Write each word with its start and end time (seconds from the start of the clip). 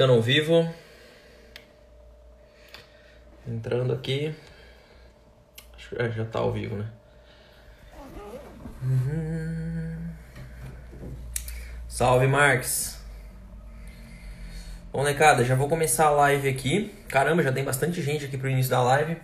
ficando 0.00 0.14
ao 0.14 0.22
vivo. 0.22 0.66
Entrando 3.46 3.92
aqui. 3.92 4.34
Acho 5.76 5.94
que 5.94 6.10
já 6.12 6.24
tá 6.24 6.38
ao 6.38 6.50
vivo, 6.50 6.76
né? 6.76 6.86
Uhum. 8.82 10.08
Salve, 11.86 12.26
Marques. 12.26 12.98
Bom, 14.90 15.04
necada, 15.04 15.44
já 15.44 15.54
vou 15.54 15.68
começar 15.68 16.06
a 16.06 16.10
live 16.12 16.48
aqui. 16.48 16.94
Caramba, 17.06 17.42
já 17.42 17.52
tem 17.52 17.62
bastante 17.62 18.00
gente 18.00 18.24
aqui 18.24 18.38
pro 18.38 18.48
início 18.48 18.70
da 18.70 18.82
live. 18.82 19.18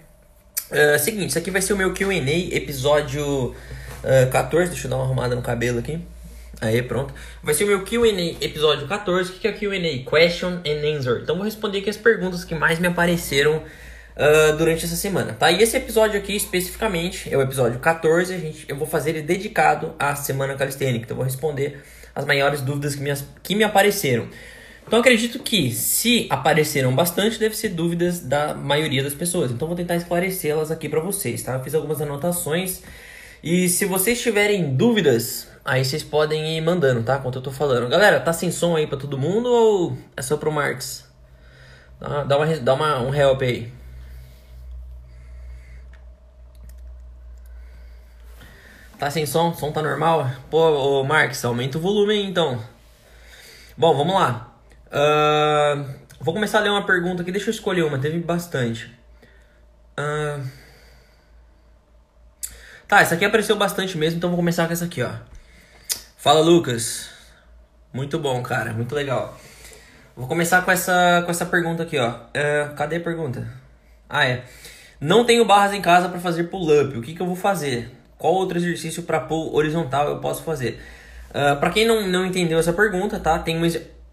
Uh, 0.70 0.98
seguinte, 0.98 1.30
isso 1.30 1.38
aqui 1.38 1.50
vai 1.50 1.62
ser 1.62 1.72
o 1.72 1.76
meu 1.78 1.94
QA, 1.94 2.12
episódio 2.52 3.52
uh, 3.52 4.30
14. 4.30 4.72
Deixa 4.72 4.88
eu 4.88 4.90
dar 4.90 4.96
uma 4.96 5.06
arrumada 5.06 5.34
no 5.34 5.40
cabelo 5.40 5.78
aqui. 5.78 6.06
Aí, 6.60 6.82
pronto. 6.82 7.12
Vai 7.42 7.54
ser 7.54 7.64
o 7.64 7.66
meu 7.66 7.84
QA 7.84 8.36
episódio 8.40 8.88
14. 8.88 9.30
O 9.30 9.34
que 9.34 9.46
é 9.46 9.52
QA? 9.52 10.10
Question 10.10 10.60
and 10.66 10.96
Answer. 10.96 11.20
Então, 11.22 11.36
vou 11.36 11.44
responder 11.44 11.78
aqui 11.78 11.90
as 11.90 11.96
perguntas 11.96 12.44
que 12.44 12.54
mais 12.54 12.78
me 12.78 12.86
apareceram 12.86 13.56
uh, 13.56 14.56
durante 14.56 14.84
essa 14.84 14.96
semana, 14.96 15.34
tá? 15.34 15.50
E 15.50 15.62
esse 15.62 15.76
episódio 15.76 16.18
aqui, 16.18 16.34
especificamente, 16.34 17.32
é 17.32 17.36
o 17.36 17.42
episódio 17.42 17.78
14. 17.78 18.34
A 18.34 18.38
gente, 18.38 18.64
eu 18.68 18.76
vou 18.76 18.86
fazer 18.86 19.10
ele 19.10 19.22
dedicado 19.22 19.94
à 19.98 20.14
Semana 20.16 20.54
Calistênica. 20.54 21.04
Então, 21.04 21.14
eu 21.14 21.18
vou 21.18 21.24
responder 21.24 21.82
as 22.14 22.24
maiores 22.24 22.62
dúvidas 22.62 22.94
que 22.94 23.02
me, 23.02 23.12
que 23.42 23.54
me 23.54 23.62
apareceram. 23.62 24.26
Então, 24.86 25.00
acredito 25.00 25.40
que, 25.40 25.72
se 25.72 26.26
apareceram 26.30 26.94
bastante, 26.94 27.38
deve 27.38 27.56
ser 27.56 27.70
dúvidas 27.70 28.20
da 28.20 28.54
maioria 28.54 29.02
das 29.02 29.14
pessoas. 29.14 29.50
Então, 29.50 29.68
vou 29.68 29.76
tentar 29.76 29.96
esclarecê-las 29.96 30.70
aqui 30.70 30.88
para 30.88 31.00
vocês, 31.00 31.42
tá? 31.42 31.54
Eu 31.54 31.62
fiz 31.62 31.74
algumas 31.74 32.00
anotações. 32.00 32.82
E 33.42 33.68
se 33.68 33.84
vocês 33.84 34.20
tiverem 34.22 34.74
dúvidas, 34.74 35.48
aí 35.66 35.84
vocês 35.84 36.02
podem 36.02 36.56
ir 36.56 36.60
mandando, 36.60 37.02
tá? 37.02 37.18
Quanto 37.18 37.38
eu 37.38 37.42
tô 37.42 37.50
falando. 37.50 37.88
Galera, 37.88 38.20
tá 38.20 38.32
sem 38.32 38.50
som 38.52 38.76
aí 38.76 38.86
pra 38.86 38.96
todo 38.96 39.18
mundo 39.18 39.50
ou 39.50 39.98
é 40.16 40.22
só 40.22 40.36
pro 40.36 40.52
Marx? 40.52 41.04
Dá 42.00 42.38
uma, 42.38 42.56
dá 42.60 42.74
uma, 42.74 43.00
um 43.00 43.12
help 43.12 43.42
aí. 43.42 43.72
Tá 48.98 49.10
sem 49.10 49.26
som? 49.26 49.52
Som 49.54 49.72
tá 49.72 49.82
normal? 49.82 50.30
Pô, 50.48 51.00
ô 51.00 51.04
Marx, 51.04 51.44
aumenta 51.44 51.78
o 51.78 51.80
volume 51.80 52.14
aí 52.14 52.24
então. 52.24 52.62
Bom, 53.76 53.94
vamos 53.94 54.14
lá. 54.14 54.54
Uh, 54.86 55.84
vou 56.20 56.32
começar 56.32 56.58
a 56.58 56.62
ler 56.62 56.70
uma 56.70 56.86
pergunta 56.86 57.22
aqui. 57.22 57.32
Deixa 57.32 57.50
eu 57.50 57.54
escolher 57.54 57.82
uma, 57.82 57.98
teve 57.98 58.20
bastante. 58.20 58.86
Uh, 59.98 60.46
tá, 62.86 63.00
essa 63.00 63.16
aqui 63.16 63.24
apareceu 63.24 63.56
bastante 63.56 63.98
mesmo, 63.98 64.18
então 64.18 64.30
vou 64.30 64.38
começar 64.38 64.66
com 64.66 64.72
essa 64.72 64.84
aqui, 64.84 65.02
ó. 65.02 65.10
Fala, 66.26 66.40
Lucas. 66.40 67.08
Muito 67.92 68.18
bom, 68.18 68.42
cara, 68.42 68.72
muito 68.72 68.92
legal. 68.96 69.38
Vou 70.16 70.26
começar 70.26 70.60
com 70.62 70.72
essa, 70.72 71.22
com 71.24 71.30
essa 71.30 71.46
pergunta 71.46 71.84
aqui, 71.84 71.96
ó. 71.98 72.10
Uh, 72.10 72.74
cadê 72.74 72.96
a 72.96 73.00
pergunta? 73.00 73.46
Ah, 74.08 74.26
é. 74.26 74.42
Não 75.00 75.24
tenho 75.24 75.44
barras 75.44 75.72
em 75.72 75.80
casa 75.80 76.08
para 76.08 76.18
fazer 76.18 76.50
pull-up. 76.50 76.98
O 76.98 77.00
que, 77.00 77.14
que 77.14 77.22
eu 77.22 77.26
vou 77.28 77.36
fazer? 77.36 77.92
Qual 78.18 78.34
outro 78.34 78.58
exercício 78.58 79.04
para 79.04 79.20
pull 79.20 79.54
horizontal 79.54 80.08
eu 80.08 80.18
posso 80.18 80.42
fazer? 80.42 80.82
Uh, 81.30 81.52
ah, 81.52 81.56
para 81.60 81.70
quem 81.70 81.86
não, 81.86 82.04
não 82.08 82.26
entendeu 82.26 82.58
essa 82.58 82.72
pergunta, 82.72 83.20
tá? 83.20 83.38
Tem 83.38 83.56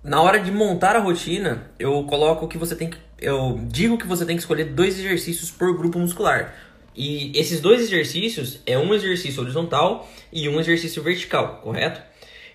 na 0.04 0.22
hora 0.22 0.40
de 0.40 0.52
montar 0.52 0.96
a 0.96 1.00
rotina, 1.00 1.64
eu 1.80 2.04
coloco 2.04 2.48
que 2.48 2.60
você 2.60 2.76
tem 2.76 2.92
que. 2.92 2.98
Eu 3.18 3.60
digo 3.64 3.98
que 3.98 4.06
você 4.06 4.24
tem 4.24 4.36
que 4.36 4.44
escolher 4.44 4.66
dois 4.66 5.00
exercícios 5.00 5.50
por 5.50 5.76
grupo 5.76 5.98
muscular. 5.98 6.54
E 6.96 7.32
esses 7.38 7.60
dois 7.60 7.82
exercícios 7.82 8.60
é 8.66 8.78
um 8.78 8.94
exercício 8.94 9.42
horizontal 9.42 10.10
e 10.32 10.48
um 10.48 10.60
exercício 10.60 11.02
vertical, 11.02 11.60
correto? 11.64 12.02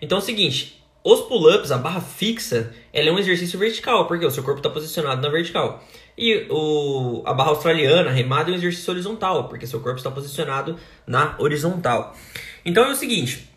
Então 0.00 0.18
é 0.18 0.20
o 0.20 0.24
seguinte, 0.24 0.82
os 1.02 1.22
pull-ups, 1.22 1.72
a 1.72 1.78
barra 1.78 2.00
fixa, 2.00 2.72
ela 2.92 3.08
é 3.08 3.12
um 3.12 3.18
exercício 3.18 3.58
vertical, 3.58 4.06
porque 4.06 4.26
o 4.26 4.30
seu 4.30 4.42
corpo 4.42 4.58
está 4.58 4.68
posicionado 4.68 5.22
na 5.22 5.28
vertical. 5.28 5.82
E 6.16 6.46
o, 6.50 7.22
a 7.24 7.32
barra 7.32 7.50
australiana, 7.50 8.10
a 8.10 8.12
remada, 8.12 8.50
é 8.50 8.52
um 8.52 8.56
exercício 8.56 8.92
horizontal, 8.92 9.48
porque 9.48 9.66
seu 9.66 9.80
corpo 9.80 9.98
está 9.98 10.10
posicionado 10.10 10.76
na 11.06 11.36
horizontal. 11.38 12.14
Então 12.64 12.84
é 12.84 12.90
o 12.90 12.94
seguinte, 12.94 13.47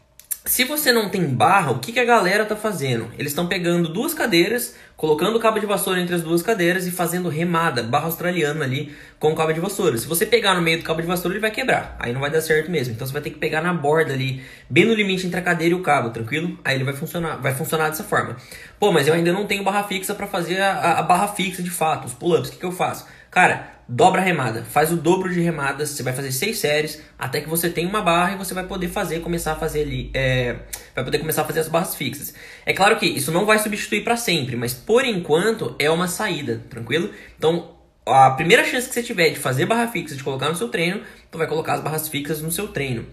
se 0.44 0.64
você 0.64 0.92
não 0.92 1.08
tem 1.08 1.24
barra, 1.28 1.72
o 1.72 1.78
que, 1.78 1.94
que 1.94 2.00
a 2.00 2.06
galera 2.06 2.46
tá 2.46 2.56
fazendo? 2.56 3.12
Eles 3.16 3.32
estão 3.32 3.46
pegando 3.46 3.90
duas 3.90 4.12
cadeiras, 4.12 4.76
colocando 4.98 5.36
o 5.36 5.40
cabo 5.40 5.60
de 5.60 5.68
vassoura 5.68 6.02
entre 6.02 6.16
as 6.16 6.24
duas 6.24 6.42
cadeiras 6.42 6.88
e 6.88 6.92
fazendo 6.92 7.30
remada, 7.30 7.84
barra 7.84 8.06
australiana 8.06 8.66
ali 8.66 8.92
com 9.20 9.32
o 9.32 9.36
cabo 9.36 9.54
de 9.54 9.60
vassoura. 9.60 9.96
Se 10.00 10.08
você 10.08 10.26
pegar 10.26 10.56
no 10.56 10.62
meio 10.62 10.80
do 10.80 10.84
cabo 10.84 11.00
de 11.00 11.06
vassoura, 11.06 11.36
ele 11.36 11.42
vai 11.42 11.52
quebrar. 11.52 11.96
Aí 12.00 12.12
não 12.12 12.20
vai 12.20 12.32
dar 12.32 12.42
certo 12.42 12.72
mesmo. 12.72 12.96
Então 12.96 13.06
você 13.06 13.14
vai 13.14 13.22
ter 13.22 13.30
que 13.30 13.38
pegar 13.38 13.62
na 13.62 13.72
borda 13.72 14.14
ali, 14.14 14.42
bem 14.68 14.84
no 14.84 14.96
limite 14.96 15.28
entre 15.28 15.40
a 15.40 15.44
cadeira 15.44 15.76
e 15.76 15.78
o 15.78 15.84
cabo, 15.84 16.10
tranquilo? 16.10 16.58
Aí 16.66 16.76
ele 16.76 16.86
vai 16.86 16.96
funcionar, 16.96 17.36
vai 17.36 17.54
funcionar 17.54 17.90
dessa 17.90 18.04
forma. 18.04 18.36
Pô, 18.80 18.92
mas 18.92 19.08
eu 19.08 19.14
ainda 19.14 19.32
não 19.32 19.46
tenho 19.46 19.64
barra 19.64 19.84
fixa 19.84 20.16
para 20.16 20.26
fazer 20.26 20.60
a, 20.60 20.98
a, 20.98 21.04
barra 21.04 21.28
fixa 21.28 21.62
de 21.62 21.70
fato, 21.70 22.08
os 22.08 22.16
pull-ups. 22.16 22.50
O 22.50 22.54
que, 22.54 22.58
que 22.58 22.66
eu 22.66 22.72
faço? 22.72 23.06
Cara, 23.32 23.80
dobra 23.88 24.20
a 24.20 24.24
remada, 24.24 24.66
faz 24.66 24.92
o 24.92 24.98
dobro 24.98 25.34
de 25.34 25.40
remadas, 25.40 25.92
você 25.92 26.04
vai 26.04 26.12
fazer 26.12 26.34
seis 26.34 26.60
séries 26.60 27.02
até 27.18 27.40
que 27.40 27.48
você 27.48 27.70
tenha 27.70 27.88
uma 27.88 28.02
barra 28.02 28.34
e 28.34 28.38
você 28.38 28.54
vai 28.54 28.66
poder 28.68 28.90
fazer, 28.90 29.22
começar 29.22 29.54
a 29.54 29.56
fazer 29.56 29.84
ali, 29.84 30.12
é, 30.14 30.58
vai 30.94 31.06
poder 31.06 31.18
começar 31.18 31.44
a 31.44 31.46
fazer 31.46 31.62
as 31.62 31.70
barras 31.70 31.96
fixas. 31.96 32.34
É 32.66 32.74
claro 32.74 32.98
que 33.00 33.06
isso 33.06 33.32
não 33.32 33.46
vai 33.46 33.58
substituir 33.58 34.04
para 34.04 34.18
sempre, 34.18 34.58
mas 34.58 34.74
por 34.74 35.06
enquanto 35.06 35.74
é 35.80 35.90
uma 35.90 36.10
saída, 36.10 36.62
tranquilo? 36.70 37.10
Então 37.38 37.78
a 38.06 38.32
primeira 38.32 38.66
chance 38.66 38.90
que 38.90 38.94
você 38.94 39.04
tiver 39.04 39.30
de 39.30 39.40
fazer 39.40 39.66
barra 39.66 39.88
fixa, 39.88 40.14
de 40.14 40.24
colocar 40.24 40.50
no 40.50 40.56
seu 40.56 40.68
treino, 40.68 41.02
tu 41.32 41.38
vai 41.38 41.48
colocar 41.48 41.76
as 41.76 41.82
barras 41.82 42.10
fixas 42.10 42.42
no 42.42 42.52
seu 42.52 42.68
treino. 42.68 43.06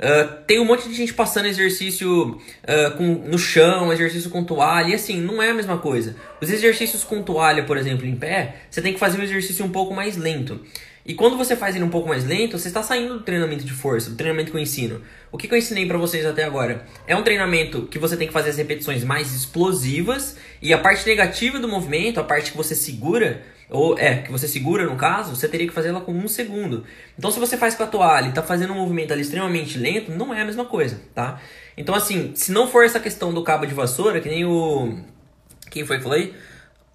Uh, 0.00 0.42
tem 0.46 0.58
um 0.58 0.64
monte 0.64 0.88
de 0.88 0.94
gente 0.94 1.12
passando 1.12 1.44
exercício 1.44 2.30
uh, 2.30 2.96
com, 2.96 3.04
no 3.04 3.38
chão, 3.38 3.92
exercício 3.92 4.30
com 4.30 4.42
toalha, 4.42 4.88
e 4.88 4.94
assim, 4.94 5.20
não 5.20 5.42
é 5.42 5.50
a 5.50 5.54
mesma 5.54 5.76
coisa. 5.76 6.16
Os 6.40 6.50
exercícios 6.50 7.04
com 7.04 7.22
toalha, 7.22 7.64
por 7.64 7.76
exemplo, 7.76 8.06
em 8.06 8.16
pé, 8.16 8.56
você 8.70 8.80
tem 8.80 8.94
que 8.94 8.98
fazer 8.98 9.20
um 9.20 9.22
exercício 9.22 9.62
um 9.62 9.68
pouco 9.68 9.92
mais 9.92 10.16
lento. 10.16 10.58
E 11.04 11.14
quando 11.14 11.36
você 11.36 11.54
faz 11.54 11.74
ele 11.74 11.84
um 11.84 11.90
pouco 11.90 12.08
mais 12.08 12.24
lento, 12.24 12.58
você 12.58 12.68
está 12.68 12.82
saindo 12.82 13.14
do 13.14 13.20
treinamento 13.24 13.64
de 13.64 13.72
força, 13.72 14.10
do 14.10 14.16
treinamento 14.16 14.50
que 14.50 14.56
eu 14.56 14.60
ensino. 14.60 15.02
O 15.30 15.36
que, 15.36 15.48
que 15.48 15.52
eu 15.52 15.58
ensinei 15.58 15.84
para 15.86 15.98
vocês 15.98 16.24
até 16.24 16.44
agora? 16.44 16.86
É 17.06 17.16
um 17.16 17.22
treinamento 17.22 17.82
que 17.82 17.98
você 17.98 18.16
tem 18.16 18.26
que 18.26 18.32
fazer 18.32 18.50
as 18.50 18.56
repetições 18.56 19.04
mais 19.04 19.34
explosivas 19.34 20.36
e 20.62 20.72
a 20.72 20.78
parte 20.78 21.06
negativa 21.06 21.58
do 21.58 21.68
movimento, 21.68 22.20
a 22.20 22.24
parte 22.24 22.52
que 22.52 22.56
você 22.56 22.74
segura, 22.74 23.42
ou 23.70 23.98
é, 23.98 24.16
que 24.22 24.32
você 24.32 24.48
segura 24.48 24.84
no 24.84 24.96
caso, 24.96 25.34
você 25.34 25.48
teria 25.48 25.66
que 25.66 25.72
fazer 25.72 25.88
ela 25.88 26.00
com 26.00 26.12
um 26.12 26.28
segundo. 26.28 26.84
Então, 27.18 27.30
se 27.30 27.38
você 27.38 27.56
faz 27.56 27.74
com 27.74 27.84
a 27.84 27.86
toalha 27.86 28.26
e 28.26 28.28
está 28.30 28.42
fazendo 28.42 28.72
um 28.72 28.76
movimento 28.76 29.12
ali 29.12 29.22
extremamente 29.22 29.78
lento, 29.78 30.10
não 30.10 30.34
é 30.34 30.42
a 30.42 30.44
mesma 30.44 30.64
coisa, 30.64 31.00
tá? 31.14 31.40
Então, 31.76 31.94
assim, 31.94 32.32
se 32.34 32.52
não 32.52 32.66
for 32.66 32.84
essa 32.84 32.98
questão 32.98 33.32
do 33.32 33.42
cabo 33.42 33.66
de 33.66 33.74
vassoura, 33.74 34.20
que 34.20 34.28
nem 34.28 34.44
o. 34.44 34.98
Quem 35.70 35.86
foi 35.86 35.98
que 35.98 36.02
falei? 36.02 36.34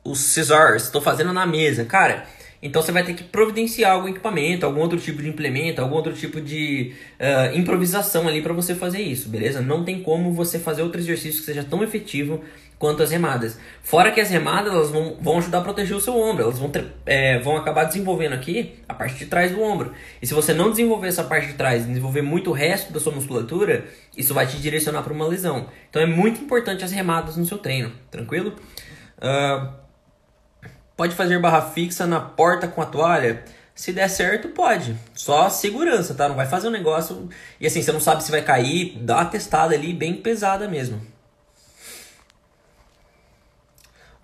Os 0.04 0.20
scissors, 0.20 0.84
estou 0.84 1.02
fazendo 1.02 1.34
na 1.34 1.46
mesa. 1.46 1.86
Cara, 1.86 2.28
então 2.66 2.82
você 2.82 2.92
vai 2.92 3.04
ter 3.04 3.14
que 3.14 3.24
providenciar 3.24 3.92
algum 3.92 4.08
equipamento, 4.08 4.66
algum 4.66 4.82
outro 4.82 5.00
tipo 5.00 5.22
de 5.22 5.30
implemento, 5.30 5.80
algum 5.80 5.94
outro 5.94 6.14
tipo 6.14 6.42
de 6.42 6.96
uh, 7.20 7.56
improvisação 7.56 8.28
ali 8.28 8.42
para 8.42 8.54
você 8.54 8.74
fazer 8.74 9.02
isso, 9.02 9.30
beleza? 9.30 9.62
Não 9.62 9.84
tem 9.84 10.02
como 10.02 10.34
você 10.34 10.58
fazer 10.58 10.82
outro 10.82 11.00
exercício 11.00 11.42
que 11.42 11.46
seja 11.46 11.64
tão 11.64 11.84
efetivo 11.84 12.44
quanto 12.80 13.04
as 13.04 13.12
remadas. 13.12 13.60
Fora 13.84 14.12
que 14.12 14.20
as 14.20 14.32
remadas 14.32 14.74
elas 14.74 14.90
vão, 14.90 15.16
vão 15.22 15.38
ajudar 15.38 15.60
a 15.60 15.62
proteger 15.62 15.96
o 15.96 16.02
seu 16.02 16.20
ombro, 16.20 16.42
elas 16.42 16.58
vão, 16.58 16.70
ter, 16.70 16.88
é, 17.06 17.38
vão 17.38 17.56
acabar 17.56 17.84
desenvolvendo 17.84 18.34
aqui 18.34 18.80
a 18.90 18.96
parte 18.96 19.16
de 19.16 19.28
trás 19.28 19.52
do 19.52 19.62
ombro. 19.62 19.94
E 20.20 20.26
se 20.26 20.34
você 20.34 20.52
não 20.52 20.72
desenvolver 20.72 21.10
essa 21.10 21.24
parte 21.24 21.50
de 21.50 21.54
trás, 21.54 21.86
desenvolver 21.86 22.24
muito 22.24 22.50
o 22.50 22.54
resto 22.54 22.92
da 22.92 23.00
sua 23.00 23.14
musculatura, 23.14 23.86
isso 24.18 24.34
vai 24.34 24.48
te 24.48 24.58
direcionar 24.58 25.04
para 25.04 25.14
uma 25.14 25.28
lesão. 25.28 25.68
Então 25.88 26.02
é 26.02 26.08
muito 26.08 26.42
importante 26.42 26.84
as 26.84 26.92
remadas 26.92 27.38
no 27.38 27.46
seu 27.46 27.60
treino, 27.60 27.92
tranquilo? 28.10 28.56
Uh, 29.20 29.85
pode 30.96 31.16
fazer 31.16 31.40
barra 31.40 31.62
fixa 31.62 32.06
na 32.06 32.20
porta 32.20 32.68
com 32.68 32.82
a 32.82 32.86
toalha? 32.86 33.44
Se 33.74 33.92
der 33.92 34.08
certo, 34.10 34.50
pode. 34.50 34.96
Só 35.14 35.50
segurança, 35.50 36.14
tá? 36.14 36.30
Não 36.30 36.36
vai 36.36 36.46
fazer 36.46 36.70
um 36.70 36.72
negócio. 36.72 37.30
E 37.60 37.68
assim, 37.68 37.82
você 37.82 37.92
não 37.92 38.00
sabe 38.00 38.24
se 38.24 38.32
vai 38.32 38.42
cair, 38.42 38.98
dá 39.00 39.18
uma 39.18 39.26
testada 39.26 39.76
ali 39.76 39.94
bem 39.94 40.16
pesada 40.16 40.68
mesmo. 40.68 41.02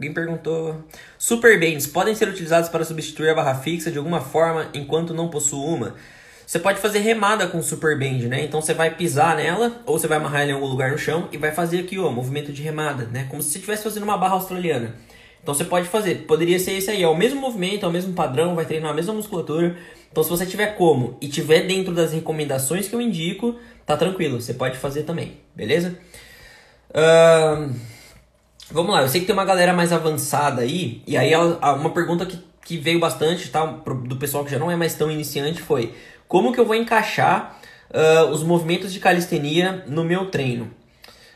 Alguém 0.01 0.13
perguntou: 0.13 0.83
Super 1.18 1.59
podem 1.94 2.15
ser 2.15 2.27
utilizados 2.27 2.69
para 2.69 2.83
substituir 2.83 3.29
a 3.29 3.35
barra 3.35 3.56
fixa 3.56 3.91
de 3.91 4.00
alguma 4.00 4.21
forma 4.21 4.67
enquanto 4.74 5.13
não 5.13 5.29
possuo 5.29 5.63
uma? 5.63 5.95
Você 6.47 6.57
pode 6.59 6.79
fazer 6.81 7.00
remada 7.00 7.47
com 7.47 7.59
o 7.59 7.63
super 7.63 7.97
bend, 7.97 8.27
né? 8.27 8.44
Então 8.44 8.62
você 8.62 8.74
vai 8.74 8.95
pisar 8.95 9.35
nela 9.35 9.81
ou 9.85 10.00
você 10.00 10.07
vai 10.07 10.17
amarrar 10.17 10.41
ela 10.41 10.51
em 10.51 10.53
algum 10.53 10.65
lugar 10.65 10.91
no 10.91 10.97
chão 10.97 11.29
e 11.31 11.38
vai 11.38 11.51
fazer 11.51 11.79
aqui, 11.79 12.00
ó, 12.00 12.09
movimento 12.09 12.51
de 12.51 12.62
remada, 12.63 13.06
né? 13.06 13.27
Como 13.29 13.41
se 13.44 13.51
você 13.51 13.59
estivesse 13.59 13.83
fazendo 13.83 14.03
uma 14.03 14.17
barra 14.17 14.33
australiana. 14.33 14.95
Então 15.41 15.53
você 15.53 15.63
pode 15.63 15.88
fazer, 15.88 16.25
poderia 16.27 16.59
ser 16.59 16.73
esse 16.73 16.91
aí, 16.91 17.01
é 17.01 17.07
o 17.07 17.15
mesmo 17.15 17.41
movimento, 17.41 17.85
é 17.85 17.89
o 17.89 17.91
mesmo 17.91 18.13
padrão, 18.13 18.55
vai 18.55 18.65
treinar 18.65 18.91
a 18.91 18.93
mesma 18.93 19.13
musculatura. 19.13 19.75
Então 20.11 20.23
se 20.23 20.29
você 20.29 20.45
tiver 20.45 20.75
como 20.75 21.17
e 21.19 21.27
tiver 21.27 21.61
dentro 21.61 21.93
das 21.93 22.13
recomendações 22.13 22.88
que 22.88 22.95
eu 22.95 23.01
indico, 23.01 23.55
tá 23.85 23.97
tranquilo, 23.97 24.39
você 24.39 24.53
pode 24.53 24.77
fazer 24.77 25.03
também, 25.03 25.38
beleza? 25.55 25.97
Uh... 26.89 27.73
Vamos 28.73 28.93
lá, 28.93 29.01
eu 29.01 29.09
sei 29.09 29.19
que 29.19 29.27
tem 29.27 29.33
uma 29.33 29.43
galera 29.43 29.73
mais 29.73 29.91
avançada 29.91 30.61
aí, 30.61 31.01
e 31.05 31.17
aí 31.17 31.35
uma 31.35 31.89
pergunta 31.89 32.25
que, 32.25 32.39
que 32.63 32.77
veio 32.77 33.01
bastante, 33.01 33.49
tá? 33.49 33.65
Do 33.65 34.15
pessoal 34.15 34.45
que 34.45 34.51
já 34.51 34.57
não 34.57 34.71
é 34.71 34.77
mais 34.77 34.93
tão 34.93 35.11
iniciante 35.11 35.61
foi 35.61 35.93
como 36.25 36.53
que 36.53 36.59
eu 36.61 36.65
vou 36.65 36.75
encaixar 36.75 37.59
uh, 37.89 38.29
os 38.29 38.41
movimentos 38.43 38.93
de 38.93 39.01
calistenia 39.01 39.83
no 39.88 40.05
meu 40.05 40.27
treino? 40.27 40.71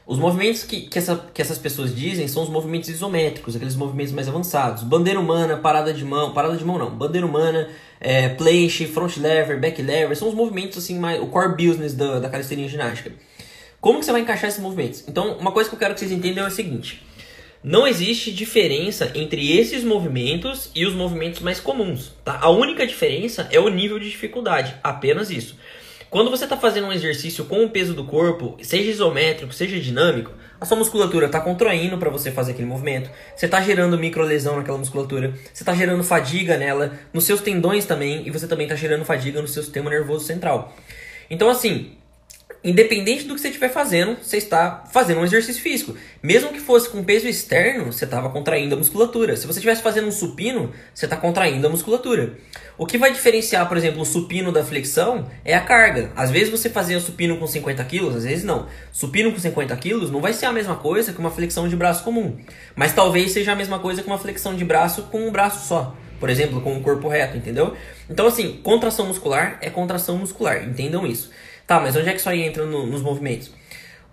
Os 0.08 0.20
movimentos 0.20 0.64
que, 0.64 0.82
que, 0.82 1.00
essa, 1.00 1.16
que 1.34 1.42
essas 1.42 1.58
pessoas 1.58 1.96
dizem 1.96 2.28
são 2.28 2.44
os 2.44 2.50
movimentos 2.50 2.90
isométricos, 2.90 3.56
aqueles 3.56 3.76
movimentos 3.76 4.14
mais 4.14 4.28
avançados. 4.28 4.84
Bandeira 4.84 5.20
humana, 5.20 5.58
parada 5.58 5.92
de 5.92 6.06
mão, 6.06 6.32
parada 6.32 6.56
de 6.56 6.64
mão 6.64 6.78
não, 6.78 6.92
bandeira 6.92 7.26
humana, 7.26 7.70
é, 8.00 8.30
planche, 8.30 8.86
front 8.86 9.18
lever, 9.18 9.60
back 9.60 9.82
lever, 9.82 10.16
são 10.16 10.28
os 10.30 10.36
movimentos 10.36 10.78
assim, 10.78 11.00
mais, 11.00 11.20
o 11.20 11.26
core 11.28 11.56
business 11.56 11.94
da, 11.94 12.20
da 12.20 12.30
calistenia 12.30 12.68
ginástica. 12.68 13.12
Como 13.82 14.00
que 14.00 14.06
você 14.06 14.12
vai 14.12 14.22
encaixar 14.22 14.48
esses 14.50 14.62
movimentos? 14.62 15.04
Então, 15.08 15.38
uma 15.40 15.52
coisa 15.52 15.70
que 15.70 15.76
eu 15.76 15.80
quero 15.80 15.96
que 15.96 16.00
vocês 16.00 16.12
entendam 16.12 16.46
é 16.46 16.48
o 16.48 16.52
seguinte. 16.52 17.04
Não 17.64 17.88
existe 17.88 18.32
diferença 18.32 19.12
entre 19.16 19.58
esses 19.58 19.84
movimentos 19.84 20.70
e 20.76 20.86
os 20.86 20.94
movimentos 20.94 21.40
mais 21.42 21.60
comuns. 21.60 22.14
Tá? 22.24 22.38
A 22.40 22.50
única 22.52 22.86
diferença 22.86 23.48
é 23.52 23.60
o 23.60 23.70
nível 23.70 23.98
de 23.98 24.08
dificuldade, 24.08 24.76
apenas 24.84 25.32
isso. 25.32 25.58
Quando 26.16 26.32
você 26.32 26.46
está 26.46 26.56
fazendo 26.56 26.88
um 26.88 26.94
exercício 26.94 27.44
com 27.44 27.66
o 27.66 27.70
peso 27.70 27.94
do 27.94 28.06
corpo, 28.06 28.56
seja 28.62 28.90
isométrico, 28.90 29.52
seja 29.52 29.78
dinâmico, 29.78 30.32
a 30.62 30.66
sua 30.66 30.78
musculatura 30.78 31.26
está 31.26 31.42
contraindo 31.42 31.98
para 31.98 32.10
você 32.10 32.32
fazer 32.32 32.54
aquele 32.54 32.70
movimento, 32.70 33.10
você 33.36 33.48
está 33.48 33.60
gerando 33.60 34.00
microlesão 34.00 34.56
naquela 34.56 34.78
musculatura, 34.78 35.34
você 35.54 35.64
está 35.64 35.76
gerando 35.76 36.02
fadiga 36.06 36.56
nela, 36.56 36.98
nos 37.12 37.26
seus 37.26 37.42
tendões 37.42 37.84
também, 37.84 38.26
e 38.26 38.32
você 38.32 38.48
também 38.48 38.66
está 38.66 38.78
gerando 38.78 39.04
fadiga 39.04 39.42
no 39.42 39.48
seu 39.50 39.62
sistema 39.62 39.90
nervoso 39.90 40.24
central. 40.24 40.74
Então, 41.30 41.50
assim, 41.50 41.98
independente 42.66 43.26
do 43.26 43.36
que 43.36 43.42
você 43.42 43.50
estiver 43.50 43.70
fazendo, 43.70 44.18
você 44.22 44.38
está 44.38 44.84
fazendo 44.92 45.22
um 45.22 45.24
exercício 45.24 45.62
físico. 45.62 45.96
Mesmo 46.22 46.52
que 46.52 46.60
fosse 46.60 46.90
com 46.90 47.04
peso 47.04 47.28
externo, 47.28 47.94
você 47.94 48.06
estava 48.06 48.28
contraindo 48.30 48.74
a 48.74 48.78
musculatura. 48.78 49.38
Se 49.38 49.46
você 49.46 49.60
estivesse 49.60 49.84
fazendo 49.84 50.08
um 50.08 50.12
supino, 50.12 50.72
você 50.92 51.06
está 51.06 51.16
contraindo 51.16 51.68
a 51.68 51.70
musculatura. 51.70 52.34
O 52.76 52.88
que 52.88 52.98
vai 52.98 53.14
diferenciar, 53.14 53.68
por 53.68 53.78
exemplo, 53.78 54.02
o 54.02 54.06
supino 54.06 54.52
da 54.52 54.64
flexão 54.64 55.28
é 55.46 55.54
a 55.54 55.62
carga. 55.62 56.12
Às 56.16 56.32
vezes 56.32 56.50
você 56.50 56.68
fazia 56.68 57.00
supino 57.00 57.38
com 57.38 57.46
50 57.46 57.84
quilos, 57.86 58.16
às 58.16 58.24
vezes 58.24 58.44
não. 58.44 58.66
Supino 58.92 59.32
com 59.32 59.38
50 59.38 59.76
quilos 59.78 60.10
não 60.10 60.20
vai 60.20 60.34
ser 60.34 60.48
a 60.48 60.52
mesma 60.52 60.76
coisa 60.76 61.14
que 61.14 61.20
uma 61.20 61.30
flexão 61.30 61.70
de 61.70 61.76
braço 61.76 62.04
comum. 62.04 62.36
Mas 62.76 62.94
talvez 62.94 63.32
seja 63.32 63.52
a 63.52 63.56
mesma 63.56 63.78
coisa 63.78 64.02
que 64.02 64.08
uma 64.08 64.18
flexão 64.18 64.56
de 64.56 64.66
braço 64.66 65.04
com 65.04 65.28
um 65.28 65.32
braço 65.32 65.68
só. 65.68 65.96
Por 66.20 66.30
exemplo, 66.30 66.62
com 66.62 66.74
um 66.74 66.82
corpo 66.82 67.08
reto, 67.08 67.38
entendeu? 67.38 67.76
Então, 68.10 68.26
assim, 68.26 68.60
contração 68.64 69.06
muscular 69.06 69.60
é 69.62 69.70
contração 69.70 70.18
muscular, 70.18 70.64
entendam 70.64 71.06
isso. 71.06 71.30
Tá, 71.68 71.80
mas 71.80 71.96
onde 71.96 72.10
é 72.10 72.12
que 72.12 72.20
isso 72.20 72.30
aí 72.30 72.44
entra 72.44 72.66
no, 72.66 72.86
nos 72.86 73.02
movimentos? 73.02 73.52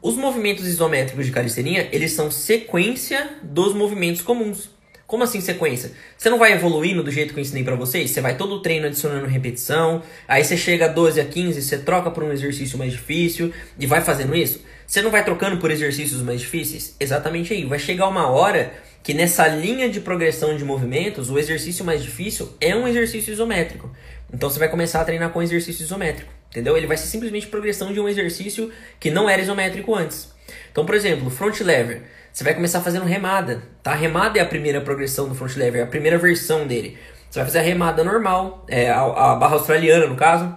Os 0.01 0.17
movimentos 0.17 0.67
isométricos 0.67 1.27
de 1.27 1.33
calistenia, 1.33 1.89
eles 1.93 2.13
são 2.13 2.31
sequência 2.31 3.37
dos 3.43 3.75
movimentos 3.75 4.23
comuns. 4.23 4.71
Como 5.07 5.23
assim 5.25 5.43
sequência? 5.43 5.93
Você 6.17 6.31
não 6.31 6.39
vai 6.39 6.55
evoluindo 6.55 7.03
do 7.03 7.11
jeito 7.11 7.35
que 7.35 7.39
eu 7.39 7.43
ensinei 7.43 7.63
para 7.63 7.77
vocês? 7.77 8.11
Você 8.11 8.23
vai 8.23 8.35
todo 8.35 8.55
o 8.55 8.61
treino 8.61 8.87
adicionando 8.87 9.27
repetição, 9.27 10.03
aí 10.27 10.43
você 10.43 10.57
chega 10.57 10.87
a 10.87 10.89
12 10.89 11.21
a 11.21 11.25
15, 11.27 11.61
você 11.61 11.79
troca 11.79 12.11
por 12.11 12.25
um 12.25 12.33
exercício 12.33 12.79
mais 12.79 12.93
difícil 12.93 13.53
e 13.79 13.87
vai 13.87 14.01
fazendo 14.01 14.35
isso? 14.35 14.63
Você 14.87 15.03
não 15.03 15.11
vai 15.11 15.23
trocando 15.23 15.59
por 15.59 15.71
exercícios 15.71 16.23
mais 16.23 16.41
difíceis? 16.41 16.97
Exatamente 16.99 17.53
aí. 17.53 17.67
Vai 17.67 17.79
chegar 17.79 18.09
uma 18.09 18.27
hora 18.29 18.73
que 19.03 19.13
nessa 19.13 19.47
linha 19.47 19.89
de 19.91 20.01
progressão 20.01 20.57
de 20.57 20.65
movimentos, 20.65 21.29
o 21.29 21.39
exercício 21.39 21.85
mais 21.85 22.03
difícil 22.03 22.57
é 22.59 22.75
um 22.75 22.89
exercício 22.89 23.33
isométrico. 23.33 23.91
Então 24.33 24.49
você 24.49 24.59
vai 24.59 24.71
começar 24.71 25.03
a 25.03 25.05
treinar 25.05 25.31
com 25.31 25.43
exercício 25.43 25.83
isométrico, 25.83 26.33
entendeu? 26.53 26.77
Ele 26.77 26.87
vai 26.87 26.97
ser 26.97 27.07
simplesmente 27.07 27.47
progressão 27.47 27.93
de 27.93 27.99
um 27.99 28.09
exercício 28.09 28.71
que 29.01 29.11
não 29.11 29.29
era 29.29 29.41
isométrico 29.41 29.95
antes. 29.95 30.31
Então, 30.71 30.85
por 30.85 30.95
exemplo, 30.95 31.31
front 31.31 31.59
lever, 31.61 32.03
você 32.31 32.45
vai 32.45 32.55
começar 32.55 32.81
fazendo 32.83 33.07
remada, 33.07 33.63
tá? 33.83 33.95
Remada 33.95 34.39
é 34.39 34.43
a 34.43 34.47
primeira 34.47 34.81
progressão 34.81 35.29
do 35.29 35.35
front 35.35 35.57
lever, 35.57 35.81
é 35.81 35.83
a 35.83 35.87
primeira 35.87 36.19
versão 36.19 36.67
dele. 36.67 36.99
Você 37.31 37.39
vai 37.39 37.47
fazer 37.47 37.61
a 37.61 37.63
remada 37.63 38.05
normal, 38.05 38.65
é 38.69 38.91
a, 38.91 39.01
a 39.01 39.35
barra 39.35 39.55
australiana 39.55 40.07
no 40.07 40.17
caso, 40.17 40.55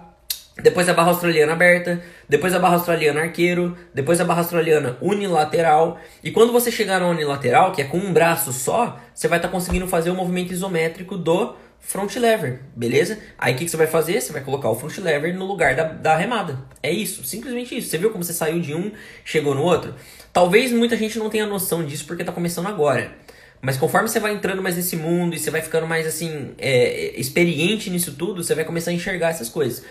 depois 0.62 0.88
a 0.88 0.94
barra 0.94 1.08
australiana 1.08 1.52
aberta, 1.52 2.02
depois 2.28 2.54
a 2.54 2.58
barra 2.58 2.74
australiana 2.74 3.20
arqueiro, 3.20 3.76
depois 3.92 4.20
a 4.20 4.24
barra 4.24 4.40
australiana 4.40 4.96
unilateral. 5.02 5.98
E 6.24 6.30
quando 6.30 6.52
você 6.52 6.70
chegar 6.70 7.00
na 7.00 7.08
unilateral, 7.08 7.72
que 7.72 7.82
é 7.82 7.84
com 7.84 7.98
um 7.98 8.12
braço 8.12 8.52
só, 8.52 8.98
você 9.14 9.28
vai 9.28 9.38
estar 9.38 9.48
tá 9.48 9.52
conseguindo 9.52 9.86
fazer 9.86 10.10
o 10.10 10.14
movimento 10.14 10.52
isométrico 10.52 11.16
do 11.16 11.54
front 11.80 12.16
lever, 12.16 12.60
beleza? 12.74 13.18
Aí 13.38 13.54
o 13.54 13.56
que, 13.56 13.64
que, 13.64 13.70
você 13.70 13.76
vai 13.76 13.86
fazer? 13.86 14.20
Você 14.20 14.32
vai 14.32 14.42
colocar 14.42 14.68
o 14.68 14.74
front 14.74 14.98
lever 14.98 15.34
no 15.34 15.46
lugar 15.46 15.74
da, 15.74 15.84
da 15.84 16.16
remada. 16.16 16.58
É 16.82 16.90
isso, 16.90 17.24
simplesmente 17.24 17.76
isso. 17.76 17.88
Você 17.88 17.98
viu 17.98 18.10
como 18.10 18.24
você 18.24 18.32
saiu 18.32 18.60
de 18.60 18.74
um, 18.74 18.90
chegou 19.24 19.54
no 19.54 19.62
outro? 19.62 19.94
Talvez 20.32 20.72
muita 20.72 20.96
gente 20.96 21.18
não 21.18 21.30
tenha 21.30 21.46
noção 21.46 21.84
disso 21.84 22.04
porque 22.06 22.22
está 22.22 22.32
começando 22.32 22.66
agora. 22.66 23.12
Mas 23.60 23.76
conforme 23.76 24.08
você 24.08 24.20
vai 24.20 24.32
entrando 24.32 24.62
mais 24.62 24.76
nesse 24.76 24.96
mundo 24.96 25.34
e 25.34 25.38
você 25.38 25.50
vai 25.50 25.62
ficando 25.62 25.86
mais 25.86 26.06
assim, 26.06 26.54
é, 26.58 27.18
experiente 27.18 27.88
nisso 27.88 28.14
tudo, 28.14 28.42
você 28.44 28.54
vai 28.54 28.64
começar 28.64 28.90
a 28.90 28.94
enxergar 28.94 29.30
essas 29.30 29.48
coisas. 29.48 29.84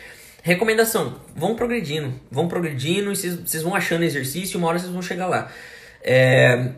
Recomendação: 0.44 1.20
vão 1.36 1.56
progredindo, 1.56 2.14
vão 2.30 2.48
progredindo 2.48 3.12
e 3.12 3.16
vocês 3.16 3.64
vão 3.64 3.74
achando 3.74 4.04
exercício 4.04 4.60
uma 4.60 4.68
hora 4.68 4.78
vocês 4.78 4.92
vão 4.92 5.02
chegar 5.02 5.28
lá. 5.28 5.52
É, 6.04 6.72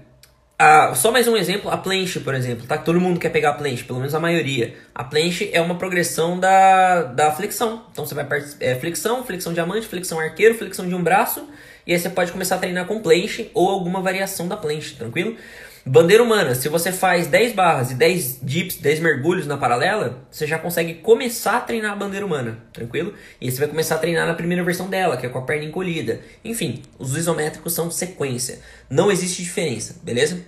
a, 0.59 0.95
só 0.95 1.11
mais 1.11 1.27
um 1.27 1.37
exemplo, 1.37 1.69
a 1.69 1.77
planche, 1.77 2.19
por 2.19 2.33
exemplo, 2.33 2.65
tá? 2.65 2.77
Todo 2.77 2.99
mundo 2.99 3.19
quer 3.19 3.29
pegar 3.29 3.51
a 3.51 3.53
planche, 3.53 3.83
pelo 3.83 3.99
menos 3.99 4.15
a 4.15 4.19
maioria. 4.19 4.75
A 4.93 5.03
planche 5.03 5.51
é 5.53 5.61
uma 5.61 5.75
progressão 5.75 6.39
da, 6.39 7.03
da 7.03 7.31
flexão. 7.31 7.85
Então 7.91 8.05
você 8.05 8.15
vai 8.15 8.25
é, 8.59 8.75
flexão, 8.75 9.23
flexão 9.23 9.53
diamante, 9.53 9.87
flexão 9.87 10.19
arqueiro, 10.19 10.55
flexão 10.55 10.87
de 10.87 10.95
um 10.95 11.03
braço, 11.03 11.47
e 11.85 11.93
aí 11.93 11.99
você 11.99 12.09
pode 12.09 12.31
começar 12.31 12.55
a 12.55 12.57
treinar 12.57 12.85
com 12.87 12.99
planche 12.99 13.51
ou 13.53 13.69
alguma 13.69 14.01
variação 14.01 14.47
da 14.47 14.57
planche, 14.57 14.95
tranquilo? 14.95 15.37
Bandeira 15.87 16.21
humana, 16.21 16.53
se 16.53 16.67
você 16.67 16.91
faz 16.91 17.27
10 17.27 17.53
barras 17.53 17.91
e 17.91 17.93
10 17.93 18.39
dips, 18.43 18.75
10 18.75 18.99
mergulhos 18.99 19.47
na 19.47 19.55
paralela, 19.55 20.27
você 20.29 20.45
já 20.45 20.59
consegue 20.59 20.95
começar 20.95 21.55
a 21.55 21.61
treinar 21.61 21.93
a 21.93 21.95
bandeira 21.95 22.25
humana, 22.25 22.57
tranquilo? 22.73 23.13
E 23.39 23.49
você 23.49 23.59
vai 23.59 23.69
começar 23.69 23.95
a 23.95 23.97
treinar 23.97 24.27
na 24.27 24.33
primeira 24.33 24.61
versão 24.65 24.89
dela, 24.89 25.15
que 25.15 25.25
é 25.25 25.29
com 25.29 25.39
a 25.39 25.43
perna 25.43 25.63
encolhida. 25.63 26.19
Enfim, 26.43 26.81
os 26.99 27.15
isométricos 27.15 27.71
são 27.71 27.89
sequência. 27.89 28.59
Não 28.89 29.09
existe 29.09 29.41
diferença, 29.41 29.95
beleza? 30.03 30.41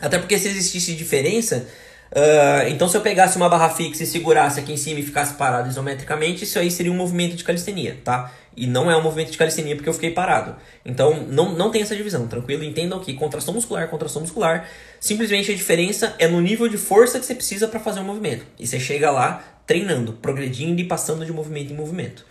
Até 0.00 0.18
porque 0.18 0.36
se 0.36 0.48
existisse 0.48 0.92
diferença, 0.94 1.68
uh, 2.14 2.68
então 2.68 2.88
se 2.88 2.96
eu 2.96 3.00
pegasse 3.00 3.36
uma 3.36 3.48
barra 3.48 3.68
fixa 3.70 4.02
e 4.02 4.06
segurasse 4.06 4.60
aqui 4.60 4.72
em 4.72 4.76
cima 4.76 5.00
e 5.00 5.02
ficasse 5.02 5.34
parado 5.34 5.68
isometricamente, 5.68 6.44
isso 6.44 6.58
aí 6.58 6.70
seria 6.70 6.92
um 6.92 6.96
movimento 6.96 7.36
de 7.36 7.44
calistenia, 7.44 7.98
tá? 8.02 8.32
E 8.56 8.66
não 8.66 8.90
é 8.90 8.96
um 8.96 9.02
movimento 9.02 9.32
de 9.32 9.38
calistenia 9.38 9.74
porque 9.74 9.88
eu 9.88 9.94
fiquei 9.94 10.12
parado. 10.12 10.54
Então, 10.84 11.26
não, 11.28 11.52
não 11.52 11.70
tem 11.70 11.82
essa 11.82 11.96
divisão, 11.96 12.26
tranquilo? 12.28 12.62
Entendam 12.62 13.00
que 13.00 13.12
contração 13.14 13.52
muscular, 13.52 13.88
contração 13.88 14.22
muscular, 14.22 14.68
simplesmente 15.00 15.50
a 15.50 15.54
diferença 15.54 16.14
é 16.18 16.28
no 16.28 16.40
nível 16.40 16.68
de 16.68 16.78
força 16.78 17.18
que 17.18 17.26
você 17.26 17.34
precisa 17.34 17.66
para 17.66 17.80
fazer 17.80 18.00
um 18.00 18.04
movimento. 18.04 18.46
E 18.58 18.66
você 18.66 18.78
chega 18.78 19.10
lá 19.10 19.42
treinando, 19.66 20.12
progredindo 20.12 20.80
e 20.80 20.84
passando 20.84 21.26
de 21.26 21.32
movimento 21.32 21.72
em 21.72 21.76
movimento. 21.76 22.24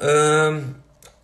Um, 0.00 0.74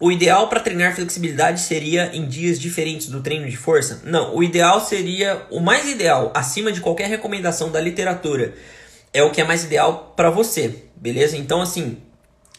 o 0.00 0.10
ideal 0.10 0.48
para 0.48 0.60
treinar 0.60 0.94
flexibilidade 0.94 1.60
seria 1.60 2.14
em 2.14 2.26
dias 2.26 2.58
diferentes 2.58 3.08
do 3.08 3.22
treino 3.22 3.48
de 3.48 3.56
força? 3.56 4.02
Não, 4.04 4.34
o 4.34 4.42
ideal 4.42 4.80
seria, 4.80 5.46
o 5.50 5.60
mais 5.60 5.88
ideal, 5.88 6.32
acima 6.34 6.72
de 6.72 6.80
qualquer 6.80 7.08
recomendação 7.08 7.70
da 7.70 7.80
literatura, 7.80 8.54
é 9.12 9.22
o 9.22 9.30
que 9.30 9.40
é 9.40 9.44
mais 9.44 9.64
ideal 9.64 10.12
para 10.16 10.30
você, 10.30 10.82
beleza? 10.96 11.36
Então, 11.36 11.62
assim, 11.62 11.98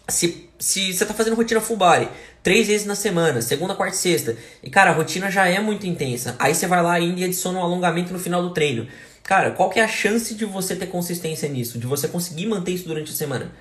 se, 0.08 0.50
se 0.58 0.94
você 0.94 1.06
tá 1.06 1.14
fazendo 1.14 1.36
rotina 1.36 1.60
full 1.60 1.76
body 1.76 2.08
três 2.42 2.68
vezes 2.68 2.88
na 2.88 2.96
semana, 2.96 3.42
segunda, 3.42 3.76
quarta 3.76 3.96
e 3.96 4.00
sexta, 4.00 4.38
e 4.64 4.70
cara, 4.70 4.92
a 4.92 4.94
rotina 4.94 5.30
já 5.30 5.48
é 5.48 5.60
muito 5.60 5.86
intensa, 5.86 6.36
aí 6.40 6.56
você 6.56 6.68
vai 6.68 6.82
lá 6.82 6.94
ainda 6.94 7.20
e 7.20 7.24
adiciona 7.26 7.60
um 7.60 7.64
alongamento 7.64 8.14
no 8.14 8.20
final 8.20 8.42
do 8.42 8.54
treino. 8.54 8.88
Cara, 9.24 9.52
qual 9.52 9.70
que 9.70 9.80
é 9.80 9.84
a 9.84 9.88
chance 9.88 10.36
de 10.36 10.46
você 10.46 10.76
ter 10.76 10.86
consistência 10.86 11.50
nisso? 11.50 11.80
De 11.80 11.88
você 11.88 12.08
conseguir 12.08 12.46
manter 12.46 12.72
isso 12.72 12.88
durante 12.88 13.12
a 13.12 13.16
semana? 13.16 13.52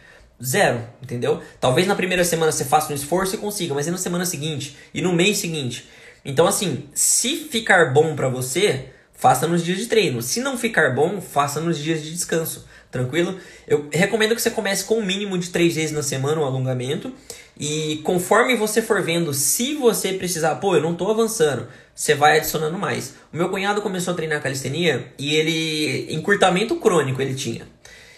Zero, 0.43 0.83
entendeu? 1.03 1.41
Talvez 1.61 1.87
na 1.87 1.95
primeira 1.95 2.25
semana 2.25 2.53
você 2.53 2.64
faça 2.64 2.93
um 2.93 2.97
esforço 2.97 3.35
e 3.35 3.38
consiga, 3.38 3.75
mas 3.75 3.87
e 3.87 3.91
na 3.91 3.99
semana 3.99 4.25
seguinte? 4.25 4.76
E 4.93 5.00
no 5.00 5.12
mês 5.12 5.38
seguinte? 5.38 5.88
Então, 6.25 6.47
assim, 6.47 6.88
se 6.95 7.37
ficar 7.37 7.93
bom 7.93 8.17
para 8.17 8.29
você, 8.29 8.87
faça 9.12 9.47
nos 9.47 9.64
dias 9.64 9.79
de 9.79 9.87
treino. 9.87 10.23
Se 10.23 10.41
não 10.41 10.59
ficar 10.59 10.95
bom, 10.95 11.21
faça 11.21 11.61
nos 11.61 11.79
dias 11.79 12.03
de 12.03 12.11
descanso. 12.11 12.67
Tranquilo? 12.91 13.38
Eu 13.67 13.88
recomendo 13.93 14.35
que 14.35 14.41
você 14.41 14.50
comece 14.50 14.85
com 14.85 14.99
um 14.99 15.05
mínimo 15.05 15.37
de 15.37 15.50
três 15.50 15.75
vezes 15.75 15.93
na 15.93 16.03
semana 16.03 16.41
o 16.41 16.45
alongamento. 16.45 17.12
E 17.59 18.00
conforme 18.05 18.57
você 18.57 18.81
for 18.81 19.03
vendo, 19.03 19.33
se 19.35 19.75
você 19.75 20.12
precisar, 20.12 20.57
pô, 20.57 20.76
eu 20.76 20.83
não 20.83 20.95
tô 20.95 21.11
avançando, 21.11 21.69
você 21.95 22.14
vai 22.14 22.38
adicionando 22.38 22.79
mais. 22.79 23.14
O 23.33 23.37
meu 23.37 23.49
cunhado 23.49 23.83
começou 23.83 24.12
a 24.12 24.17
treinar 24.17 24.43
calistenia 24.43 25.12
e 25.19 25.35
ele, 25.35 26.12
encurtamento 26.14 26.76
crônico 26.76 27.21
ele 27.21 27.35
tinha. 27.35 27.74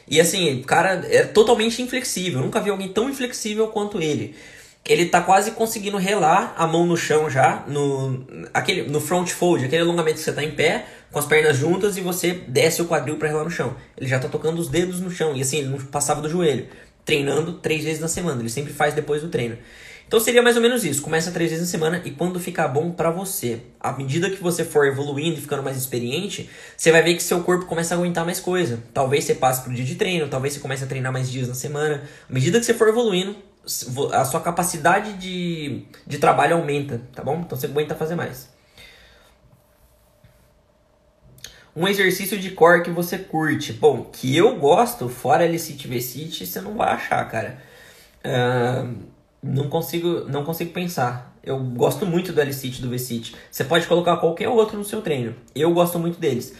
E 0.09 0.21
assim, 0.21 0.61
o 0.61 0.65
cara 0.65 1.05
é 1.11 1.25
totalmente 1.25 1.83
inflexível. 1.83 2.41
Eu 2.41 2.45
nunca 2.45 2.61
vi 2.61 2.71
alguém 2.71 2.89
tão 2.89 3.11
inflexível 3.11 3.69
quanto 3.69 4.01
ele. 4.01 4.37
Ele 4.85 5.07
tá 5.07 5.21
quase 5.21 5.51
conseguindo 5.51 5.97
relar 5.97 6.55
a 6.57 6.65
mão 6.65 6.87
no 6.87 6.97
chão 6.97 7.29
já, 7.29 7.65
no, 7.67 8.25
aquele, 8.55 8.83
no 8.83 9.01
front 9.01 9.29
fold, 9.31 9.65
aquele 9.65 9.83
alongamento 9.83 10.19
que 10.19 10.25
você 10.25 10.33
tá 10.33 10.45
em 10.45 10.53
pé, 10.53 10.87
com 11.11 11.19
as 11.19 11.27
pernas 11.27 11.57
juntas 11.57 11.97
e 11.97 12.01
você 12.01 12.35
desce 12.47 12.81
o 12.83 12.87
quadril 12.87 13.17
para 13.17 13.27
relar 13.27 13.43
no 13.43 13.51
chão. 13.51 13.75
Ele 13.97 14.09
já 14.09 14.21
tá 14.21 14.29
tocando 14.29 14.61
os 14.61 14.69
dedos 14.69 15.01
no 15.01 15.11
chão 15.11 15.35
e 15.35 15.43
assim, 15.43 15.59
ele 15.59 15.69
não 15.69 15.79
passava 15.79 16.21
do 16.21 16.29
joelho. 16.29 16.69
Treinando 17.05 17.55
três 17.55 17.83
vezes 17.83 18.01
na 18.01 18.07
semana, 18.07 18.41
ele 18.41 18.49
sempre 18.49 18.73
faz 18.73 18.95
depois 18.95 19.23
do 19.23 19.29
treino. 19.29 19.59
Então 20.07 20.21
seria 20.21 20.41
mais 20.41 20.55
ou 20.57 20.63
menos 20.63 20.85
isso. 20.85 21.03
Começa 21.03 21.33
três 21.33 21.51
vezes 21.51 21.67
na 21.67 21.71
semana 21.71 22.01
e 22.05 22.13
quando 22.13 22.39
ficar 22.39 22.69
bom 22.69 22.93
para 22.93 23.11
você, 23.11 23.61
à 23.81 23.93
medida 23.93 24.31
que 24.31 24.41
você 24.41 24.65
for 24.65 24.87
evoluindo 24.87 25.39
e 25.39 25.41
ficando 25.41 25.65
mais 25.65 25.77
experiente, 25.77 26.49
você 26.77 26.93
vai 26.93 27.03
ver 27.03 27.15
que 27.15 27.23
seu 27.23 27.43
corpo 27.43 27.67
começa 27.67 27.95
a 27.95 27.99
aguentar 27.99 28.25
mais 28.25 28.39
coisa. 28.39 28.81
Talvez 28.95 29.25
você 29.25 29.35
passe 29.35 29.63
pro 29.63 29.75
dia 29.75 29.85
de 29.85 29.97
treino, 29.97 30.29
talvez 30.29 30.55
você 30.55 30.61
comece 30.61 30.85
a 30.85 30.87
treinar 30.87 31.13
mais 31.13 31.29
dias 31.29 31.49
na 31.49 31.55
semana. 31.55 32.05
À 32.31 32.33
medida 32.33 32.61
que 32.61 32.65
você 32.65 32.75
for 32.75 32.89
evoluindo, 32.89 33.35
a 34.13 34.25
sua 34.25 34.41
capacidade 34.41 35.15
de, 35.15 35.83
de 36.07 36.19
trabalho 36.19 36.55
aumenta, 36.55 37.03
tá 37.13 37.25
bom? 37.25 37.41
Então 37.45 37.59
você 37.59 37.67
aguenta 37.67 37.97
fazer 37.97 38.15
mais. 38.15 38.49
Um 41.75 41.87
exercício 41.87 42.39
de 42.39 42.53
core 42.53 42.83
que 42.83 42.91
você 42.91 43.19
curte. 43.19 43.73
Bom, 43.73 44.05
que 44.05 44.35
eu 44.35 44.57
gosto, 44.57 45.09
fora 45.09 45.45
L-Sit 45.45 45.87
V-Sit, 45.89 46.47
você 46.47 46.61
não 46.61 46.77
vai 46.77 46.95
achar, 46.95 47.29
cara. 47.29 47.59
Uh, 48.25 49.16
não 49.47 49.69
consigo, 49.69 50.25
não 50.29 50.45
consigo 50.45 50.73
pensar. 50.73 51.37
Eu 51.43 51.59
gosto 51.61 52.05
muito 52.05 52.33
do 52.33 52.41
L-Sit 52.41 52.81
do 52.81 52.89
V-Sit. 52.89 53.35
Você 53.51 53.65
pode 53.65 53.87
colocar 53.87 54.17
qualquer 54.17 54.49
outro 54.49 54.77
no 54.77 54.85
seu 54.85 55.01
treino. 55.01 55.35
Eu 55.55 55.73
gosto 55.73 55.99
muito 55.99 56.19
deles. 56.19 56.55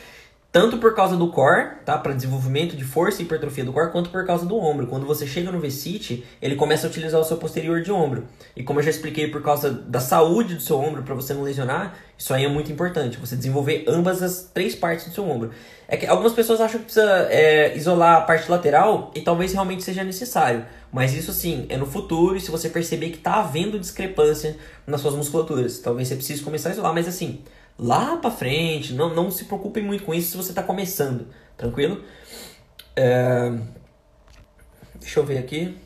Tanto 0.57 0.79
por 0.79 0.95
causa 0.95 1.19
do 1.19 1.29
core, 1.29 1.69
tá? 1.85 1.99
Para 1.99 2.15
desenvolvimento 2.15 2.79
de 2.79 2.83
força 2.83 3.21
e 3.21 3.27
hipertrofia 3.27 3.63
do 3.63 3.75
core, 3.75 3.93
quanto 3.93 4.09
por 4.09 4.25
causa 4.25 4.47
do 4.47 4.57
ombro. 4.57 4.87
Quando 4.87 5.05
você 5.05 5.27
chega 5.27 5.53
no 5.53 5.61
V-Sit, 5.61 6.25
ele 6.41 6.57
começa 6.57 6.87
a 6.87 6.89
utilizar 6.89 7.21
o 7.21 7.25
seu 7.25 7.37
posterior 7.37 7.83
de 7.83 7.93
ombro. 7.93 8.25
E 8.57 8.63
como 8.63 8.79
eu 8.79 8.83
já 8.83 8.89
expliquei, 8.89 9.31
por 9.31 9.43
causa 9.43 9.71
da 9.71 10.01
saúde 10.01 10.55
do 10.55 10.63
seu 10.63 10.79
ombro, 10.81 11.03
para 11.03 11.15
você 11.15 11.35
não 11.35 11.43
lesionar, 11.43 11.95
isso 12.17 12.33
aí 12.33 12.47
é 12.47 12.49
muito 12.49 12.73
importante. 12.73 13.19
Você 13.19 13.37
desenvolver 13.37 13.85
ambas 13.87 14.23
as 14.23 14.51
três 14.55 14.75
partes 14.75 15.07
do 15.07 15.13
seu 15.13 15.29
ombro. 15.29 15.51
É 15.87 15.95
que 15.95 16.07
algumas 16.07 16.33
pessoas 16.33 16.59
acham 16.59 16.79
que 16.79 16.87
precisa 16.87 17.29
é, 17.29 17.77
isolar 17.77 18.17
a 18.17 18.21
parte 18.23 18.51
lateral 18.51 19.11
e 19.15 19.21
talvez 19.21 19.53
realmente 19.53 19.85
seja 19.85 20.03
necessário. 20.03 20.65
Mas 20.91 21.13
isso 21.13 21.35
sim, 21.35 21.67
é 21.69 21.77
no 21.77 21.85
futuro 21.85 22.41
se 22.41 22.51
você 22.51 22.71
perceber 22.71 23.11
que 23.11 23.19
está 23.19 23.41
havendo 23.41 23.79
discrepância 23.79 24.57
nas 24.87 25.03
suas 25.03 25.17
musculaturas. 25.17 25.81
Talvez 25.81 26.09
você 26.09 26.17
precise 26.17 26.43
começar 26.43 26.71
a 26.71 26.73
isolar, 26.73 26.95
mas 26.95 27.07
assim, 27.07 27.43
lá 27.79 28.17
para 28.17 28.31
frente. 28.31 28.93
Não, 28.93 29.15
não 29.15 29.31
se 29.31 29.45
preocupem 29.45 29.83
muito 29.83 30.05
com 30.05 30.15
isso 30.15 30.31
se 30.31 30.37
você 30.37 30.51
está 30.51 30.63
começando, 30.63 31.29
tranquilo? 31.57 32.03
É... 32.95 33.53
Deixa 34.95 35.21
eu 35.21 35.25
ver 35.25 35.39
aqui. 35.39 35.77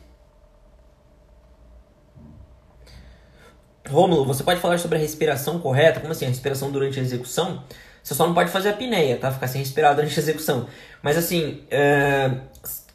Rômulo, 3.87 4.25
você 4.25 4.43
pode 4.43 4.59
falar 4.59 4.77
sobre 4.77 4.97
a 4.97 5.01
respiração 5.01 5.59
correta? 5.59 5.99
Como 5.99 6.11
assim? 6.11 6.25
A 6.25 6.29
respiração 6.29 6.71
durante 6.71 6.99
a 6.99 7.03
execução? 7.03 7.63
Você 8.01 8.15
só 8.15 8.25
não 8.25 8.33
pode 8.33 8.49
fazer 8.49 8.69
a 8.69 8.71
apneia, 8.71 9.17
tá? 9.17 9.31
Ficar 9.31 9.47
sem 9.47 9.61
respirar 9.61 9.95
durante 9.95 10.17
a 10.17 10.21
execução. 10.23 10.67
Mas 11.03 11.17
assim, 11.17 11.63
é 11.69 12.39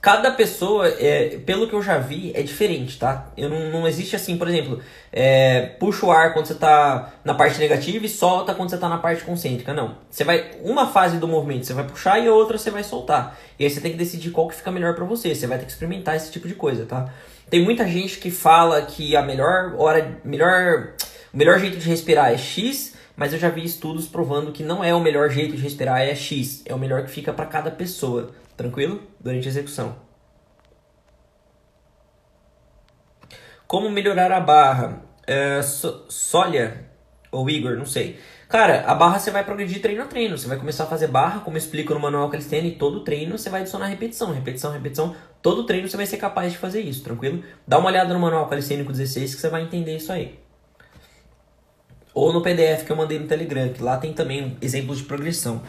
cada 0.07 0.31
pessoa, 0.31 0.87
é, 0.87 1.37
pelo 1.45 1.67
que 1.67 1.75
eu 1.75 1.83
já 1.83 1.99
vi, 1.99 2.31
é 2.33 2.41
diferente, 2.41 2.97
tá? 2.97 3.27
Eu 3.37 3.51
não, 3.51 3.73
não 3.73 3.89
existe 3.89 4.15
assim, 4.15 4.39
por 4.39 4.47
exemplo, 4.47 4.81
é, 5.13 5.63
puxa 5.81 6.07
o 6.07 6.13
ar 6.13 6.33
quando 6.33 6.47
você 6.47 6.53
está 6.53 7.15
na 7.25 7.35
parte 7.35 7.59
negativa 7.59 8.07
e 8.07 8.09
solta 8.09 8.55
quando 8.55 8.71
você 8.71 8.77
está 8.77 8.89
na 8.89 8.99
parte 8.99 9.25
concêntrica. 9.25 9.75
Não. 9.75 9.97
Você 10.09 10.23
vai. 10.23 10.53
Uma 10.63 10.87
fase 10.87 11.19
do 11.19 11.27
movimento 11.27 11.67
você 11.67 11.73
vai 11.73 11.83
puxar 11.83 12.21
e 12.21 12.29
a 12.29 12.33
outra 12.33 12.57
você 12.57 12.71
vai 12.71 12.85
soltar. 12.85 13.37
E 13.59 13.65
aí 13.65 13.69
você 13.69 13.81
tem 13.81 13.91
que 13.91 13.99
decidir 13.99 14.31
qual 14.31 14.47
que 14.47 14.55
fica 14.55 14.71
melhor 14.71 14.95
para 14.95 15.05
você. 15.05 15.35
Você 15.35 15.49
vai 15.49 15.59
ter 15.59 15.65
que 15.65 15.73
experimentar 15.73 16.15
esse 16.15 16.31
tipo 16.31 16.47
de 16.47 16.55
coisa, 16.55 16.87
tá? 16.87 17.13
Tem 17.51 17.65
muita 17.65 17.85
gente 17.85 18.21
que 18.21 18.31
fala 18.31 18.83
que 18.83 19.17
a 19.17 19.23
melhor 19.23 19.75
hora. 19.77 20.21
Melhor, 20.25 20.91
o 21.35 21.37
melhor 21.37 21.59
jeito 21.59 21.79
de 21.79 21.89
respirar 21.89 22.31
é 22.31 22.39
X. 22.39 22.95
Mas 23.17 23.33
eu 23.33 23.41
já 23.41 23.49
vi 23.49 23.65
estudos 23.65 24.07
provando 24.07 24.53
que 24.53 24.63
não 24.63 24.85
é 24.85 24.95
o 24.95 25.01
melhor 25.01 25.31
jeito 25.31 25.57
de 25.57 25.63
respirar, 25.63 26.03
é 26.03 26.15
X. 26.15 26.63
É 26.65 26.73
o 26.73 26.79
melhor 26.79 27.03
que 27.03 27.11
fica 27.11 27.33
para 27.33 27.47
cada 27.47 27.73
pessoa. 27.73 28.31
Tranquilo? 28.57 29.03
Durante 29.21 29.47
a 29.47 29.51
execução. 29.51 29.97
Como 33.67 33.91
melhorar 33.91 34.33
a 34.33 34.41
barra? 34.41 35.03
É, 35.27 35.61
so, 35.61 36.07
Sólia 36.09 36.87
ou 37.33 37.51
Igor, 37.51 37.77
não 37.77 37.85
sei. 37.85 38.19
Cara, 38.49 38.85
a 38.87 38.95
barra 38.95 39.19
você 39.19 39.31
vai 39.31 39.45
progredir 39.45 39.83
treino 39.83 40.03
a 40.03 40.07
treino. 40.07 40.39
Você 40.39 40.47
vai 40.47 40.57
começar 40.57 40.85
a 40.85 40.87
fazer 40.87 41.09
barra, 41.09 41.41
como 41.41 41.57
eu 41.57 41.59
explico 41.59 41.93
no 41.93 42.01
manual 42.01 42.31
Calisthenics, 42.31 42.79
todo 42.79 43.01
treino 43.01 43.37
você 43.37 43.51
vai 43.51 43.63
adicionar 43.63 43.87
repetição, 43.87 44.33
repetição, 44.33 44.71
repetição. 44.71 45.17
Todo 45.43 45.67
treino 45.67 45.89
você 45.89 45.97
vai 45.97 46.07
ser 46.07 46.17
capaz 46.17 46.53
de 46.53 46.59
fazer 46.59 46.81
isso, 46.81 47.03
tranquilo? 47.03 47.43
Dá 47.67 47.79
uma 47.79 47.89
olhada 47.89 48.15
no 48.15 48.21
manual 48.21 48.49
Calisthenics 48.49 48.97
16 48.97 49.35
que 49.35 49.41
você 49.41 49.49
vai 49.49 49.63
entender 49.63 49.97
isso 49.97 50.13
aí. 50.13 50.39
Ou 52.15 52.33
no 52.33 52.41
PDF 52.41 52.85
que 52.87 52.93
eu 52.93 52.97
mandei 52.97 53.19
no 53.19 53.27
Telegram, 53.27 53.69
que 53.69 53.83
lá 53.83 53.99
tem 53.99 54.13
também 54.13 54.57
exemplos 54.63 54.99
de 54.99 55.05
progressão. 55.05 55.61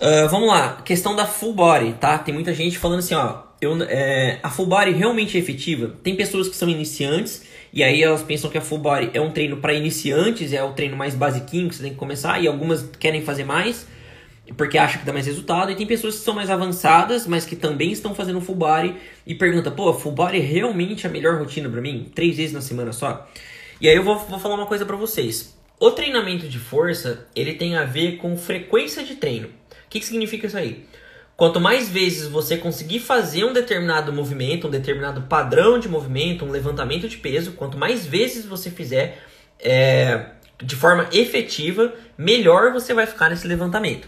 Uh, 0.00 0.28
vamos 0.28 0.48
lá, 0.48 0.80
questão 0.84 1.16
da 1.16 1.26
full 1.26 1.52
body, 1.52 1.94
tá? 1.94 2.18
Tem 2.18 2.32
muita 2.32 2.54
gente 2.54 2.78
falando 2.78 3.00
assim, 3.00 3.14
ó, 3.14 3.42
eu, 3.60 3.76
é, 3.82 4.38
a 4.42 4.48
full 4.48 4.66
body 4.66 4.92
realmente 4.92 5.36
é 5.36 5.40
efetiva? 5.40 5.92
Tem 6.04 6.14
pessoas 6.14 6.48
que 6.48 6.54
são 6.54 6.68
iniciantes 6.68 7.42
e 7.72 7.82
aí 7.82 8.00
elas 8.00 8.22
pensam 8.22 8.48
que 8.48 8.56
a 8.56 8.60
full 8.60 8.78
body 8.78 9.10
é 9.12 9.20
um 9.20 9.32
treino 9.32 9.56
para 9.56 9.74
iniciantes, 9.74 10.52
é 10.52 10.62
o 10.62 10.72
treino 10.72 10.96
mais 10.96 11.16
basiquinho 11.16 11.68
que 11.68 11.74
você 11.74 11.82
tem 11.82 11.92
que 11.92 11.98
começar 11.98 12.40
e 12.40 12.46
algumas 12.46 12.88
querem 13.00 13.22
fazer 13.22 13.42
mais 13.42 13.86
porque 14.56 14.78
acham 14.78 15.00
que 15.00 15.06
dá 15.06 15.12
mais 15.12 15.26
resultado 15.26 15.70
e 15.70 15.74
tem 15.74 15.86
pessoas 15.86 16.16
que 16.16 16.20
são 16.22 16.34
mais 16.34 16.48
avançadas, 16.48 17.26
mas 17.26 17.44
que 17.44 17.56
também 17.56 17.92
estão 17.92 18.14
fazendo 18.14 18.40
full 18.40 18.54
body 18.54 18.94
e 19.26 19.34
pergunta, 19.34 19.70
pô, 19.70 19.92
full 19.92 20.12
body 20.12 20.38
é 20.38 20.40
realmente 20.40 21.06
a 21.06 21.10
melhor 21.10 21.38
rotina 21.38 21.68
para 21.68 21.80
mim? 21.80 22.10
Três 22.14 22.36
vezes 22.36 22.52
na 22.52 22.60
semana 22.60 22.92
só? 22.92 23.28
E 23.80 23.88
aí 23.88 23.96
eu 23.96 24.02
vou, 24.02 24.16
vou 24.16 24.38
falar 24.38 24.54
uma 24.54 24.66
coisa 24.66 24.86
para 24.86 24.96
vocês. 24.96 25.56
O 25.78 25.90
treinamento 25.90 26.48
de 26.48 26.58
força, 26.58 27.26
ele 27.36 27.54
tem 27.54 27.76
a 27.76 27.84
ver 27.84 28.16
com 28.16 28.36
frequência 28.36 29.04
de 29.04 29.16
treino. 29.16 29.48
O 29.88 29.90
que, 29.90 30.00
que 30.00 30.06
significa 30.06 30.46
isso 30.46 30.58
aí? 30.58 30.84
Quanto 31.34 31.58
mais 31.58 31.88
vezes 31.88 32.28
você 32.28 32.58
conseguir 32.58 33.00
fazer 33.00 33.44
um 33.44 33.54
determinado 33.54 34.12
movimento, 34.12 34.66
um 34.66 34.70
determinado 34.70 35.22
padrão 35.22 35.78
de 35.78 35.88
movimento, 35.88 36.44
um 36.44 36.50
levantamento 36.50 37.08
de 37.08 37.16
peso, 37.16 37.52
quanto 37.52 37.78
mais 37.78 38.04
vezes 38.04 38.44
você 38.44 38.70
fizer 38.70 39.22
é, 39.58 40.26
de 40.62 40.76
forma 40.76 41.08
efetiva, 41.10 41.94
melhor 42.18 42.70
você 42.70 42.92
vai 42.92 43.06
ficar 43.06 43.30
nesse 43.30 43.46
levantamento. 43.46 44.06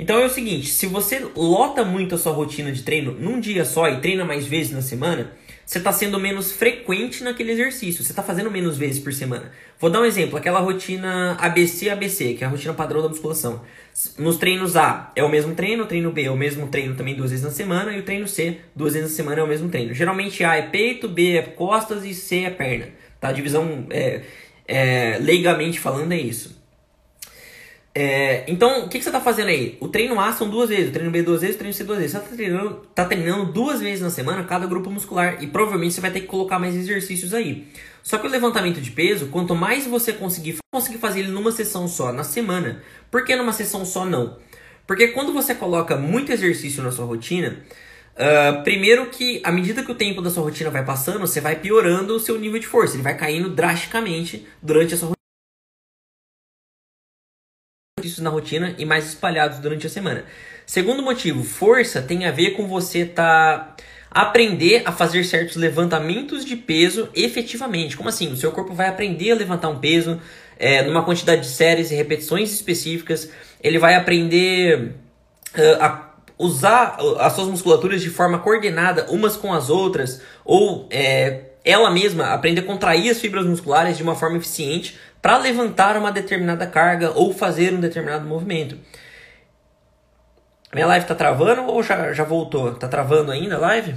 Então 0.00 0.18
é 0.18 0.24
o 0.24 0.30
seguinte, 0.30 0.68
se 0.68 0.86
você 0.86 1.18
lota 1.36 1.84
muito 1.84 2.14
a 2.14 2.18
sua 2.18 2.32
rotina 2.32 2.72
de 2.72 2.82
treino 2.82 3.12
num 3.12 3.38
dia 3.38 3.66
só 3.66 3.86
e 3.86 4.00
treina 4.00 4.24
mais 4.24 4.46
vezes 4.46 4.72
na 4.72 4.80
semana, 4.80 5.30
você 5.62 5.76
está 5.76 5.92
sendo 5.92 6.18
menos 6.18 6.52
frequente 6.52 7.22
naquele 7.22 7.52
exercício, 7.52 8.02
você 8.02 8.10
está 8.10 8.22
fazendo 8.22 8.50
menos 8.50 8.78
vezes 8.78 8.98
por 8.98 9.12
semana. 9.12 9.52
Vou 9.78 9.90
dar 9.90 10.00
um 10.00 10.06
exemplo, 10.06 10.38
aquela 10.38 10.58
rotina 10.58 11.36
ABC-ABC, 11.38 12.32
que 12.32 12.42
é 12.42 12.46
a 12.46 12.50
rotina 12.50 12.72
padrão 12.72 13.02
da 13.02 13.10
musculação. 13.10 13.60
Nos 14.16 14.38
treinos 14.38 14.74
A 14.74 15.12
é 15.14 15.22
o 15.22 15.28
mesmo 15.28 15.54
treino, 15.54 15.84
o 15.84 15.86
treino 15.86 16.10
B 16.10 16.22
é 16.22 16.30
o 16.30 16.36
mesmo 16.36 16.66
treino 16.68 16.94
também 16.96 17.14
duas 17.14 17.28
vezes 17.28 17.44
na 17.44 17.50
semana, 17.50 17.94
e 17.94 18.00
o 18.00 18.02
treino 18.02 18.26
C, 18.26 18.56
duas 18.74 18.94
vezes 18.94 19.10
na 19.10 19.14
semana, 19.14 19.42
é 19.42 19.44
o 19.44 19.48
mesmo 19.48 19.68
treino. 19.68 19.92
Geralmente 19.92 20.42
A 20.42 20.56
é 20.56 20.62
peito, 20.62 21.08
B 21.08 21.36
é 21.36 21.42
costas 21.42 22.06
e 22.06 22.14
C 22.14 22.44
é 22.44 22.50
perna. 22.50 22.88
Tá? 23.20 23.28
A 23.28 23.32
divisão, 23.32 23.86
é, 23.90 24.22
é, 24.66 25.18
leigamente 25.20 25.78
falando, 25.78 26.10
é 26.12 26.18
isso. 26.18 26.58
É, 27.92 28.44
então, 28.48 28.84
o 28.84 28.88
que, 28.88 28.98
que 28.98 29.04
você 29.04 29.08
está 29.08 29.20
fazendo 29.20 29.48
aí? 29.48 29.76
O 29.80 29.88
treino 29.88 30.20
A 30.20 30.32
são 30.32 30.48
duas 30.48 30.68
vezes, 30.68 30.90
o 30.90 30.92
treino 30.92 31.10
B 31.10 31.22
duas 31.22 31.40
vezes, 31.40 31.56
o 31.56 31.58
treino 31.58 31.74
C 31.74 31.82
duas 31.82 31.98
vezes. 31.98 32.12
Você 32.12 32.18
está 32.18 32.36
treinando, 32.36 32.74
tá 32.94 33.04
treinando 33.04 33.52
duas 33.52 33.80
vezes 33.80 34.00
na 34.00 34.10
semana 34.10 34.44
cada 34.44 34.66
grupo 34.66 34.90
muscular 34.90 35.42
e 35.42 35.48
provavelmente 35.48 35.94
você 35.94 36.00
vai 36.00 36.12
ter 36.12 36.20
que 36.20 36.26
colocar 36.26 36.58
mais 36.58 36.76
exercícios 36.76 37.34
aí. 37.34 37.66
Só 38.02 38.18
que 38.18 38.26
o 38.26 38.30
levantamento 38.30 38.80
de 38.80 38.90
peso, 38.92 39.26
quanto 39.26 39.54
mais 39.54 39.86
você 39.86 40.12
conseguir, 40.12 40.58
conseguir 40.72 40.98
fazer 40.98 41.20
ele 41.20 41.32
numa 41.32 41.50
sessão 41.50 41.88
só 41.88 42.12
na 42.12 42.22
semana, 42.22 42.80
por 43.10 43.24
que 43.24 43.34
numa 43.34 43.52
sessão 43.52 43.84
só 43.84 44.04
não? 44.04 44.38
Porque 44.86 45.08
quando 45.08 45.32
você 45.32 45.54
coloca 45.54 45.96
muito 45.96 46.32
exercício 46.32 46.82
na 46.82 46.92
sua 46.92 47.04
rotina, 47.04 47.58
uh, 48.14 48.62
primeiro 48.62 49.06
que 49.06 49.40
à 49.44 49.50
medida 49.50 49.82
que 49.82 49.90
o 49.90 49.94
tempo 49.94 50.22
da 50.22 50.30
sua 50.30 50.44
rotina 50.44 50.70
vai 50.70 50.84
passando, 50.84 51.18
você 51.18 51.40
vai 51.40 51.56
piorando 51.56 52.14
o 52.14 52.20
seu 52.20 52.38
nível 52.38 52.60
de 52.60 52.66
força, 52.66 52.94
ele 52.94 53.02
vai 53.02 53.16
caindo 53.16 53.50
drasticamente 53.50 54.46
durante 54.62 54.94
a 54.94 54.96
sua 54.96 55.08
rotina 55.08 55.19
na 58.20 58.30
rotina 58.30 58.74
e 58.78 58.84
mais 58.84 59.06
espalhados 59.06 59.58
durante 59.58 59.86
a 59.86 59.90
semana. 59.90 60.24
Segundo 60.66 61.02
motivo, 61.02 61.42
força 61.42 62.00
tem 62.00 62.26
a 62.26 62.30
ver 62.30 62.50
com 62.50 62.66
você 62.66 63.04
tá 63.04 63.74
aprender 64.10 64.82
a 64.84 64.92
fazer 64.92 65.24
certos 65.24 65.56
levantamentos 65.56 66.44
de 66.44 66.56
peso 66.56 67.08
efetivamente. 67.14 67.96
Como 67.96 68.08
assim? 68.08 68.32
O 68.32 68.36
seu 68.36 68.50
corpo 68.50 68.74
vai 68.74 68.88
aprender 68.88 69.30
a 69.30 69.34
levantar 69.36 69.68
um 69.68 69.78
peso 69.78 70.20
é, 70.58 70.82
numa 70.82 71.04
quantidade 71.04 71.42
de 71.42 71.48
séries 71.48 71.90
e 71.90 71.94
repetições 71.94 72.52
específicas. 72.52 73.30
Ele 73.62 73.78
vai 73.78 73.94
aprender 73.94 74.94
uh, 75.56 75.82
a 75.82 76.10
usar 76.38 76.98
as 77.18 77.34
suas 77.34 77.48
musculaturas 77.48 78.00
de 78.00 78.08
forma 78.08 78.38
coordenada 78.38 79.06
umas 79.10 79.36
com 79.36 79.52
as 79.52 79.68
outras 79.68 80.22
ou 80.44 80.88
é, 80.90 81.50
ela 81.62 81.90
mesma 81.90 82.28
aprender 82.28 82.62
a 82.62 82.64
contrair 82.64 83.10
as 83.10 83.20
fibras 83.20 83.44
musculares 83.44 83.96
de 83.96 84.02
uma 84.02 84.14
forma 84.14 84.38
eficiente 84.38 84.98
para 85.20 85.38
levantar 85.38 85.96
uma 85.96 86.10
determinada 86.10 86.66
carga 86.66 87.10
ou 87.10 87.32
fazer 87.32 87.72
um 87.74 87.80
determinado 87.80 88.26
movimento. 88.26 88.78
Minha 90.72 90.86
live 90.86 91.06
tá 91.06 91.14
travando 91.14 91.64
ou 91.64 91.82
já, 91.82 92.12
já 92.12 92.24
voltou? 92.24 92.74
Tá 92.74 92.88
travando 92.88 93.32
ainda 93.32 93.56
a 93.56 93.58
live? 93.58 93.96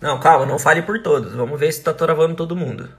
Não, 0.00 0.20
calma, 0.20 0.44
não 0.44 0.58
fale 0.58 0.82
por 0.82 1.00
todos. 1.02 1.32
Vamos 1.34 1.58
ver 1.58 1.72
se 1.72 1.82
tá 1.82 1.94
travando 1.94 2.34
todo 2.34 2.56
mundo. 2.56 2.90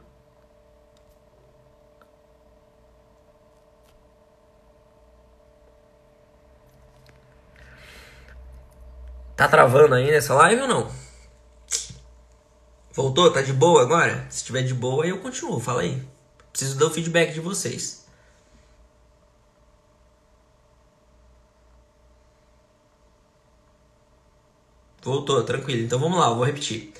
Tá 9.35 9.47
travando 9.47 9.93
ainda 9.93 10.15
essa 10.15 10.33
live 10.33 10.61
ou 10.61 10.67
não? 10.67 11.04
Voltou? 12.95 13.29
Tá 13.29 13.41
de 13.41 13.51
boa 13.51 13.81
agora? 13.81 14.25
Se 14.29 14.37
estiver 14.37 14.63
de 14.63 14.73
boa, 14.73 15.05
eu 15.05 15.19
continuo. 15.19 15.59
Fala 15.59 15.81
aí. 15.81 16.01
Preciso 16.49 16.79
dar 16.79 16.85
o 16.85 16.89
feedback 16.89 17.33
de 17.33 17.41
vocês. 17.41 18.05
Voltou, 25.01 25.43
tranquilo. 25.43 25.83
Então 25.83 25.99
vamos 25.99 26.17
lá, 26.17 26.27
eu 26.27 26.35
vou 26.35 26.45
repetir. 26.45 26.93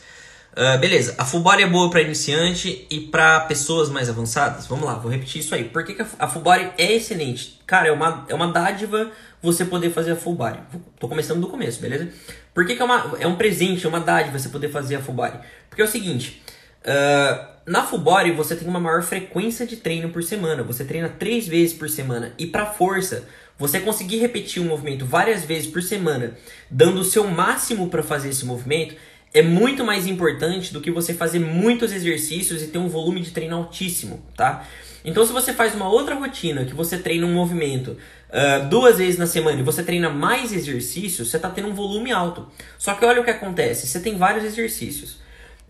Uh, 0.55 0.79
beleza, 0.79 1.15
a 1.17 1.25
full 1.25 1.41
body 1.41 1.63
é 1.63 1.67
boa 1.67 1.89
para 1.89 2.01
iniciante 2.01 2.87
e 2.89 3.01
para 3.01 3.41
pessoas 3.41 3.89
mais 3.89 4.09
avançadas? 4.09 4.65
Vamos 4.67 4.85
lá, 4.85 4.93
vou 4.93 5.11
repetir 5.11 5.41
isso 5.41 5.53
aí. 5.53 5.65
Por 5.65 5.83
que, 5.83 5.93
que 5.93 6.01
a 6.01 6.27
full 6.29 6.41
body 6.41 6.71
é 6.77 6.93
excelente? 6.93 7.59
Cara, 7.67 7.89
é 7.89 7.91
uma, 7.91 8.25
é 8.29 8.33
uma 8.33 8.47
dádiva 8.47 9.11
você 9.41 9.65
poder 9.65 9.89
fazer 9.89 10.11
a 10.11 10.15
full 10.15 10.33
body. 10.33 10.59
Tô 10.97 11.09
começando 11.09 11.41
do 11.41 11.49
começo, 11.49 11.81
beleza? 11.81 12.07
Por 12.53 12.65
que, 12.65 12.73
que 12.73 12.81
é, 12.81 12.85
uma, 12.85 13.17
é 13.19 13.27
um 13.27 13.35
presente, 13.35 13.85
é 13.85 13.89
uma 13.89 13.99
dádiva 13.99 14.39
você 14.39 14.47
poder 14.47 14.69
fazer 14.69 14.95
a 14.95 15.01
full 15.01 15.13
body? 15.13 15.37
Porque 15.69 15.81
é 15.81 15.85
o 15.85 15.89
seguinte, 15.89 16.41
uh, 16.85 17.47
na 17.65 17.83
full 17.83 17.99
body 17.99 18.31
você 18.31 18.55
tem 18.55 18.65
uma 18.65 18.79
maior 18.79 19.03
frequência 19.03 19.65
de 19.67 19.75
treino 19.75 20.07
por 20.07 20.23
semana. 20.23 20.63
Você 20.63 20.85
treina 20.85 21.09
três 21.09 21.45
vezes 21.49 21.73
por 21.73 21.89
semana. 21.89 22.31
E 22.37 22.47
para 22.47 22.65
força, 22.65 23.27
você 23.57 23.81
conseguir 23.81 24.19
repetir 24.19 24.61
um 24.61 24.67
movimento 24.67 25.05
várias 25.05 25.43
vezes 25.43 25.67
por 25.67 25.83
semana, 25.83 26.37
dando 26.71 27.01
o 27.01 27.03
seu 27.03 27.27
máximo 27.27 27.89
para 27.89 28.01
fazer 28.01 28.29
esse 28.29 28.45
movimento 28.45 28.95
é 29.35 29.41
muito 29.41 29.83
mais 29.83 30.07
importante 30.07 30.71
do 30.71 30.79
que 30.79 30.89
você 30.89 31.13
fazer 31.13 31.39
muitos 31.39 31.91
exercícios 31.91 32.63
e 32.63 32.67
ter 32.67 32.77
um 32.77 32.87
volume 32.87 33.19
de 33.19 33.31
treino 33.31 33.57
altíssimo, 33.57 34.23
tá? 34.33 34.65
Então, 35.03 35.25
se 35.25 35.33
você 35.33 35.53
faz 35.53 35.75
uma 35.75 35.89
outra 35.89 36.15
rotina, 36.15 36.63
que 36.63 36.73
você 36.73 36.97
treina 36.97 37.27
um 37.27 37.33
movimento 37.33 37.97
uh, 38.29 38.65
duas 38.69 38.97
vezes 38.97 39.17
na 39.17 39.27
semana 39.27 39.59
e 39.59 39.63
você 39.63 39.83
treina 39.83 40.09
mais 40.09 40.53
exercícios, 40.53 41.29
você 41.29 41.35
está 41.35 41.49
tendo 41.49 41.67
um 41.67 41.73
volume 41.73 42.13
alto. 42.13 42.47
Só 42.77 42.93
que 42.93 43.03
olha 43.03 43.19
o 43.19 43.25
que 43.25 43.29
acontece: 43.29 43.87
você 43.87 43.99
tem 43.99 44.17
vários 44.17 44.45
exercícios. 44.45 45.19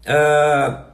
Uh, 0.06 0.86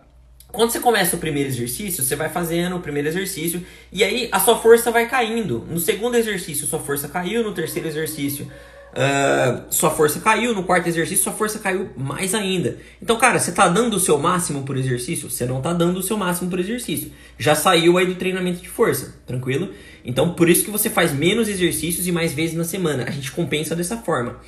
quando 0.47 0.71
você 0.71 0.79
começa 0.79 1.17
o 1.17 1.19
primeiro 1.19 1.49
exercício, 1.49 2.01
você 2.01 2.15
vai 2.15 2.29
fazendo 2.29 2.77
o 2.77 2.79
primeiro 2.79 3.09
exercício 3.09 3.65
e 3.91 4.01
aí 4.01 4.29
a 4.31 4.39
sua 4.39 4.57
força 4.57 4.91
vai 4.91 5.09
caindo. 5.09 5.67
No 5.69 5.77
segundo 5.77 6.15
exercício, 6.15 6.65
sua 6.65 6.79
força 6.79 7.09
caiu, 7.09 7.43
no 7.43 7.53
terceiro 7.53 7.89
exercício, 7.89 8.49
Uh, 8.91 9.73
sua 9.73 9.89
força 9.89 10.19
caiu, 10.19 10.53
no 10.53 10.63
quarto 10.63 10.85
exercício 10.87 11.23
sua 11.23 11.31
força 11.31 11.59
caiu 11.59 11.89
mais 11.95 12.35
ainda. 12.35 12.77
Então, 13.01 13.17
cara, 13.17 13.39
você 13.39 13.51
tá 13.51 13.67
dando 13.69 13.93
o 13.95 13.99
seu 13.99 14.17
máximo 14.17 14.63
por 14.63 14.75
exercício? 14.75 15.29
Você 15.29 15.45
não 15.45 15.61
tá 15.61 15.71
dando 15.71 15.97
o 15.97 16.03
seu 16.03 16.17
máximo 16.17 16.49
por 16.49 16.59
exercício. 16.59 17.11
Já 17.37 17.55
saiu 17.55 17.97
aí 17.97 18.05
do 18.05 18.15
treinamento 18.15 18.61
de 18.61 18.67
força, 18.67 19.15
tranquilo? 19.25 19.69
Então, 20.03 20.33
por 20.33 20.49
isso 20.49 20.65
que 20.65 20.71
você 20.71 20.89
faz 20.89 21.13
menos 21.13 21.47
exercícios 21.47 22.05
e 22.05 22.11
mais 22.11 22.33
vezes 22.33 22.55
na 22.55 22.65
semana. 22.65 23.05
A 23.07 23.11
gente 23.11 23.31
compensa 23.31 23.75
dessa 23.75 23.95
forma. 23.97 24.39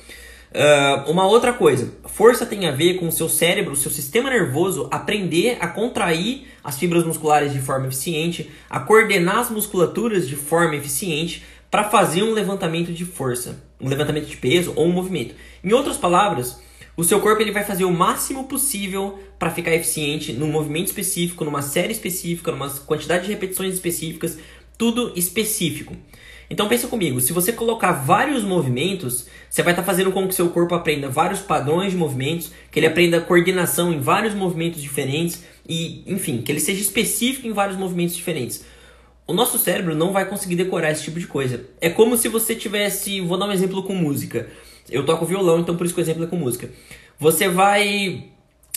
Uh, 0.54 1.10
uma 1.10 1.26
outra 1.26 1.52
coisa, 1.52 1.92
força 2.04 2.46
tem 2.46 2.68
a 2.68 2.70
ver 2.70 2.94
com 2.94 3.08
o 3.08 3.12
seu 3.12 3.28
cérebro, 3.28 3.72
o 3.72 3.76
seu 3.76 3.90
sistema 3.90 4.30
nervoso 4.30 4.88
aprender 4.88 5.56
a 5.58 5.66
contrair 5.66 6.46
as 6.62 6.78
fibras 6.78 7.04
musculares 7.04 7.52
de 7.52 7.58
forma 7.58 7.88
eficiente, 7.88 8.48
a 8.70 8.78
coordenar 8.78 9.38
as 9.38 9.50
musculaturas 9.50 10.28
de 10.28 10.36
forma 10.36 10.76
eficiente 10.76 11.42
para 11.72 11.90
fazer 11.90 12.22
um 12.22 12.32
levantamento 12.32 12.92
de 12.92 13.04
força, 13.04 13.64
um 13.84 13.88
levantamento 13.88 14.26
de 14.26 14.36
peso 14.36 14.72
ou 14.74 14.86
um 14.86 14.92
movimento. 14.92 15.34
Em 15.62 15.72
outras 15.72 15.98
palavras, 15.98 16.58
o 16.96 17.04
seu 17.04 17.20
corpo 17.20 17.42
ele 17.42 17.52
vai 17.52 17.64
fazer 17.64 17.84
o 17.84 17.92
máximo 17.92 18.44
possível 18.44 19.18
para 19.38 19.50
ficar 19.50 19.74
eficiente 19.74 20.32
num 20.32 20.50
movimento 20.50 20.86
específico, 20.86 21.44
numa 21.44 21.60
série 21.60 21.92
específica, 21.92 22.50
numa 22.50 22.70
quantidade 22.70 23.26
de 23.26 23.32
repetições 23.32 23.74
específicas, 23.74 24.38
tudo 24.78 25.12
específico. 25.14 25.94
Então 26.48 26.68
pensa 26.68 26.86
comigo, 26.88 27.20
se 27.20 27.32
você 27.32 27.52
colocar 27.52 27.92
vários 27.92 28.42
movimentos, 28.42 29.26
você 29.50 29.62
vai 29.62 29.72
estar 29.72 29.82
tá 29.82 29.86
fazendo 29.86 30.12
com 30.12 30.26
que 30.28 30.34
seu 30.34 30.48
corpo 30.50 30.74
aprenda 30.74 31.08
vários 31.08 31.40
padrões 31.40 31.92
de 31.92 31.98
movimentos, 31.98 32.52
que 32.70 32.78
ele 32.78 32.86
aprenda 32.86 33.20
coordenação 33.20 33.92
em 33.92 34.00
vários 34.00 34.34
movimentos 34.34 34.80
diferentes 34.80 35.42
e, 35.68 36.04
enfim, 36.06 36.42
que 36.42 36.52
ele 36.52 36.60
seja 36.60 36.80
específico 36.80 37.46
em 37.46 37.52
vários 37.52 37.78
movimentos 37.78 38.14
diferentes 38.14 38.64
o 39.26 39.32
nosso 39.32 39.58
cérebro 39.58 39.94
não 39.94 40.12
vai 40.12 40.26
conseguir 40.26 40.56
decorar 40.56 40.90
esse 40.90 41.04
tipo 41.04 41.18
de 41.18 41.26
coisa. 41.26 41.64
É 41.80 41.88
como 41.88 42.16
se 42.16 42.28
você 42.28 42.54
tivesse. 42.54 43.20
Vou 43.20 43.38
dar 43.38 43.46
um 43.46 43.52
exemplo 43.52 43.82
com 43.82 43.94
música. 43.94 44.48
Eu 44.90 45.04
toco 45.06 45.24
violão, 45.24 45.60
então 45.60 45.76
por 45.76 45.86
isso 45.86 45.94
que 45.94 46.00
o 46.00 46.02
exemplo 46.02 46.24
é 46.24 46.26
com 46.26 46.36
música. 46.36 46.68
Você 47.18 47.48
vai 47.48 48.28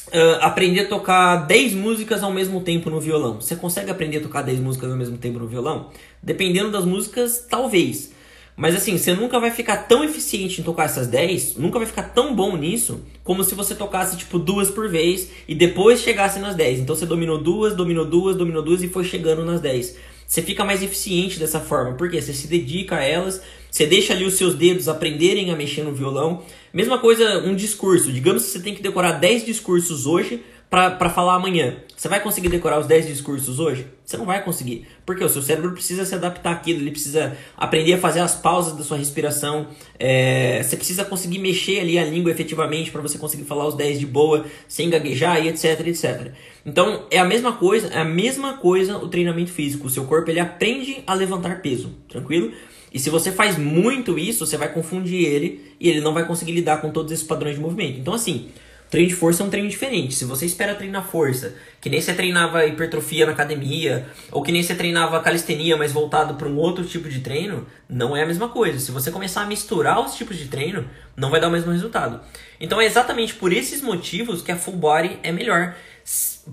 uh, 0.08 0.42
aprender 0.42 0.82
a 0.82 0.88
tocar 0.88 1.36
10 1.48 1.74
músicas 1.74 2.24
ao 2.24 2.32
mesmo 2.32 2.62
tempo 2.62 2.89
no 2.89 3.00
violão. 3.00 3.42
Você 3.42 3.56
consegue 3.56 3.92
aprender 3.92 4.18
a 4.18 4.22
tocar 4.22 4.42
10 4.42 4.60
músicas 4.60 4.89
ao 4.89 4.98
mesmo 4.98 5.18
tempo 5.18 5.38
no 5.39 5.48
violão? 5.48 5.89
Dependendo 6.24 6.72
das 6.72 6.86
músicas, 6.86 7.46
talvez. 7.50 8.16
Mas 8.56 8.75
assim, 8.75 8.98
você 8.98 9.14
nunca 9.14 9.40
vai 9.40 9.51
ficar 9.51 9.77
tão 9.88 10.03
eficiente 10.03 10.62
em 10.62 10.64
tocar 10.64 10.86
essas 10.86 11.07
10, 11.07 11.57
nunca 11.57 11.77
vai 11.77 11.86
ficar 11.86 12.01
tão 12.01 12.33
bom 12.33 12.57
nisso, 12.57 13.01
como 13.24 13.44
se 13.44 13.53
você 13.53 13.75
tocasse 13.75 14.18
tipo 14.18 14.40
duas 14.40 14.72
por 14.72 14.90
vez 14.90 15.29
e 15.48 15.53
depois 15.53 16.01
chegasse 16.01 16.40
nas 16.40 16.55
10. 16.55 16.79
Então 16.79 16.96
você 16.96 17.05
dominou 17.05 17.38
duas, 17.38 17.75
dominou 17.75 18.03
duas, 18.03 18.36
dominou 18.36 18.64
duas 18.64 18.81
e 18.81 18.88
foi 18.88 19.03
chegando 19.03 19.46
nas 19.46 19.62
10. 19.62 19.96
Você 20.27 20.42
fica 20.42 20.66
mais 20.66 20.83
eficiente 20.83 21.40
dessa 21.40 21.61
forma, 21.61 21.94
porque 21.94 22.22
você 22.22 22.33
se 22.33 22.48
dedica 22.48 22.98
a 22.98 23.03
elas, 23.03 23.42
você 23.72 23.85
deixa 23.85 24.11
ali 24.13 24.25
os 24.25 24.33
seus 24.33 24.55
dedos 24.55 24.90
aprenderem 24.90 25.51
a 25.51 25.55
mexer 25.55 25.83
no 25.83 25.94
violão. 25.94 26.44
Mesma 26.74 27.00
coisa, 27.00 27.40
um 27.40 27.55
discurso. 27.55 28.11
Digamos 28.11 28.44
que 28.44 28.50
você 28.50 28.59
tem 28.59 28.75
que 28.75 28.83
decorar 28.83 29.13
10 29.13 29.46
discursos 29.46 30.05
hoje 30.05 30.44
para 30.70 31.10
falar 31.10 31.36
amanhã. 31.36 31.77
Você 31.96 32.08
vai 32.10 32.20
conseguir 32.20 32.50
decorar 32.50 32.80
os 32.80 32.86
10 32.86 33.08
discursos 33.08 33.60
hoje? 33.60 33.88
Você 34.06 34.18
não 34.18 34.25
vai 34.25 34.44
conseguir. 34.44 34.86
Porque 35.06 35.24
o 35.24 35.30
seu 35.30 35.42
cérebro 35.42 35.72
precisa 35.72 36.06
se 36.06 36.14
adaptar 36.14 36.51
àquilo, 36.51 36.82
ele 36.82 36.92
precisa 36.92 37.36
aprender 37.56 37.94
a 37.94 37.98
fazer 37.98 38.20
as 38.20 38.36
pausas 38.36 38.77
da 38.77 38.84
sua 38.84 38.98
respiração. 38.98 39.68
É, 39.98 40.62
você 40.62 40.75
precisa 40.75 41.06
conseguir 41.06 41.40
mexer 41.40 41.80
ali 41.80 41.98
a 41.98 42.03
língua 42.03 42.30
efetivamente 42.30 42.92
para 42.92 43.01
você 43.01 43.18
conseguir 43.18 43.46
falar 43.46 43.66
os 43.66 43.75
10 43.75 44.00
de 44.00 44.06
boa, 44.06 44.46
sem 44.68 44.90
gaguejar 44.90 45.44
e 45.44 45.48
etc, 45.48 45.88
etc. 45.88 46.34
Então 46.66 47.06
é 47.10 47.18
a 47.18 47.25
mesma 47.25 47.53
coisa, 47.53 47.88
é 47.88 48.00
a 48.00 48.06
mesma 48.06 48.58
coisa 48.58 48.98
o 48.98 49.08
treinamento 49.08 49.51
físico. 49.51 49.88
O 49.88 49.90
seu 49.90 50.06
corpo 50.06 50.30
ele 50.30 50.40
aprende 50.40 51.01
a 51.08 51.14
levantar 51.14 51.62
peso, 51.62 51.96
tranquilo? 52.10 52.51
E 52.94 53.00
se 53.00 53.10
você 53.10 53.32
faz 53.32 53.58
muito 53.58 54.20
isso, 54.20 54.46
você 54.46 54.58
vai 54.58 54.72
confundir 54.72 55.25
ele 55.25 55.74
e 55.80 55.90
ele 55.90 56.01
não 56.01 56.14
vai 56.14 56.25
conseguir 56.25 56.51
lidar 56.51 56.82
com 56.82 56.92
todos 56.92 57.12
esses 57.12 57.25
padrões 57.25 57.56
de 57.56 57.62
movimento. 57.62 58.00
Então 58.00 58.14
assim, 58.14 58.50
Treino 58.89 59.09
de 59.09 59.15
força 59.15 59.43
é 59.43 59.45
um 59.45 59.50
treino 59.50 59.67
diferente. 59.67 60.13
Se 60.13 60.23
você 60.23 60.45
espera 60.45 60.73
treinar 60.73 61.05
força, 61.05 61.55
que 61.81 61.89
nem 61.89 62.00
você 62.00 62.13
treinava 62.13 62.65
hipertrofia 62.65 63.25
na 63.25 63.33
academia, 63.33 64.07
ou 64.31 64.41
que 64.41 64.51
nem 64.51 64.63
você 64.63 64.75
treinava 64.75 65.19
calistenia, 65.21 65.75
mas 65.75 65.91
voltado 65.91 66.35
para 66.35 66.47
um 66.47 66.57
outro 66.57 66.85
tipo 66.85 67.09
de 67.09 67.19
treino, 67.19 67.67
não 67.89 68.15
é 68.15 68.23
a 68.23 68.25
mesma 68.25 68.50
coisa. 68.50 68.79
Se 68.79 68.91
você 68.91 69.11
começar 69.11 69.41
a 69.41 69.45
misturar 69.45 70.00
os 70.00 70.15
tipos 70.15 70.37
de 70.37 70.47
treino, 70.47 70.89
não 71.15 71.29
vai 71.29 71.41
dar 71.41 71.50
o 71.50 71.51
mesmo 71.51 71.71
resultado. 71.71 72.21
Então 72.59 72.79
é 72.79 72.85
exatamente 72.85 73.33
por 73.33 73.51
esses 73.51 73.81
motivos 73.81 74.41
que 74.41 74.51
a 74.51 74.55
full 74.55 74.75
body 74.75 75.19
é 75.21 75.31
melhor. 75.31 75.75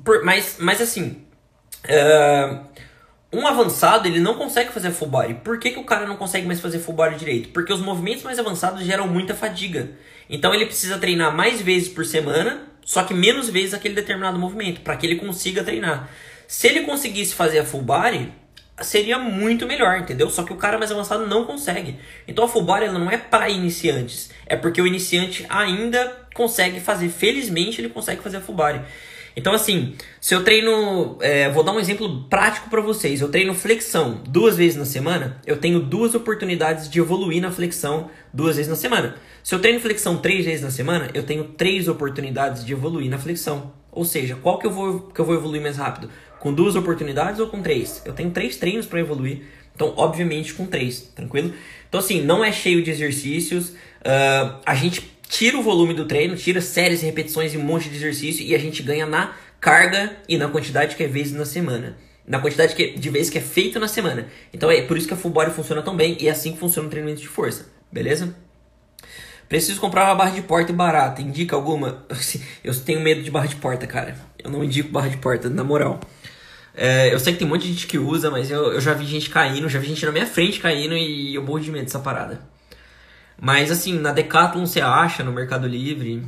Por, 0.05 0.25
mas, 0.25 0.57
mas 0.59 0.81
assim, 0.81 1.25
uh, 1.85 2.65
um 3.33 3.47
avançado 3.47 4.09
ele 4.09 4.21
não 4.21 4.35
consegue 4.35 4.73
fazer 4.73 4.91
full 4.91 5.09
body. 5.09 5.35
Por 5.35 5.59
que, 5.59 5.71
que 5.71 5.79
o 5.79 5.85
cara 5.85 6.07
não 6.07 6.17
consegue 6.17 6.47
mais 6.47 6.61
fazer 6.61 6.79
full 6.79 6.95
body 6.95 7.17
direito? 7.17 7.51
Porque 7.51 7.73
os 7.73 7.81
movimentos 7.81 8.23
mais 8.23 8.39
avançados 8.39 8.85
geram 8.85 9.07
muita 9.07 9.35
fadiga. 9.35 9.91
Então 10.29 10.55
ele 10.55 10.67
precisa 10.67 10.99
treinar 10.99 11.35
mais 11.35 11.61
vezes 11.61 11.89
por 11.89 12.05
semana, 12.05 12.69
só 12.85 13.05
que 13.05 13.15
menos 13.15 13.49
vezes 13.49 13.75
aquele 13.75 13.95
determinado 13.95 14.39
movimento, 14.39 14.81
para 14.81 14.97
que 14.97 15.07
ele 15.07 15.17
consiga 15.17 15.63
treinar. 15.63 16.09
Se 16.47 16.67
ele 16.67 16.83
conseguisse 16.83 17.35
fazer 17.35 17.59
a 17.59 17.65
full 17.65 17.83
body, 17.83 18.33
seria 18.83 19.19
muito 19.19 19.67
melhor, 19.67 19.99
entendeu? 19.99 20.29
Só 20.29 20.43
que 20.43 20.53
o 20.53 20.57
cara 20.57 20.79
mais 20.79 20.91
avançado 20.91 21.27
não 21.27 21.45
consegue. 21.45 21.99
Então 22.27 22.45
a 22.45 22.49
full 22.49 22.63
body 22.63 22.85
ela 22.85 22.99
não 22.99 23.11
é 23.11 23.17
para 23.17 23.49
iniciantes, 23.49 24.31
é 24.47 24.57
porque 24.57 24.81
o 24.81 24.87
iniciante 24.87 25.47
ainda 25.49 26.25
consegue 26.35 26.81
fazer, 26.81 27.09
felizmente 27.09 27.81
ele 27.81 27.89
consegue 27.89 28.23
fazer 28.23 28.39
a 28.39 28.41
full 28.41 28.55
body. 28.55 28.81
Então, 29.37 29.53
assim, 29.53 29.95
se 30.21 30.35
eu 30.35 30.45
treino. 30.45 31.19
É, 31.21 31.51
vou 31.51 31.65
dar 31.65 31.73
um 31.73 31.81
exemplo 31.81 32.25
prático 32.25 32.71
para 32.71 32.81
vocês. 32.81 33.21
Eu 33.21 33.29
treino 33.29 33.55
flexão 33.55 34.21
duas 34.29 34.57
vezes 34.57 34.77
na 34.77 34.85
semana, 34.85 35.41
eu 35.47 35.57
tenho 35.57 35.81
duas 35.81 36.15
oportunidades 36.15 36.89
de 36.89 37.01
evoluir 37.01 37.43
na 37.43 37.51
flexão 37.51 38.11
duas 38.33 38.57
vezes 38.57 38.71
na 38.71 38.77
semana. 38.77 39.17
Se 39.43 39.55
eu 39.55 39.61
treino 39.61 39.81
flexão 39.81 40.19
três 40.19 40.45
vezes 40.45 40.63
na 40.63 40.71
semana, 40.71 41.11
eu 41.15 41.23
tenho 41.23 41.45
três 41.45 41.89
oportunidades 41.89 42.65
de 42.65 42.73
evoluir 42.73 43.11
na 43.11 43.19
flexão. 43.19 43.73
Ou 43.91 44.05
seja, 44.05 44.37
qual 44.37 44.59
que 44.59 44.67
eu 44.67 44.71
vou, 44.71 45.01
que 45.01 45.21
eu 45.21 45.25
vou 45.25 45.35
evoluir 45.35 45.63
mais 45.63 45.77
rápido? 45.77 46.11
Com 46.41 46.53
duas 46.53 46.77
oportunidades 46.77 47.41
ou 47.41 47.47
com 47.47 47.63
três? 47.63 48.03
Eu 48.05 48.13
tenho 48.13 48.31
três 48.31 48.57
treinos 48.57 48.87
para 48.87 49.01
evoluir. 49.01 49.43
Então, 49.75 49.93
obviamente, 49.97 50.55
com 50.55 50.67
três, 50.67 51.01
tranquilo? 51.15 51.53
Então, 51.89 51.99
assim, 51.99 52.23
não 52.23 52.45
é 52.45 52.53
cheio 52.53 52.83
de 52.83 52.91
exercícios. 52.91 53.71
Uh, 53.71 54.59
a 54.65 54.75
gente 54.75 55.14
tira 55.29 55.59
o 55.59 55.63
volume 55.63 55.95
do 55.95 56.05
treino, 56.05 56.37
tira 56.37 56.61
séries 56.61 57.03
e 57.03 57.07
repetições 57.07 57.55
e 57.55 57.59
um 57.59 57.63
monte 57.63 57.89
de 57.89 57.97
exercício 57.97 58.45
e 58.45 58.55
a 58.55 58.59
gente 58.59 58.83
ganha 58.83 59.07
na 59.07 59.35
carga 59.61 60.17
e 60.29 60.37
na 60.37 60.49
quantidade 60.49 60.97
que 60.97 61.03
é 61.03 61.07
vezes 61.07 61.33
na 61.33 61.45
semana. 61.45 61.97
Na 62.27 62.39
quantidade 62.39 62.75
que, 62.75 62.99
de 62.99 63.11
vezes 63.11 63.31
que 63.31 63.39
é 63.39 63.41
feito 63.41 63.79
na 63.79 63.89
semana. 63.89 64.29
Então 64.53 64.71
é 64.71 64.83
por 64.83 64.97
isso 64.97 65.07
que 65.07 65.15
a 65.15 65.17
full 65.17 65.31
body 65.31 65.53
funciona 65.53 65.83
tão 65.83 65.97
bem 65.97 66.17
e 66.21 66.29
é 66.29 66.31
assim 66.31 66.53
que 66.53 66.59
funciona 66.59 66.89
o 66.89 66.91
treinamento 66.91 67.21
de 67.21 67.29
força, 67.29 67.67
beleza? 67.93 68.35
Preciso 69.49 69.81
comprar 69.81 70.07
uma 70.07 70.15
barra 70.15 70.31
de 70.31 70.43
porta 70.43 70.73
barata. 70.73 71.21
Indica 71.21 71.55
alguma? 71.55 72.05
Eu 72.65 72.75
tenho 72.75 73.01
medo 73.01 73.23
de 73.23 73.31
barra 73.31 73.47
de 73.47 73.57
porta, 73.57 73.87
cara. 73.87 74.17
Eu 74.43 74.51
não 74.51 74.65
indico 74.65 74.91
barra 74.91 75.09
de 75.09 75.19
porta, 75.19 75.49
na 75.51 75.63
moral. 75.63 76.01
É, 76.77 77.15
eu 77.15 77.21
sei 77.21 77.33
que 77.33 77.39
tem 77.39 77.47
um 77.47 77.51
monte 77.51 77.63
de 77.63 77.73
gente 77.73 77.87
que 77.87 77.99
usa, 77.99 78.33
mas 78.33 78.51
eu, 78.51 78.73
eu 78.73 78.81
já 78.81 78.93
vi 78.95 79.07
gente 79.07 79.31
caindo, 79.31 79.69
já 79.69 79.79
vi 79.79 79.87
gente 79.87 80.05
na 80.05 80.11
minha 80.11 80.27
frente 80.27 80.59
caindo 80.59 80.97
e 80.97 81.33
eu 81.35 81.43
morro 81.43 81.61
de 81.61 81.71
medo 81.71 81.85
dessa 81.85 82.01
parada. 82.01 82.41
Mas 83.41 83.71
assim, 83.71 83.99
na 83.99 84.13
Decathlon 84.13 84.67
você 84.67 84.81
acha, 84.81 85.23
no 85.23 85.33
Mercado 85.33 85.67
Livre. 85.67 86.23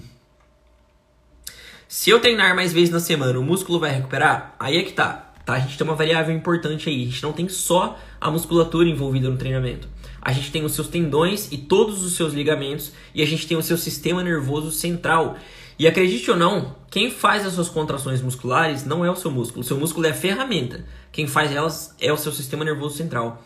Se 1.89 2.11
eu 2.11 2.21
treinar 2.21 2.55
mais 2.55 2.73
vezes 2.73 2.91
na 2.91 3.01
semana, 3.01 3.39
o 3.39 3.45
músculo 3.45 3.79
vai 3.79 3.91
recuperar? 3.91 4.55
Aí 4.59 4.77
é 4.77 4.83
que 4.83 4.93
tá. 4.93 5.33
tá. 5.45 5.55
A 5.55 5.59
gente 5.61 5.79
tem 5.79 5.87
uma 5.87 5.95
variável 5.95 6.35
importante 6.35 6.89
aí. 6.89 7.03
A 7.03 7.07
gente 7.07 7.23
não 7.23 7.33
tem 7.33 7.49
só 7.49 7.99
a 8.21 8.31
musculatura 8.31 8.89
envolvida 8.89 9.31
no 9.31 9.37
treinamento. 9.37 9.89
A 10.21 10.33
gente 10.33 10.51
tem 10.51 10.65
os 10.65 10.73
seus 10.73 10.89
tendões 10.89 11.51
e 11.53 11.59
todos 11.59 12.05
os 12.05 12.17
seus 12.17 12.33
ligamentos. 12.33 12.93
E 13.15 13.23
a 13.23 13.27
gente 13.27 13.47
tem 13.47 13.57
o 13.57 13.63
seu 13.63 13.79
sistema 13.79 14.23
nervoso 14.23 14.73
central. 14.73 15.39
E 15.79 15.87
acredite 15.87 16.31
ou 16.31 16.37
não, 16.37 16.75
quem 16.91 17.11
faz 17.11 17.47
as 17.47 17.53
suas 17.53 17.69
contrações 17.69 18.23
musculares 18.23 18.85
não 18.85 19.05
é 19.05 19.11
o 19.11 19.17
seu 19.17 19.31
músculo. 19.31 19.61
O 19.61 19.65
seu 19.65 19.79
músculo 19.79 20.07
é 20.07 20.11
a 20.11 20.15
ferramenta. 20.15 20.85
Quem 21.13 21.27
faz 21.27 21.53
elas 21.53 21.95
é 22.01 22.13
o 22.13 22.17
seu 22.17 22.33
sistema 22.33 22.65
nervoso 22.65 22.97
central. 22.97 23.45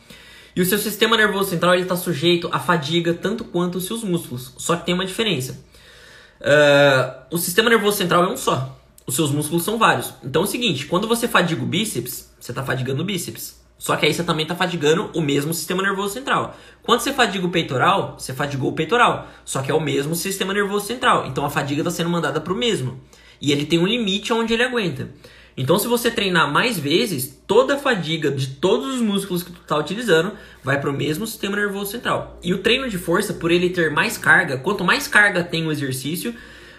E 0.54 0.60
o 0.60 0.66
seu 0.66 0.78
sistema 0.78 1.16
nervoso 1.16 1.50
central 1.50 1.74
está 1.76 1.96
sujeito 1.96 2.48
à 2.52 2.58
fadiga 2.58 3.14
tanto 3.14 3.44
quanto 3.44 3.76
os 3.76 3.86
seus 3.86 4.02
músculos. 4.02 4.52
Só 4.58 4.76
que 4.76 4.86
tem 4.86 4.94
uma 4.94 5.06
diferença. 5.06 5.64
Uh, 6.40 7.34
o 7.34 7.38
sistema 7.38 7.70
nervoso 7.70 7.98
central 7.98 8.24
é 8.24 8.28
um 8.28 8.36
só. 8.36 8.78
Os 9.06 9.14
seus 9.14 9.30
músculos 9.30 9.64
são 9.64 9.78
vários. 9.78 10.12
Então 10.24 10.42
é 10.42 10.44
o 10.44 10.48
seguinte, 10.48 10.86
quando 10.86 11.08
você 11.08 11.28
fadiga 11.28 11.62
o 11.62 11.66
bíceps, 11.66 12.32
você 12.38 12.52
está 12.52 12.62
fadigando 12.62 13.02
o 13.02 13.04
bíceps. 13.04 13.60
Só 13.78 13.96
que 13.96 14.04
aí 14.04 14.12
você 14.12 14.22
também 14.22 14.42
está 14.42 14.54
fadigando 14.54 15.10
o 15.14 15.22
mesmo 15.22 15.54
sistema 15.54 15.82
nervoso 15.82 16.12
central. 16.12 16.54
Quando 16.82 17.00
você 17.00 17.14
fadiga 17.14 17.46
o 17.46 17.50
peitoral, 17.50 18.14
você 18.18 18.34
fadigou 18.34 18.70
o 18.70 18.74
peitoral. 18.74 19.26
Só 19.42 19.62
que 19.62 19.70
é 19.70 19.74
o 19.74 19.80
mesmo 19.80 20.14
sistema 20.14 20.52
nervoso 20.52 20.86
central. 20.86 21.26
Então 21.26 21.46
a 21.46 21.50
fadiga 21.50 21.80
está 21.80 21.90
sendo 21.90 22.10
mandada 22.10 22.40
para 22.40 22.52
o 22.52 22.56
mesmo. 22.56 23.00
E 23.40 23.52
ele 23.52 23.64
tem 23.64 23.78
um 23.78 23.86
limite 23.86 24.34
onde 24.34 24.52
ele 24.52 24.62
aguenta. 24.62 25.08
Então, 25.56 25.78
se 25.78 25.86
você 25.86 26.10
treinar 26.10 26.50
mais 26.50 26.78
vezes, 26.78 27.42
toda 27.46 27.74
a 27.74 27.78
fadiga 27.78 28.30
de 28.30 28.48
todos 28.48 28.94
os 28.94 29.00
músculos 29.00 29.42
que 29.42 29.52
tu 29.52 29.60
está 29.60 29.76
utilizando 29.76 30.32
vai 30.62 30.80
para 30.80 30.90
o 30.90 30.92
mesmo 30.92 31.26
sistema 31.26 31.56
nervoso 31.56 31.90
central. 31.90 32.38
E 32.42 32.54
o 32.54 32.58
treino 32.58 32.88
de 32.88 32.98
força, 32.98 33.34
por 33.34 33.50
ele 33.50 33.70
ter 33.70 33.90
mais 33.90 34.16
carga, 34.16 34.58
quanto 34.58 34.84
mais 34.84 35.08
carga 35.08 35.42
tem 35.42 35.66
o 35.66 35.72
exercício, 35.72 36.34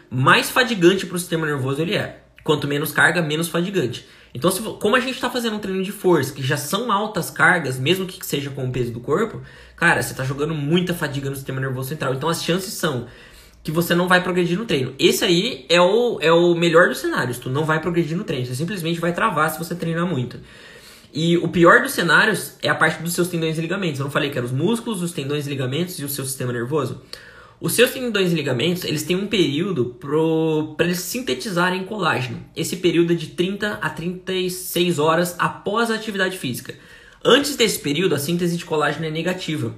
mais 0.10 0.50
fadigante 0.50 1.06
para 1.06 1.16
o 1.16 1.20
sistema 1.20 1.46
nervoso 1.46 1.82
ele 1.82 1.96
é. 1.96 2.22
Quanto 2.44 2.68
menos 2.68 2.92
carga, 2.92 3.22
menos 3.22 3.50
fadigante. 3.50 4.08
Então, 4.34 4.50
se, 4.50 4.62
como 4.62 4.96
a 4.96 5.00
gente 5.00 5.16
está 5.16 5.30
fazendo 5.30 5.58
um 5.58 5.60
treino 5.60 5.84
de 5.84 5.92
força, 5.92 6.34
que 6.34 6.42
já 6.42 6.58
são 6.58 6.92
altas 6.92 7.30
cargas, 7.30 7.78
mesmo 7.78 8.06
que 8.06 8.26
seja 8.26 8.50
com 8.50 8.66
o 8.66 8.72
peso 8.72 8.92
do 8.92 9.00
corpo, 9.00 9.42
cara, 9.76 10.02
você 10.02 10.12
está 10.12 10.24
jogando 10.24 10.56
muita 10.56 10.94
fadiga 10.94 11.30
no 11.30 11.36
sistema 11.36 11.60
nervoso 11.60 11.90
central. 11.90 12.14
Então, 12.14 12.30
as 12.30 12.44
chances 12.44 12.74
são 12.74 13.08
que 13.64 13.72
você 13.72 13.94
não 13.94 14.08
vai 14.08 14.24
progredir 14.24 14.58
no 14.58 14.66
treino. 14.66 14.94
Esse 14.98 15.24
aí 15.24 15.66
é 15.70 15.80
o, 15.80 16.18
é 16.22 16.32
o 16.32 16.56
melhor 16.56 16.90
dos 16.90 16.98
cenários. 16.98 17.38
Tu 17.38 17.50
não 17.50 17.64
vai 17.64 17.80
progredir 17.80 18.18
no 18.18 18.24
treino. 18.24 18.46
Você 18.46 18.56
simplesmente 18.56 19.00
vai 19.00 19.14
travar 19.14 19.50
se 19.52 19.60
você 19.60 19.76
treinar 19.76 20.06
muito. 20.06 20.40
E 21.14 21.38
o 21.38 21.48
pior 21.48 21.82
dos 21.82 21.92
cenários 21.92 22.56
é 22.62 22.70
a 22.70 22.76
parte 22.76 23.04
dos 23.04 23.14
seus 23.14 23.28
tendões 23.28 23.58
e 23.58 23.62
ligamentos. 23.62 24.00
Eu 24.00 24.06
não 24.06 24.12
falei 24.12 24.30
que 24.30 24.38
eram 24.38 24.48
os 24.48 24.54
músculos, 24.54 25.02
os 25.04 25.12
tendões 25.12 25.46
e 25.46 25.50
ligamentos 25.50 26.00
e 26.00 26.06
o 26.06 26.10
seu 26.10 26.26
sistema 26.26 26.54
nervoso. 26.54 27.02
Os 27.60 27.74
seus 27.74 27.92
tendões 27.92 28.32
e 28.32 28.36
ligamentos, 28.36 28.84
eles 28.84 29.04
têm 29.04 29.16
um 29.16 29.28
período 29.28 29.96
para 30.76 30.86
eles 30.86 31.00
sintetizarem 31.00 31.84
colágeno. 31.84 32.44
Esse 32.56 32.78
período 32.78 33.14
é 33.14 33.16
de 33.16 33.28
30 33.28 33.74
a 33.74 33.90
36 33.90 34.98
horas 34.98 35.36
após 35.38 35.92
a 35.92 35.96
atividade 35.96 36.40
física. 36.40 36.74
Antes 37.24 37.56
desse 37.56 37.78
período, 37.78 38.16
a 38.16 38.20
síntese 38.20 38.58
de 38.58 38.66
colágeno 38.66 39.06
é 39.06 39.12
negativa. 39.12 39.76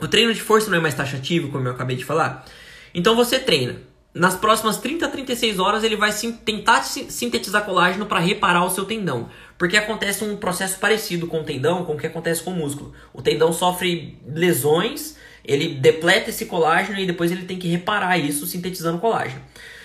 O 0.00 0.08
treino 0.08 0.34
de 0.34 0.40
força 0.40 0.68
não 0.68 0.78
é 0.78 0.80
mais 0.80 0.96
taxativo, 0.96 1.48
como 1.50 1.68
eu 1.68 1.72
acabei 1.72 1.94
de 1.94 2.04
falar. 2.04 2.44
Então 2.94 3.16
você 3.16 3.38
treina. 3.38 3.76
Nas 4.14 4.36
próximas 4.36 4.76
30 4.76 5.06
a 5.06 5.08
36 5.08 5.58
horas 5.58 5.82
ele 5.84 5.96
vai 5.96 6.12
tentar 6.44 6.82
sintetizar 6.82 7.64
colágeno 7.64 8.04
para 8.04 8.20
reparar 8.20 8.64
o 8.64 8.70
seu 8.70 8.84
tendão. 8.84 9.30
Porque 9.56 9.76
acontece 9.76 10.22
um 10.22 10.36
processo 10.36 10.78
parecido 10.78 11.26
com 11.26 11.40
o 11.40 11.44
tendão, 11.44 11.84
com 11.84 11.94
o 11.94 11.98
que 11.98 12.06
acontece 12.06 12.42
com 12.42 12.50
o 12.50 12.56
músculo. 12.56 12.92
O 13.14 13.22
tendão 13.22 13.52
sofre 13.54 14.18
lesões, 14.26 15.16
ele 15.42 15.76
depleta 15.76 16.28
esse 16.28 16.44
colágeno 16.44 16.98
e 16.98 17.06
depois 17.06 17.32
ele 17.32 17.44
tem 17.44 17.58
que 17.58 17.68
reparar 17.68 18.18
isso 18.18 18.46
sintetizando 18.46 18.98
colágeno. 18.98 19.40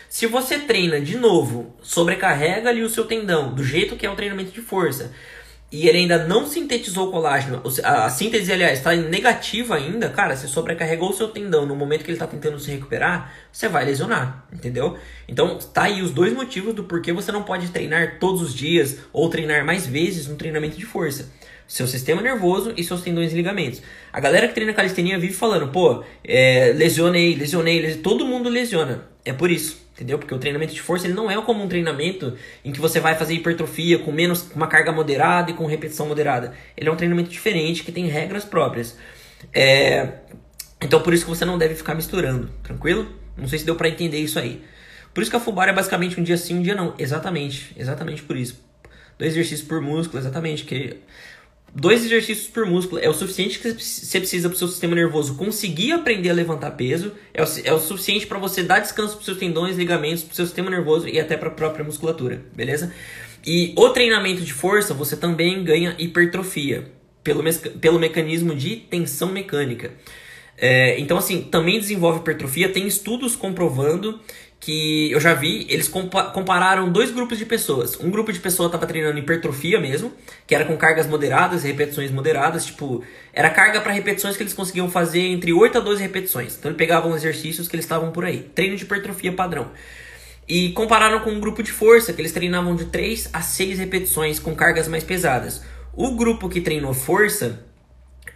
Se 0.09 0.25
você 0.25 0.59
treina 0.59 0.99
de 0.99 1.17
novo, 1.17 1.73
sobrecarrega 1.81 2.69
ali 2.69 2.81
o 2.81 2.89
seu 2.89 3.05
tendão, 3.05 3.53
do 3.53 3.63
jeito 3.63 3.95
que 3.95 4.05
é 4.05 4.09
o 4.09 4.15
treinamento 4.15 4.51
de 4.51 4.61
força, 4.61 5.13
e 5.69 5.87
ele 5.87 5.97
ainda 5.97 6.25
não 6.25 6.47
sintetizou 6.47 7.11
colágeno, 7.11 7.61
a 7.83 8.09
síntese, 8.09 8.53
aliás, 8.53 8.77
está 8.77 8.95
negativa 8.95 9.75
ainda, 9.75 10.09
cara, 10.09 10.35
você 10.35 10.47
sobrecarregou 10.47 11.09
o 11.09 11.13
seu 11.13 11.27
tendão 11.27 11.65
no 11.65 11.75
momento 11.75 12.05
que 12.05 12.09
ele 12.09 12.15
está 12.15 12.25
tentando 12.25 12.57
se 12.57 12.71
recuperar, 12.71 13.33
você 13.51 13.67
vai 13.67 13.83
lesionar, 13.83 14.45
entendeu? 14.51 14.97
Então, 15.27 15.57
tá 15.73 15.83
aí 15.83 16.01
os 16.01 16.11
dois 16.11 16.31
motivos 16.31 16.73
do 16.73 16.85
porquê 16.85 17.11
você 17.11 17.33
não 17.33 17.43
pode 17.43 17.67
treinar 17.67 18.17
todos 18.17 18.41
os 18.41 18.53
dias 18.53 18.99
ou 19.11 19.29
treinar 19.29 19.65
mais 19.65 19.85
vezes 19.85 20.27
no 20.27 20.37
treinamento 20.37 20.77
de 20.77 20.85
força. 20.85 21.29
Seu 21.67 21.85
sistema 21.85 22.21
nervoso 22.21 22.73
e 22.77 22.83
seus 22.83 23.01
tendões 23.01 23.33
e 23.33 23.35
ligamentos. 23.35 23.81
A 24.13 24.21
galera 24.21 24.47
que 24.47 24.53
treina 24.53 24.71
calistenia 24.71 25.19
vive 25.19 25.33
falando, 25.33 25.67
pô, 25.67 26.01
é, 26.23 26.71
lesionei, 26.73 27.35
lesionei, 27.35 27.81
lesionei, 27.81 28.01
todo 28.01 28.25
mundo 28.25 28.47
lesiona. 28.47 29.05
É 29.27 29.33
por 29.33 29.51
isso. 29.51 29.85
Entendeu? 29.93 30.17
Porque 30.17 30.33
o 30.33 30.37
treinamento 30.37 30.73
de 30.73 30.81
força 30.81 31.05
ele 31.05 31.13
não 31.13 31.29
é 31.29 31.41
como 31.41 31.63
um 31.63 31.67
treinamento 31.67 32.37
em 32.63 32.71
que 32.71 32.79
você 32.79 32.99
vai 32.99 33.15
fazer 33.15 33.33
hipertrofia 33.33 33.99
com 33.99 34.11
menos 34.11 34.49
uma 34.55 34.67
carga 34.67 34.91
moderada 34.91 35.51
e 35.51 35.53
com 35.53 35.65
repetição 35.65 36.07
moderada. 36.07 36.53
Ele 36.77 36.87
é 36.87 36.91
um 36.91 36.95
treinamento 36.95 37.29
diferente 37.29 37.83
que 37.83 37.91
tem 37.91 38.07
regras 38.07 38.45
próprias. 38.45 38.97
É... 39.51 40.19
Então 40.79 41.01
por 41.01 41.13
isso 41.13 41.25
que 41.25 41.29
você 41.29 41.43
não 41.43 41.57
deve 41.57 41.75
ficar 41.75 41.95
misturando, 41.95 42.49
tranquilo? 42.63 43.11
Não 43.35 43.47
sei 43.47 43.59
se 43.59 43.65
deu 43.65 43.75
para 43.75 43.89
entender 43.89 44.19
isso 44.19 44.37
aí. 44.39 44.63
Por 45.13 45.21
isso 45.21 45.31
que 45.31 45.37
a 45.37 45.39
fubar 45.39 45.67
é 45.67 45.73
basicamente 45.73 46.19
um 46.19 46.23
dia 46.23 46.37
sim, 46.37 46.59
um 46.59 46.61
dia 46.61 46.75
não. 46.75 46.93
Exatamente, 46.97 47.73
exatamente 47.75 48.21
por 48.21 48.37
isso. 48.37 48.63
Dois 49.17 49.33
exercícios 49.33 49.67
por 49.67 49.81
músculo, 49.81 50.19
exatamente. 50.19 50.63
Que 50.63 50.97
dois 51.73 52.03
exercícios 52.03 52.47
por 52.47 52.65
músculo 52.65 53.01
é 53.01 53.09
o 53.09 53.13
suficiente 53.13 53.59
que 53.59 53.71
você 53.71 54.19
precisa 54.19 54.49
para 54.49 54.55
o 54.55 54.57
seu 54.57 54.67
sistema 54.67 54.95
nervoso 54.95 55.35
conseguir 55.35 55.91
aprender 55.91 56.29
a 56.29 56.33
levantar 56.33 56.71
peso, 56.71 57.13
é 57.33 57.43
o, 57.43 57.45
é 57.63 57.73
o 57.73 57.79
suficiente 57.79 58.25
para 58.25 58.39
você 58.39 58.63
dar 58.63 58.79
descanso 58.79 59.13
para 59.13 59.19
os 59.19 59.25
seus 59.25 59.37
tendões, 59.37 59.77
ligamentos, 59.77 60.23
para 60.23 60.33
o 60.33 60.35
seu 60.35 60.45
sistema 60.45 60.69
nervoso 60.69 61.07
e 61.07 61.19
até 61.19 61.37
para 61.37 61.49
a 61.49 61.51
própria 61.51 61.85
musculatura, 61.85 62.43
beleza? 62.55 62.93
E 63.45 63.73
o 63.77 63.89
treinamento 63.89 64.41
de 64.41 64.53
força 64.53 64.93
você 64.93 65.15
também 65.15 65.63
ganha 65.63 65.95
hipertrofia 65.97 66.91
pelo, 67.23 67.43
pelo 67.79 67.99
mecanismo 67.99 68.55
de 68.55 68.75
tensão 68.75 69.31
mecânica. 69.31 69.91
É, 70.57 70.99
então, 70.99 71.17
assim, 71.17 71.43
também 71.43 71.79
desenvolve 71.79 72.19
hipertrofia. 72.19 72.69
Tem 72.69 72.87
estudos 72.87 73.35
comprovando 73.35 74.19
que 74.59 75.11
eu 75.11 75.19
já 75.19 75.33
vi, 75.33 75.67
eles 75.69 75.87
compararam 75.87 76.91
dois 76.91 77.11
grupos 77.11 77.37
de 77.37 77.45
pessoas. 77.45 77.99
Um 77.99 78.09
grupo 78.09 78.33
de 78.33 78.39
pessoas 78.39 78.67
estava 78.67 78.87
treinando 78.87 79.17
hipertrofia 79.19 79.79
mesmo, 79.79 80.11
que 80.45 80.55
era 80.55 80.65
com 80.65 80.75
cargas 80.75 81.05
moderadas, 81.05 81.63
repetições 81.63 82.11
moderadas, 82.11 82.65
tipo, 82.65 83.03
era 83.31 83.49
carga 83.49 83.79
para 83.81 83.93
repetições 83.93 84.35
que 84.35 84.43
eles 84.43 84.53
conseguiam 84.53 84.89
fazer 84.89 85.21
entre 85.21 85.53
8 85.53 85.77
a 85.77 85.81
12 85.81 86.01
repetições. 86.01 86.57
Então 86.57 86.71
eles 86.71 86.77
pegavam 86.77 87.15
exercícios 87.15 87.67
que 87.67 87.75
eles 87.75 87.85
estavam 87.85 88.11
por 88.11 88.25
aí, 88.25 88.49
treino 88.55 88.75
de 88.75 88.83
hipertrofia 88.83 89.31
padrão. 89.31 89.71
E 90.47 90.71
compararam 90.71 91.19
com 91.19 91.29
um 91.29 91.39
grupo 91.39 91.61
de 91.61 91.71
força, 91.71 92.11
que 92.11 92.21
eles 92.21 92.31
treinavam 92.31 92.75
de 92.75 92.85
3 92.85 93.29
a 93.33 93.41
6 93.41 93.79
repetições 93.79 94.39
com 94.39 94.55
cargas 94.55 94.87
mais 94.87 95.03
pesadas. 95.03 95.61
O 95.93 96.15
grupo 96.15 96.49
que 96.49 96.61
treinou 96.61 96.93
força, 96.93 97.63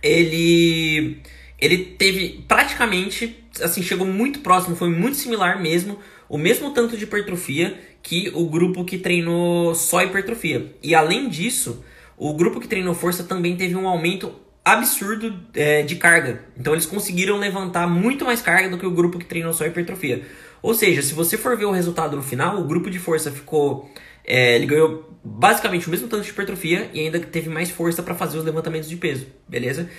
ele 0.03 1.21
ele 1.61 1.77
teve 1.77 2.43
praticamente, 2.47 3.45
assim, 3.61 3.83
chegou 3.83 4.07
muito 4.07 4.39
próximo, 4.39 4.75
foi 4.75 4.89
muito 4.89 5.15
similar 5.15 5.61
mesmo, 5.61 5.99
o 6.27 6.37
mesmo 6.37 6.71
tanto 6.71 6.97
de 6.97 7.03
hipertrofia 7.03 7.79
que 8.01 8.31
o 8.33 8.45
grupo 8.45 8.83
que 8.83 8.97
treinou 8.97 9.75
só 9.75 10.01
hipertrofia. 10.01 10.73
E 10.81 10.95
além 10.95 11.29
disso, 11.29 11.85
o 12.17 12.33
grupo 12.33 12.59
que 12.59 12.67
treinou 12.67 12.95
força 12.95 13.23
também 13.23 13.55
teve 13.55 13.75
um 13.75 13.87
aumento 13.87 14.33
absurdo 14.65 15.39
é, 15.53 15.83
de 15.83 15.95
carga. 15.95 16.43
Então 16.57 16.73
eles 16.73 16.85
conseguiram 16.85 17.37
levantar 17.37 17.87
muito 17.87 18.25
mais 18.25 18.41
carga 18.41 18.69
do 18.69 18.77
que 18.77 18.85
o 18.85 18.91
grupo 18.91 19.19
que 19.19 19.25
treinou 19.25 19.53
só 19.53 19.65
hipertrofia. 19.65 20.23
Ou 20.61 20.73
seja, 20.73 21.01
se 21.01 21.13
você 21.13 21.37
for 21.37 21.57
ver 21.57 21.65
o 21.65 21.71
resultado 21.71 22.15
no 22.15 22.23
final, 22.23 22.59
o 22.59 22.63
grupo 22.63 22.89
de 22.89 22.99
força 22.99 23.31
ficou. 23.31 23.91
É, 24.23 24.55
ele 24.55 24.67
ganhou 24.67 25.09
basicamente 25.23 25.87
o 25.87 25.89
mesmo 25.89 26.07
tanto 26.07 26.23
de 26.23 26.29
hipertrofia 26.29 26.89
e 26.93 26.99
ainda 26.99 27.19
teve 27.19 27.49
mais 27.49 27.71
força 27.71 28.03
para 28.03 28.13
fazer 28.13 28.37
os 28.37 28.45
levantamentos 28.45 28.87
de 28.87 28.95
peso, 28.95 29.25
beleza? 29.47 29.89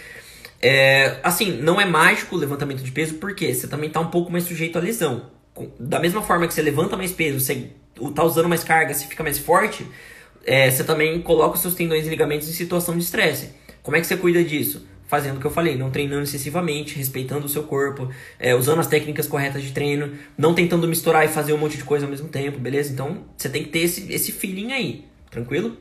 É, 0.63 1.19
assim, 1.25 1.61
não 1.61 1.81
é 1.81 1.85
mágico 1.85 2.37
o 2.37 2.39
levantamento 2.39 2.83
de 2.83 2.93
peso, 2.93 3.15
porque 3.15 3.53
você 3.53 3.67
também 3.67 3.89
está 3.89 3.99
um 3.99 4.09
pouco 4.09 4.31
mais 4.31 4.45
sujeito 4.45 4.79
à 4.79 4.81
lesão. 4.81 5.27
Da 5.79 5.99
mesma 5.99 6.23
forma 6.23 6.47
que 6.47 6.55
você 6.55 6.63
levanta 6.63 6.97
mais 6.97 7.11
peso, 7.11 7.41
você 7.41 7.73
está 8.01 8.23
usando 8.23 8.49
mais 8.49 8.63
carga, 8.63 8.95
você 8.95 9.07
fica 9.07 9.25
mais 9.25 9.39
forte, 9.39 9.85
é, 10.47 10.71
você 10.71 10.85
também 10.85 11.21
coloca 11.21 11.57
os 11.57 11.61
seus 11.61 11.75
tendões 11.75 12.07
e 12.07 12.11
ligamentos 12.11 12.49
em 12.49 12.53
situação 12.53 12.97
de 12.97 13.03
estresse. 13.03 13.51
Como 13.83 13.97
é 13.97 14.01
que 14.01 14.07
você 14.07 14.17
cuida 14.17 14.43
disso? 14.45 14.87
Fazendo 15.09 15.37
o 15.37 15.41
que 15.41 15.47
eu 15.47 15.51
falei, 15.51 15.77
não 15.77 15.91
treinando 15.91 16.23
excessivamente, 16.23 16.97
respeitando 16.97 17.45
o 17.45 17.49
seu 17.49 17.65
corpo, 17.65 18.09
é, 18.39 18.55
usando 18.55 18.79
as 18.79 18.87
técnicas 18.87 19.27
corretas 19.27 19.63
de 19.63 19.73
treino, 19.73 20.13
não 20.39 20.55
tentando 20.55 20.87
misturar 20.89 21.25
e 21.25 21.29
fazer 21.29 21.53
um 21.53 21.59
monte 21.59 21.77
de 21.77 21.85
coisa 21.85 22.07
ao 22.07 22.11
mesmo 22.11 22.29
tempo, 22.29 22.59
beleza? 22.59 22.93
Então 22.93 23.25
você 23.37 23.49
tem 23.49 23.65
que 23.65 23.69
ter 23.69 23.81
esse, 23.81 24.11
esse 24.13 24.33
feeling 24.33 24.73
aí, 24.73 25.05
tranquilo? 25.29 25.77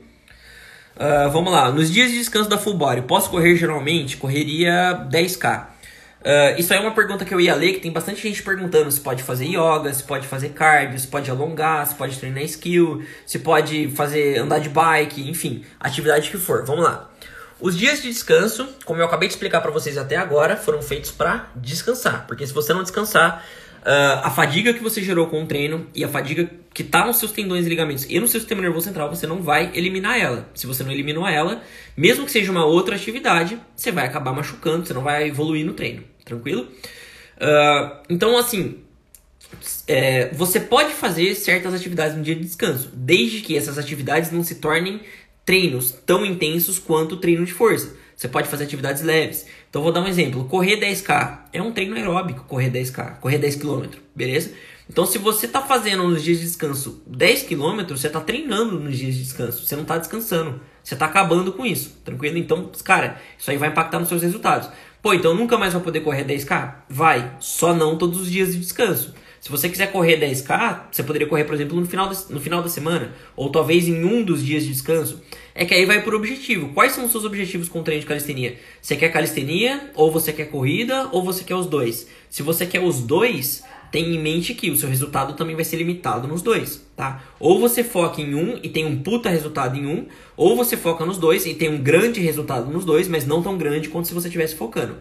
Uh, 0.96 1.30
vamos 1.30 1.50
lá, 1.50 1.70
nos 1.70 1.90
dias 1.90 2.10
de 2.10 2.18
descanso 2.18 2.50
da 2.50 2.58
full 2.58 2.74
body, 2.74 3.02
posso 3.02 3.30
correr 3.30 3.56
geralmente? 3.56 4.16
Correria 4.16 5.06
10k. 5.10 5.62
Uh, 5.64 6.24
ah, 6.24 6.50
isso 6.58 6.72
aí 6.72 6.78
é 6.78 6.82
uma 6.82 6.94
pergunta 6.94 7.24
que 7.24 7.34
eu 7.34 7.40
ia 7.40 7.54
ler, 7.54 7.72
que 7.72 7.80
tem 7.80 7.90
bastante 7.90 8.22
gente 8.22 8.42
perguntando 8.42 8.90
se 8.90 9.00
pode 9.00 9.22
fazer 9.22 9.46
yoga, 9.46 9.92
se 9.92 10.04
pode 10.04 10.26
fazer 10.26 10.50
cardio, 10.50 10.98
se 10.98 11.06
pode 11.06 11.30
alongar, 11.30 11.86
se 11.86 11.94
pode 11.94 12.16
treinar 12.18 12.44
skill, 12.44 13.02
se 13.26 13.38
pode 13.38 13.88
fazer 13.90 14.38
andar 14.38 14.60
de 14.60 14.68
bike, 14.68 15.28
enfim, 15.28 15.64
atividade 15.80 16.30
que 16.30 16.36
for. 16.36 16.64
Vamos 16.64 16.84
lá. 16.84 17.10
Os 17.58 17.76
dias 17.76 18.02
de 18.02 18.08
descanso, 18.08 18.68
como 18.84 19.00
eu 19.00 19.06
acabei 19.06 19.28
de 19.28 19.34
explicar 19.34 19.60
para 19.60 19.70
vocês 19.70 19.96
até 19.96 20.16
agora, 20.16 20.56
foram 20.56 20.82
feitos 20.82 21.10
para 21.10 21.48
descansar, 21.56 22.26
porque 22.26 22.46
se 22.46 22.52
você 22.52 22.72
não 22.72 22.82
descansar, 22.82 23.44
Uh, 23.82 24.22
a 24.22 24.30
fadiga 24.30 24.72
que 24.72 24.80
você 24.80 25.02
gerou 25.02 25.26
com 25.26 25.42
o 25.42 25.46
treino 25.46 25.88
e 25.92 26.04
a 26.04 26.08
fadiga 26.08 26.48
que 26.72 26.82
está 26.82 27.04
nos 27.04 27.16
seus 27.16 27.32
tendões 27.32 27.66
e 27.66 27.68
ligamentos 27.68 28.06
e 28.08 28.20
no 28.20 28.28
seu 28.28 28.38
sistema 28.38 28.62
nervoso 28.62 28.86
central, 28.86 29.10
você 29.10 29.26
não 29.26 29.42
vai 29.42 29.72
eliminar 29.74 30.18
ela. 30.18 30.48
Se 30.54 30.68
você 30.68 30.84
não 30.84 30.92
eliminou 30.92 31.26
ela, 31.26 31.60
mesmo 31.96 32.24
que 32.24 32.30
seja 32.30 32.52
uma 32.52 32.64
outra 32.64 32.94
atividade, 32.94 33.58
você 33.74 33.90
vai 33.90 34.06
acabar 34.06 34.32
machucando, 34.32 34.86
você 34.86 34.94
não 34.94 35.02
vai 35.02 35.26
evoluir 35.28 35.66
no 35.66 35.72
treino, 35.72 36.04
tranquilo? 36.24 36.62
Uh, 36.62 37.96
então, 38.08 38.38
assim, 38.38 38.78
é, 39.88 40.28
você 40.32 40.60
pode 40.60 40.92
fazer 40.92 41.34
certas 41.34 41.74
atividades 41.74 42.16
no 42.16 42.22
dia 42.22 42.36
de 42.36 42.42
descanso, 42.42 42.88
desde 42.94 43.40
que 43.40 43.56
essas 43.56 43.78
atividades 43.78 44.30
não 44.30 44.44
se 44.44 44.56
tornem 44.56 45.00
treinos 45.44 45.90
tão 46.06 46.24
intensos 46.24 46.78
quanto 46.78 47.16
o 47.16 47.18
treino 47.18 47.44
de 47.44 47.52
força. 47.52 47.96
Você 48.16 48.28
pode 48.28 48.48
fazer 48.48 48.64
atividades 48.64 49.02
leves. 49.02 49.46
Então 49.72 49.80
vou 49.80 49.90
dar 49.90 50.02
um 50.02 50.06
exemplo. 50.06 50.44
Correr 50.44 50.76
10k 50.76 51.44
é 51.50 51.62
um 51.62 51.72
treino 51.72 51.96
aeróbico, 51.96 52.44
correr 52.44 52.70
10k, 52.70 53.16
correr 53.20 53.38
10 53.38 53.56
km, 53.56 53.84
beleza? 54.14 54.52
Então 54.86 55.06
se 55.06 55.16
você 55.16 55.46
está 55.46 55.62
fazendo 55.62 56.06
nos 56.06 56.22
dias 56.22 56.40
de 56.40 56.44
descanso 56.44 57.02
10 57.06 57.44
km, 57.44 57.82
você 57.88 58.08
está 58.08 58.20
treinando 58.20 58.78
nos 58.78 58.98
dias 58.98 59.14
de 59.14 59.22
descanso. 59.22 59.64
Você 59.64 59.74
não 59.74 59.80
está 59.80 59.96
descansando. 59.96 60.60
Você 60.84 60.92
está 60.92 61.06
acabando 61.06 61.54
com 61.54 61.64
isso, 61.64 61.96
tranquilo? 62.04 62.36
Então, 62.36 62.70
cara, 62.84 63.18
isso 63.38 63.50
aí 63.50 63.56
vai 63.56 63.70
impactar 63.70 63.98
nos 63.98 64.10
seus 64.10 64.20
resultados. 64.20 64.68
Pô, 65.00 65.14
então 65.14 65.34
nunca 65.34 65.56
mais 65.56 65.72
vai 65.72 65.80
poder 65.80 66.00
correr 66.00 66.26
10k? 66.26 66.74
Vai, 66.86 67.34
só 67.40 67.72
não 67.72 67.96
todos 67.96 68.20
os 68.20 68.30
dias 68.30 68.52
de 68.52 68.60
descanso. 68.60 69.14
Se 69.42 69.50
você 69.50 69.68
quiser 69.68 69.90
correr 69.90 70.20
10k, 70.20 70.82
você 70.92 71.02
poderia 71.02 71.26
correr, 71.26 71.42
por 71.42 71.52
exemplo, 71.56 71.76
no 71.76 71.84
final, 71.84 72.08
de, 72.08 72.32
no 72.32 72.38
final 72.38 72.62
da 72.62 72.68
semana, 72.68 73.12
ou 73.34 73.50
talvez 73.50 73.88
em 73.88 74.04
um 74.04 74.22
dos 74.22 74.40
dias 74.46 74.62
de 74.62 74.70
descanso. 74.70 75.20
É 75.52 75.64
que 75.64 75.74
aí 75.74 75.84
vai 75.84 76.00
por 76.00 76.14
objetivo. 76.14 76.68
Quais 76.68 76.92
são 76.92 77.06
os 77.06 77.10
seus 77.10 77.24
objetivos 77.24 77.68
com 77.68 77.80
o 77.80 77.82
treino 77.82 78.02
de 78.02 78.06
calistenia? 78.06 78.56
Você 78.80 78.94
quer 78.94 79.08
calistenia, 79.08 79.90
ou 79.96 80.12
você 80.12 80.32
quer 80.32 80.44
corrida, 80.44 81.08
ou 81.10 81.24
você 81.24 81.42
quer 81.42 81.56
os 81.56 81.66
dois? 81.66 82.06
Se 82.30 82.40
você 82.40 82.64
quer 82.64 82.84
os 82.84 83.00
dois, 83.00 83.64
tenha 83.92 84.08
em 84.08 84.18
mente 84.18 84.54
que 84.54 84.70
o 84.70 84.76
seu 84.76 84.88
resultado 84.88 85.34
também 85.34 85.54
vai 85.54 85.66
ser 85.66 85.76
limitado 85.76 86.26
nos 86.26 86.40
dois, 86.40 86.82
tá? 86.96 87.22
Ou 87.38 87.60
você 87.60 87.84
foca 87.84 88.22
em 88.22 88.34
um 88.34 88.58
e 88.62 88.68
tem 88.70 88.86
um 88.86 89.02
puta 89.02 89.28
resultado 89.28 89.78
em 89.78 89.86
um, 89.86 90.06
ou 90.34 90.56
você 90.56 90.78
foca 90.78 91.04
nos 91.04 91.18
dois 91.18 91.44
e 91.44 91.52
tem 91.52 91.68
um 91.68 91.76
grande 91.76 92.18
resultado 92.18 92.72
nos 92.72 92.86
dois, 92.86 93.06
mas 93.06 93.26
não 93.26 93.42
tão 93.42 93.58
grande 93.58 93.90
quanto 93.90 94.08
se 94.08 94.14
você 94.14 94.28
estivesse 94.28 94.54
focando. 94.56 94.96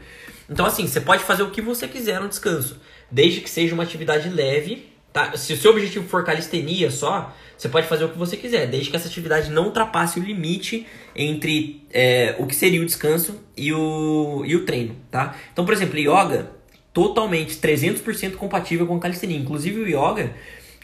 Então, 0.50 0.66
assim, 0.66 0.86
você 0.86 1.00
pode 1.00 1.24
fazer 1.24 1.42
o 1.42 1.52
que 1.52 1.62
você 1.62 1.88
quiser 1.88 2.20
no 2.20 2.28
descanso, 2.28 2.82
desde 3.10 3.40
que 3.40 3.50
seja 3.50 3.74
uma 3.74 3.84
atividade 3.84 4.28
leve, 4.28 4.90
tá? 5.14 5.38
Se 5.38 5.54
o 5.54 5.58
seu 5.58 5.72
objetivo 5.72 6.06
for 6.10 6.26
calistenia 6.26 6.92
só, 6.92 7.34
você 7.58 7.70
pode 7.70 7.88
fazer 7.88 8.04
o 8.04 8.10
que 8.10 8.18
você 8.18 8.36
quiser, 8.36 8.68
desde 8.68 8.90
que 8.90 8.98
essa 8.98 9.08
atividade 9.08 9.50
não 9.50 9.68
ultrapasse 9.68 10.20
o 10.20 10.24
limite 10.24 10.86
entre 11.16 11.82
é, 11.94 12.36
o 12.38 12.46
que 12.46 12.56
seria 12.56 12.82
o 12.82 12.86
descanso 12.86 13.40
e 13.56 13.72
o, 13.72 14.44
e 14.46 14.54
o 14.54 14.66
treino, 14.66 14.98
tá? 15.10 15.34
Então, 15.54 15.64
por 15.64 15.74
exemplo, 15.74 15.98
yoga 15.98 16.60
totalmente 16.94 17.58
300% 17.58 18.36
compatível 18.36 18.86
com 18.86 19.00
calistenia. 19.00 19.38
Inclusive 19.38 19.82
o 19.82 19.88
yoga, 19.88 20.34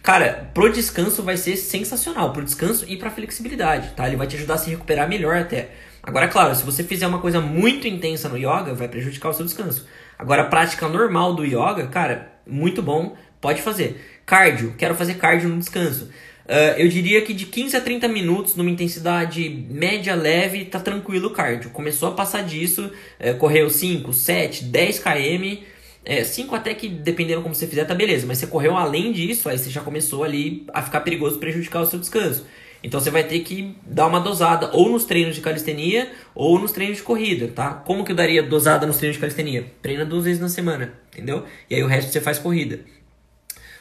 cara, 0.02 0.50
pro 0.54 0.72
descanso 0.72 1.24
vai 1.24 1.38
ser 1.38 1.58
sensacional, 1.58 2.32
pro 2.32 2.44
descanso 2.44 2.86
e 2.88 2.98
pra 2.98 3.10
flexibilidade, 3.10 3.92
tá? 3.96 4.08
Ele 4.08 4.16
vai 4.16 4.28
te 4.28 4.36
ajudar 4.36 4.56
a 4.56 4.58
se 4.58 4.70
recuperar 4.70 5.08
melhor 5.08 5.38
até. 5.38 5.70
Agora, 6.02 6.28
claro, 6.28 6.56
se 6.56 6.64
você 6.64 6.84
fizer 6.84 7.06
uma 7.08 7.20
coisa 7.20 7.42
muito 7.42 7.88
intensa 7.88 8.30
no 8.30 8.38
yoga, 8.38 8.74
vai 8.74 8.88
prejudicar 8.88 9.30
o 9.30 9.34
seu 9.34 9.46
descanso. 9.46 9.86
Agora, 10.18 10.44
a 10.44 10.46
prática 10.46 10.88
normal 10.88 11.34
do 11.34 11.44
yoga, 11.44 11.88
cara, 11.88 12.32
muito 12.48 12.82
bom, 12.82 13.16
pode 13.42 13.62
fazer. 13.62 14.22
Cardio, 14.26 14.74
quero 14.78 14.96
fazer 14.96 15.16
cardio 15.16 15.50
no 15.50 15.60
descanso. 15.60 16.10
Uh, 16.46 16.80
eu 16.80 16.88
diria 16.88 17.22
que 17.22 17.34
de 17.34 17.46
15 17.46 17.76
a 17.76 17.82
30 17.82 18.08
minutos, 18.08 18.56
numa 18.56 18.70
intensidade 18.70 19.68
média 19.70 20.16
leve, 20.16 20.64
tá 20.64 20.80
tranquilo 20.80 21.28
o 21.28 21.32
cardio. 21.32 21.72
Começou 21.72 22.08
a 22.08 22.12
passar 22.14 22.42
disso, 22.42 22.90
uh, 23.20 23.38
correu 23.38 23.70
5, 23.70 24.14
7, 24.14 24.64
10 24.64 25.00
km, 25.00 25.64
é, 26.10 26.24
5 26.24 26.56
até 26.56 26.74
que, 26.74 26.88
dependendo 26.88 27.42
como 27.42 27.54
você 27.54 27.68
fizer, 27.68 27.84
tá 27.84 27.94
beleza. 27.94 28.26
Mas 28.26 28.38
você 28.38 28.48
correu 28.48 28.78
além 28.78 29.12
disso, 29.12 29.50
aí 29.50 29.58
você 29.58 29.70
já 29.70 29.82
começou 29.82 30.24
ali 30.24 30.66
a 30.74 30.82
ficar 30.82 31.02
perigoso 31.02 31.38
prejudicar 31.38 31.82
o 31.82 31.86
seu 31.86 32.00
descanso. 32.00 32.46
Então 32.82 32.98
você 32.98 33.10
vai 33.10 33.26
ter 33.26 33.42
que 33.42 33.76
dar 33.86 34.08
uma 34.08 34.22
dosada 34.22 34.70
ou 34.72 34.90
nos 34.90 35.04
treinos 35.04 35.36
de 35.36 35.42
calistenia 35.42 36.10
ou 36.34 36.58
nos 36.58 36.72
treinos 36.72 36.98
de 36.98 37.04
corrida, 37.04 37.50
tá? 37.50 37.74
Como 37.74 38.06
que 38.06 38.14
eu 38.14 38.16
daria 38.16 38.42
dosada 38.42 38.88
nos 38.88 38.96
treinos 38.96 39.18
de 39.18 39.20
calistenia? 39.20 39.66
Treina 39.82 40.06
duas 40.06 40.24
vezes 40.24 40.40
na 40.40 40.48
semana, 40.48 40.94
entendeu? 41.12 41.44
E 41.70 41.76
aí 41.76 41.84
o 41.84 41.88
resto 41.88 42.10
você 42.10 42.22
faz 42.22 42.40
corrida. 42.40 42.80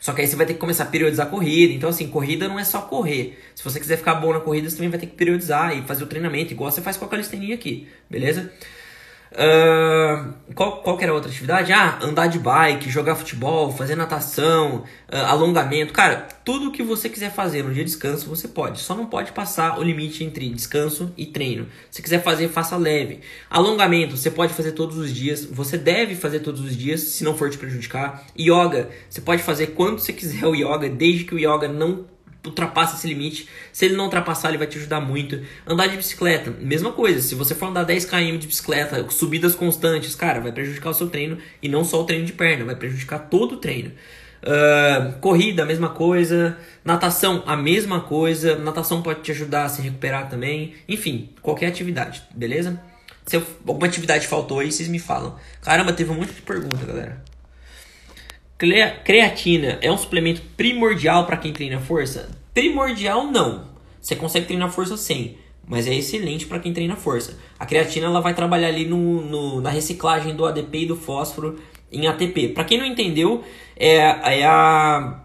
Só 0.00 0.12
que 0.12 0.20
aí 0.20 0.26
você 0.26 0.34
vai 0.34 0.46
ter 0.46 0.54
que 0.54 0.58
começar 0.58 0.84
a 0.84 0.86
periodizar 0.86 1.28
a 1.28 1.30
corrida. 1.30 1.74
Então, 1.74 1.88
assim, 1.88 2.08
corrida 2.08 2.48
não 2.48 2.58
é 2.58 2.64
só 2.64 2.80
correr. 2.80 3.38
Se 3.54 3.62
você 3.62 3.78
quiser 3.78 3.98
ficar 3.98 4.14
bom 4.16 4.32
na 4.32 4.40
corrida, 4.40 4.68
você 4.68 4.76
também 4.76 4.90
vai 4.90 4.98
ter 4.98 5.06
que 5.06 5.14
periodizar 5.14 5.76
e 5.76 5.82
fazer 5.82 6.02
o 6.02 6.06
treinamento, 6.06 6.52
igual 6.52 6.70
você 6.70 6.82
faz 6.82 6.96
com 6.96 7.04
a 7.04 7.08
calistenia 7.08 7.54
aqui, 7.54 7.86
beleza? 8.10 8.52
Qual, 10.54 10.80
qual 10.80 10.98
era 10.98 11.12
a 11.12 11.14
outra 11.14 11.30
atividade? 11.30 11.70
Ah, 11.70 11.98
andar 12.00 12.28
de 12.28 12.38
bike, 12.38 12.88
jogar 12.88 13.14
futebol, 13.14 13.70
fazer 13.70 13.94
natação, 13.94 14.84
uh, 15.12 15.16
alongamento. 15.26 15.92
Cara, 15.92 16.26
tudo 16.42 16.72
que 16.72 16.82
você 16.82 17.10
quiser 17.10 17.30
fazer 17.30 17.62
no 17.62 17.74
dia 17.74 17.84
de 17.84 17.90
descanso, 17.90 18.26
você 18.26 18.48
pode. 18.48 18.80
Só 18.80 18.94
não 18.94 19.04
pode 19.04 19.32
passar 19.32 19.78
o 19.78 19.82
limite 19.82 20.24
entre 20.24 20.48
descanso 20.48 21.12
e 21.14 21.26
treino. 21.26 21.66
Se 21.90 22.00
quiser 22.00 22.22
fazer, 22.22 22.48
faça 22.48 22.74
leve. 22.78 23.20
Alongamento, 23.50 24.16
você 24.16 24.30
pode 24.30 24.54
fazer 24.54 24.72
todos 24.72 24.96
os 24.96 25.12
dias. 25.12 25.44
Você 25.44 25.76
deve 25.76 26.14
fazer 26.14 26.40
todos 26.40 26.62
os 26.62 26.74
dias, 26.74 27.00
se 27.00 27.22
não 27.22 27.36
for 27.36 27.50
te 27.50 27.58
prejudicar. 27.58 28.24
Yoga, 28.38 28.88
você 29.10 29.20
pode 29.20 29.42
fazer 29.42 29.68
quando 29.68 29.98
você 29.98 30.14
quiser 30.14 30.46
o 30.46 30.54
yoga, 30.54 30.88
desde 30.88 31.24
que 31.24 31.34
o 31.34 31.38
yoga 31.38 31.68
não 31.68 32.06
ultrapassa 32.48 32.96
esse 32.96 33.06
limite. 33.06 33.48
Se 33.72 33.84
ele 33.84 33.96
não 33.96 34.04
ultrapassar, 34.04 34.48
ele 34.48 34.58
vai 34.58 34.66
te 34.66 34.78
ajudar 34.78 35.00
muito. 35.00 35.40
Andar 35.66 35.86
de 35.86 35.96
bicicleta, 35.96 36.50
mesma 36.60 36.92
coisa. 36.92 37.20
Se 37.20 37.34
você 37.34 37.54
for 37.54 37.66
andar 37.66 37.84
10 37.84 38.04
km 38.04 38.38
de 38.38 38.46
bicicleta, 38.46 39.04
subidas 39.10 39.54
constantes, 39.54 40.14
cara, 40.14 40.40
vai 40.40 40.52
prejudicar 40.52 40.90
o 40.90 40.94
seu 40.94 41.08
treino 41.08 41.38
e 41.62 41.68
não 41.68 41.84
só 41.84 42.00
o 42.00 42.04
treino 42.04 42.24
de 42.24 42.32
perna, 42.32 42.64
vai 42.64 42.76
prejudicar 42.76 43.18
todo 43.18 43.52
o 43.52 43.56
treino. 43.58 43.92
Uh, 44.42 45.18
corrida, 45.20 45.62
a 45.62 45.66
mesma 45.66 45.88
coisa. 45.88 46.56
Natação, 46.84 47.42
a 47.46 47.56
mesma 47.56 48.00
coisa. 48.00 48.56
Natação 48.56 49.02
pode 49.02 49.22
te 49.22 49.32
ajudar 49.32 49.64
a 49.64 49.68
se 49.68 49.82
recuperar 49.82 50.28
também. 50.28 50.74
Enfim, 50.88 51.30
qualquer 51.42 51.66
atividade, 51.66 52.22
beleza? 52.34 52.80
Se 53.26 53.36
alguma 53.36 53.86
atividade 53.86 54.28
faltou 54.28 54.60
aí, 54.60 54.70
vocês 54.70 54.88
me 54.88 55.00
falam. 55.00 55.36
Caramba, 55.60 55.92
teve 55.92 56.10
um 56.10 56.14
monte 56.14 56.32
de 56.32 56.42
pergunta, 56.42 56.86
galera. 56.86 57.24
Creatina 58.58 59.78
é 59.82 59.92
um 59.92 59.98
suplemento 59.98 60.40
primordial 60.56 61.26
para 61.26 61.36
quem 61.36 61.52
treina 61.52 61.78
força? 61.80 62.30
Primordial 62.54 63.26
não. 63.26 63.64
Você 64.00 64.16
consegue 64.16 64.46
treinar 64.46 64.70
força 64.70 64.96
sem, 64.96 65.36
mas 65.66 65.86
é 65.86 65.94
excelente 65.94 66.46
para 66.46 66.58
quem 66.58 66.72
treina 66.72 66.96
força. 66.96 67.38
A 67.58 67.66
creatina 67.66 68.06
ela 68.06 68.20
vai 68.20 68.34
trabalhar 68.34 68.68
ali 68.68 68.86
no, 68.86 69.20
no, 69.20 69.60
na 69.60 69.70
reciclagem 69.70 70.34
do 70.34 70.46
ADP 70.46 70.78
e 70.78 70.86
do 70.86 70.96
fósforo 70.96 71.58
em 71.92 72.06
ATP. 72.06 72.48
Para 72.48 72.64
quem 72.64 72.78
não 72.78 72.86
entendeu, 72.86 73.44
é, 73.76 73.96
é 74.40 74.46
a 74.46 75.22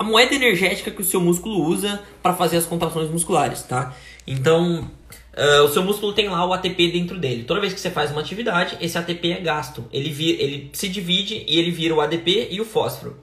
a 0.00 0.02
moeda 0.02 0.34
energética 0.34 0.90
que 0.90 1.02
o 1.02 1.04
seu 1.04 1.20
músculo 1.20 1.62
usa 1.62 2.02
para 2.22 2.32
fazer 2.32 2.56
as 2.56 2.64
contrações 2.64 3.10
musculares, 3.10 3.62
tá? 3.64 3.94
Então, 4.26 4.90
Uh, 5.36 5.62
o 5.64 5.68
seu 5.68 5.82
músculo 5.82 6.12
tem 6.12 6.28
lá 6.28 6.44
o 6.44 6.52
ATP 6.52 6.90
dentro 6.90 7.18
dele. 7.18 7.44
Toda 7.44 7.60
vez 7.60 7.72
que 7.72 7.80
você 7.80 7.90
faz 7.90 8.10
uma 8.10 8.20
atividade, 8.20 8.76
esse 8.80 8.98
ATP 8.98 9.32
é 9.32 9.40
gasto. 9.40 9.84
Ele, 9.92 10.10
vira, 10.10 10.42
ele 10.42 10.70
se 10.72 10.88
divide 10.88 11.44
e 11.46 11.58
ele 11.58 11.70
vira 11.70 11.94
o 11.94 12.00
ADP 12.00 12.48
e 12.50 12.60
o 12.60 12.64
fósforo. 12.64 13.16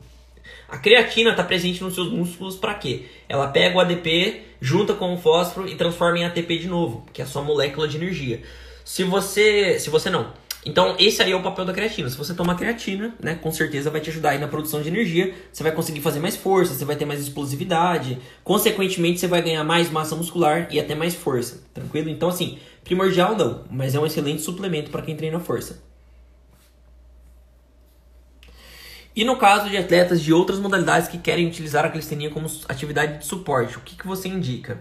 A 0.70 0.78
creatina 0.78 1.32
está 1.32 1.44
presente 1.44 1.82
nos 1.84 1.96
seus 1.96 2.10
músculos 2.10 2.56
para 2.56 2.74
quê? 2.74 3.06
Ela 3.28 3.48
pega 3.48 3.78
o 3.78 3.80
ADP, 3.80 4.42
junta 4.60 4.94
com 4.94 5.14
o 5.14 5.18
fósforo 5.18 5.68
e 5.68 5.76
transforma 5.76 6.20
em 6.20 6.26
ATP 6.26 6.58
de 6.58 6.68
novo, 6.68 7.06
que 7.14 7.22
é 7.22 7.26
a 7.26 7.28
sua 7.28 7.42
molécula 7.42 7.88
de 7.88 7.98
energia. 7.98 8.42
Se 8.84 9.04
você, 9.04 9.80
se 9.80 9.90
você 9.90 10.10
não, 10.10 10.34
então, 10.66 10.96
esse 11.00 11.22
aí 11.22 11.32
é 11.32 11.36
o 11.36 11.42
papel 11.42 11.64
da 11.64 11.74
creatina. 11.74 12.10
Se 12.10 12.18
você 12.18 12.34
tomar 12.34 12.56
creatina, 12.56 13.16
né, 13.22 13.36
com 13.36 13.52
certeza 13.52 13.90
vai 13.90 14.02
te 14.02 14.10
ajudar 14.10 14.32
aí 14.32 14.38
na 14.38 14.48
produção 14.48 14.82
de 14.82 14.90
energia. 14.90 15.34
Você 15.52 15.64
vai 15.64 15.72
conseguir 15.72 16.02
fazer 16.02 16.20
mais 16.20 16.36
força, 16.36 16.74
você 16.74 16.84
vai 16.84 16.96
ter 16.96 17.06
mais 17.06 17.22
explosividade. 17.22 18.20
Consequentemente, 18.44 19.20
você 19.20 19.28
vai 19.28 19.42
ganhar 19.42 19.64
mais 19.64 19.90
massa 19.90 20.16
muscular 20.16 20.68
e 20.70 20.80
até 20.80 20.94
mais 20.94 21.16
força. 21.16 21.64
Tranquilo? 21.74 22.10
Então, 22.10 22.30
assim, 22.30 22.58
primordial 22.84 23.36
não, 23.36 23.64
mas 23.72 23.96
é 23.96 24.00
um 24.00 24.06
excelente 24.06 24.42
suplemento 24.42 24.92
para 24.92 25.02
quem 25.02 25.16
treina 25.16 25.40
força. 25.40 25.82
E 29.16 29.24
no 29.24 29.36
caso 29.38 29.70
de 29.70 29.78
atletas 29.78 30.22
de 30.22 30.32
outras 30.32 30.60
modalidades 30.60 31.08
que 31.08 31.18
querem 31.18 31.48
utilizar 31.48 31.84
a 31.84 31.90
calistenia 31.90 32.30
como 32.30 32.46
atividade 32.70 33.20
de 33.20 33.26
suporte, 33.26 33.76
o 33.78 33.82
que, 33.82 33.96
que 33.96 34.06
você 34.06 34.28
indica? 34.28 34.80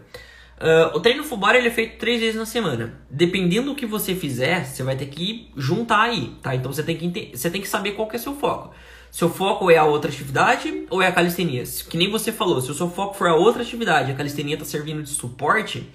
Uh, 0.58 0.96
o 0.96 1.00
treino 1.00 1.22
full 1.22 1.36
body 1.36 1.58
ele 1.58 1.68
é 1.68 1.70
feito 1.70 1.98
três 1.98 2.20
vezes 2.20 2.36
na 2.36 2.46
semana. 2.46 2.98
Dependendo 3.10 3.68
do 3.68 3.74
que 3.74 3.84
você 3.84 4.14
fizer, 4.14 4.64
você 4.64 4.82
vai 4.82 4.96
ter 4.96 5.06
que 5.06 5.50
juntar 5.56 6.02
aí, 6.02 6.32
tá? 6.42 6.54
Então 6.54 6.72
você 6.72 6.82
tem 6.82 6.96
que, 6.96 7.36
você 7.36 7.50
tem 7.50 7.60
que 7.60 7.68
saber 7.68 7.92
qual 7.92 8.08
que 8.08 8.16
é 8.16 8.18
seu 8.18 8.34
foco. 8.34 8.74
Seu 9.10 9.28
foco 9.28 9.70
é 9.70 9.76
a 9.76 9.84
outra 9.84 10.10
atividade 10.10 10.86
ou 10.90 11.02
é 11.02 11.06
a 11.06 11.12
calistenia? 11.12 11.62
Que 11.88 11.96
nem 11.96 12.10
você 12.10 12.32
falou, 12.32 12.60
se 12.60 12.70
o 12.70 12.74
seu 12.74 12.90
foco 12.90 13.14
for 13.14 13.28
a 13.28 13.34
outra 13.34 13.62
atividade, 13.62 14.10
a 14.10 14.14
calistenia 14.14 14.54
está 14.54 14.64
servindo 14.64 15.02
de 15.02 15.10
suporte, 15.10 15.86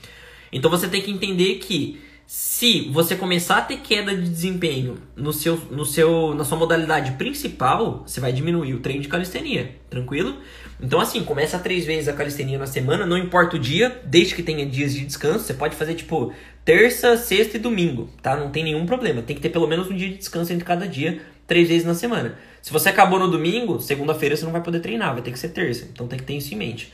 então 0.51 0.69
você 0.69 0.87
tem 0.87 1.01
que 1.01 1.11
entender 1.11 1.55
que 1.55 2.01
se 2.25 2.89
você 2.89 3.15
começar 3.15 3.57
a 3.57 3.61
ter 3.61 3.79
queda 3.79 4.15
de 4.15 4.29
desempenho 4.29 4.97
no 5.17 5.33
seu, 5.33 5.57
no 5.69 5.85
seu, 5.85 6.33
na 6.33 6.45
sua 6.45 6.57
modalidade 6.57 7.11
principal, 7.11 8.03
você 8.07 8.21
vai 8.21 8.31
diminuir 8.31 8.73
o 8.73 8.79
treino 8.79 9.01
de 9.01 9.09
calistenia, 9.09 9.75
tranquilo? 9.89 10.37
Então, 10.81 10.99
assim, 10.99 11.23
começa 11.23 11.59
três 11.59 11.85
vezes 11.85 12.07
a 12.07 12.13
calistenia 12.13 12.57
na 12.57 12.65
semana, 12.65 13.05
não 13.05 13.17
importa 13.17 13.55
o 13.55 13.59
dia, 13.59 14.01
desde 14.03 14.33
que 14.33 14.41
tenha 14.41 14.65
dias 14.65 14.93
de 14.93 15.05
descanso. 15.05 15.45
Você 15.45 15.53
pode 15.53 15.75
fazer 15.75 15.93
tipo 15.93 16.33
terça, 16.65 17.15
sexta 17.17 17.57
e 17.57 17.59
domingo, 17.59 18.09
tá? 18.21 18.35
Não 18.35 18.49
tem 18.49 18.63
nenhum 18.63 18.85
problema. 18.85 19.21
Tem 19.21 19.35
que 19.35 19.41
ter 19.41 19.49
pelo 19.49 19.67
menos 19.67 19.89
um 19.89 19.95
dia 19.95 20.09
de 20.09 20.17
descanso 20.17 20.51
entre 20.51 20.65
cada 20.65 20.87
dia, 20.87 21.21
três 21.45 21.67
vezes 21.67 21.85
na 21.85 21.93
semana. 21.93 22.35
Se 22.61 22.71
você 22.71 22.89
acabou 22.89 23.19
no 23.19 23.29
domingo, 23.29 23.79
segunda-feira 23.79 24.35
você 24.35 24.43
não 24.45 24.51
vai 24.51 24.61
poder 24.61 24.79
treinar, 24.79 25.13
vai 25.13 25.21
ter 25.21 25.31
que 25.31 25.39
ser 25.39 25.49
terça. 25.49 25.87
Então 25.91 26.07
tem 26.07 26.17
que 26.17 26.25
ter 26.25 26.33
isso 26.33 26.53
em 26.53 26.57
mente. 26.57 26.91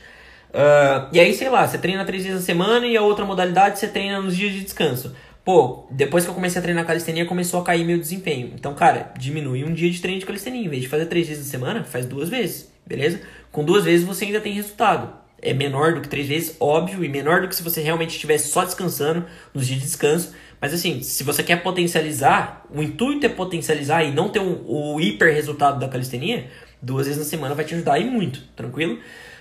Uh, 0.50 1.08
e 1.12 1.20
aí, 1.20 1.34
sei 1.34 1.48
lá, 1.48 1.66
você 1.66 1.78
treina 1.78 2.04
três 2.04 2.22
vezes 2.22 2.40
na 2.40 2.44
semana 2.44 2.86
e 2.86 2.96
a 2.96 3.02
outra 3.02 3.24
modalidade 3.24 3.78
você 3.78 3.86
treina 3.86 4.20
nos 4.20 4.36
dias 4.36 4.52
de 4.52 4.62
descanso. 4.62 5.14
pô, 5.44 5.86
depois 5.90 6.24
que 6.24 6.30
eu 6.30 6.34
comecei 6.34 6.58
a 6.58 6.62
treinar 6.62 6.86
calistenia, 6.86 7.24
começou 7.24 7.60
a 7.60 7.64
cair 7.64 7.84
meu 7.84 7.98
desempenho. 7.98 8.52
Então, 8.54 8.74
cara, 8.74 9.12
diminui 9.18 9.64
um 9.64 9.72
dia 9.72 9.90
de 9.90 10.00
treino 10.00 10.20
de 10.20 10.26
calistenia. 10.26 10.62
Em 10.62 10.68
vez 10.68 10.82
de 10.82 10.88
fazer 10.88 11.06
três 11.06 11.26
vezes 11.26 11.46
na 11.46 11.50
semana, 11.50 11.84
faz 11.84 12.04
duas 12.04 12.28
vezes, 12.28 12.70
beleza? 12.88 13.20
Com 13.52 13.64
duas 13.64 13.84
vezes 13.84 14.06
você 14.06 14.24
ainda 14.24 14.40
tem 14.40 14.52
resultado. 14.52 15.12
É 15.40 15.52
menor 15.52 15.94
do 15.94 16.00
que 16.00 16.08
três 16.08 16.26
vezes, 16.26 16.56
óbvio, 16.58 17.04
e 17.04 17.08
menor 17.08 17.42
do 17.42 17.48
que 17.48 17.54
se 17.54 17.62
você 17.62 17.80
realmente 17.80 18.10
estivesse 18.10 18.48
só 18.48 18.64
descansando 18.64 19.24
nos 19.54 19.66
dias 19.66 19.78
de 19.78 19.84
descanso. 19.86 20.34
Mas 20.60 20.74
assim, 20.74 21.00
se 21.02 21.22
você 21.22 21.42
quer 21.44 21.62
potencializar, 21.62 22.66
o 22.74 22.82
intuito 22.82 23.24
é 23.24 23.28
potencializar 23.28 24.02
e 24.02 24.10
não 24.10 24.28
ter 24.28 24.40
um, 24.40 24.64
o 24.66 25.00
hiper 25.00 25.32
resultado 25.32 25.78
da 25.78 25.86
calistenia, 25.86 26.48
duas 26.82 27.06
vezes 27.06 27.20
na 27.20 27.24
semana 27.24 27.54
vai 27.54 27.64
te 27.64 27.74
ajudar 27.74 28.00
e 28.00 28.04
muito, 28.04 28.42
tranquilo? 28.56 28.98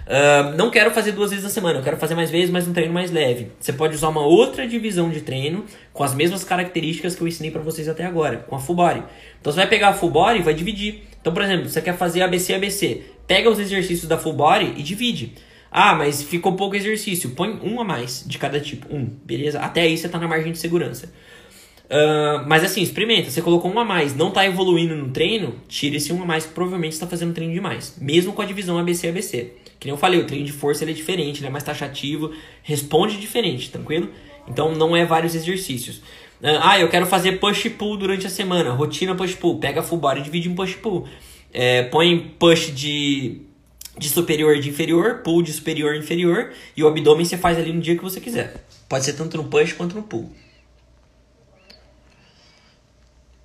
Uh, 0.07 0.55
não 0.55 0.71
quero 0.71 0.89
fazer 0.91 1.11
duas 1.11 1.31
vezes 1.31 1.43
na 1.43 1.49
semana, 1.49 1.79
eu 1.79 1.83
quero 1.83 1.97
fazer 1.97 2.15
mais 2.15 2.31
vezes, 2.31 2.49
mas 2.49 2.65
um 2.65 2.71
treino 2.71 2.93
mais 2.93 3.11
leve. 3.11 3.51
Você 3.59 3.73
pode 3.73 3.93
usar 3.93 4.07
uma 4.07 4.25
outra 4.25 4.65
divisão 4.65 5.09
de 5.09 5.21
treino 5.21 5.65
com 5.91 6.03
as 6.03 6.13
mesmas 6.13 6.45
características 6.45 7.13
que 7.13 7.21
eu 7.21 7.27
ensinei 7.27 7.51
para 7.51 7.61
vocês 7.61 7.89
até 7.89 8.05
agora, 8.05 8.37
com 8.37 8.55
a 8.55 8.59
full 8.59 8.75
body. 8.75 9.03
Então 9.41 9.51
você 9.51 9.57
vai 9.57 9.67
pegar 9.67 9.89
a 9.89 9.93
full 9.93 10.09
body 10.09 10.39
e 10.39 10.43
vai 10.43 10.53
dividir. 10.53 11.03
Então, 11.27 11.33
por 11.33 11.43
exemplo, 11.43 11.67
você 11.67 11.81
quer 11.81 11.97
fazer 11.97 12.21
ABC, 12.21 12.53
ABC. 12.53 13.01
Pega 13.27 13.49
os 13.49 13.59
exercícios 13.59 14.07
da 14.07 14.17
full 14.17 14.31
body 14.31 14.75
e 14.77 14.81
divide. 14.81 15.33
Ah, 15.69 15.93
mas 15.93 16.23
ficou 16.23 16.53
pouco 16.53 16.73
exercício. 16.73 17.31
Põe 17.31 17.59
um 17.61 17.81
a 17.81 17.83
mais 17.83 18.23
de 18.25 18.37
cada 18.37 18.61
tipo. 18.61 18.87
Um, 18.95 19.03
beleza? 19.25 19.59
Até 19.59 19.81
aí 19.81 19.97
você 19.97 20.07
tá 20.07 20.17
na 20.17 20.25
margem 20.25 20.53
de 20.53 20.57
segurança. 20.57 21.11
Uh, 21.87 22.47
mas 22.47 22.63
assim, 22.63 22.81
experimenta. 22.81 23.29
Você 23.29 23.41
colocou 23.41 23.69
um 23.69 23.77
a 23.77 23.83
mais, 23.83 24.15
não 24.15 24.31
tá 24.31 24.45
evoluindo 24.45 24.95
no 24.95 25.09
treino, 25.09 25.55
tira 25.67 25.97
esse 25.97 26.13
um 26.13 26.23
a 26.23 26.25
mais 26.25 26.45
que 26.45 26.53
provavelmente 26.53 26.93
está 26.93 27.05
fazendo 27.05 27.33
treino 27.33 27.53
demais. 27.53 27.97
Mesmo 27.99 28.31
com 28.31 28.41
a 28.41 28.45
divisão 28.45 28.77
ABC-ABC. 28.77 29.51
Que 29.77 29.87
nem 29.87 29.93
eu 29.93 29.97
falei, 29.97 30.21
o 30.21 30.25
treino 30.25 30.45
de 30.45 30.53
força 30.53 30.85
ele 30.85 30.91
é 30.91 30.95
diferente, 30.95 31.41
ele 31.41 31.47
é 31.47 31.51
mais 31.51 31.63
taxativo, 31.65 32.31
responde 32.63 33.17
diferente, 33.17 33.69
tranquilo? 33.69 34.09
Então 34.47 34.73
não 34.73 34.95
é 34.95 35.03
vários 35.03 35.35
exercícios. 35.35 36.01
Ah, 36.43 36.71
ah 36.71 36.79
eu 36.79 36.89
quero 36.89 37.05
fazer 37.05 37.39
push-pull 37.39 37.97
durante 37.97 38.27
a 38.27 38.29
semana. 38.29 38.71
Rotina 38.71 39.15
push-pull. 39.15 39.59
Pega 39.59 39.81
full 39.83 39.99
body 39.99 40.19
e 40.19 40.23
divide 40.23 40.49
em 40.49 40.55
push-pull. 40.55 41.07
É, 41.53 41.83
põe 41.83 42.35
push 42.37 42.71
de, 42.73 43.41
de 43.97 44.09
superior 44.09 44.59
de 44.59 44.69
inferior, 44.69 45.21
pull 45.23 45.41
de 45.41 45.53
superior 45.53 45.95
e 45.95 45.99
inferior. 45.99 46.51
E 46.75 46.83
o 46.83 46.87
abdômen 46.87 47.25
você 47.25 47.37
faz 47.37 47.57
ali 47.57 47.71
no 47.71 47.81
dia 47.81 47.95
que 47.95 48.03
você 48.03 48.19
quiser. 48.19 48.65
Pode 48.87 49.05
ser 49.05 49.13
tanto 49.13 49.37
no 49.37 49.45
push 49.45 49.73
quanto 49.73 49.95
no 49.95 50.03
pull. 50.03 50.31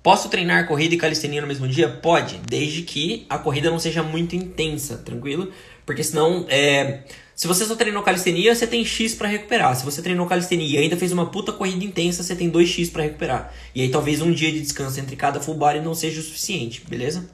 Posso 0.03 0.27
treinar 0.27 0.67
corrida 0.67 0.93
e 0.93 0.97
calistenia 0.97 1.39
no 1.39 1.47
mesmo 1.47 1.65
dia? 1.65 1.87
Pode, 1.87 2.37
desde 2.45 2.81
que 2.81 3.25
a 3.29 3.37
corrida 3.37 3.69
não 3.69 3.79
seja 3.79 4.03
muito 4.03 4.35
intensa, 4.35 4.97
tranquilo? 4.97 5.49
Porque 5.85 6.03
senão, 6.03 6.45
é... 6.49 7.03
se 7.35 7.47
você 7.47 7.65
só 7.65 7.75
treinou 7.75 8.03
calistenia, 8.03 8.53
você 8.53 8.67
tem 8.67 8.85
X 8.85 9.15
para 9.15 9.27
recuperar. 9.27 9.75
Se 9.75 9.83
você 9.83 10.01
treinou 10.01 10.27
calistenia 10.27 10.79
e 10.79 10.83
ainda 10.83 10.95
fez 10.95 11.11
uma 11.11 11.25
puta 11.25 11.51
corrida 11.51 11.83
intensa, 11.83 12.21
você 12.21 12.35
tem 12.35 12.51
2X 12.51 12.91
para 12.91 13.03
recuperar. 13.03 13.53
E 13.73 13.81
aí 13.81 13.89
talvez 13.89 14.21
um 14.21 14.31
dia 14.31 14.51
de 14.51 14.61
descanso 14.61 14.99
entre 14.99 15.15
cada 15.15 15.39
full 15.39 15.55
body 15.55 15.79
não 15.79 15.95
seja 15.95 16.19
o 16.19 16.23
suficiente, 16.23 16.83
beleza? 16.87 17.27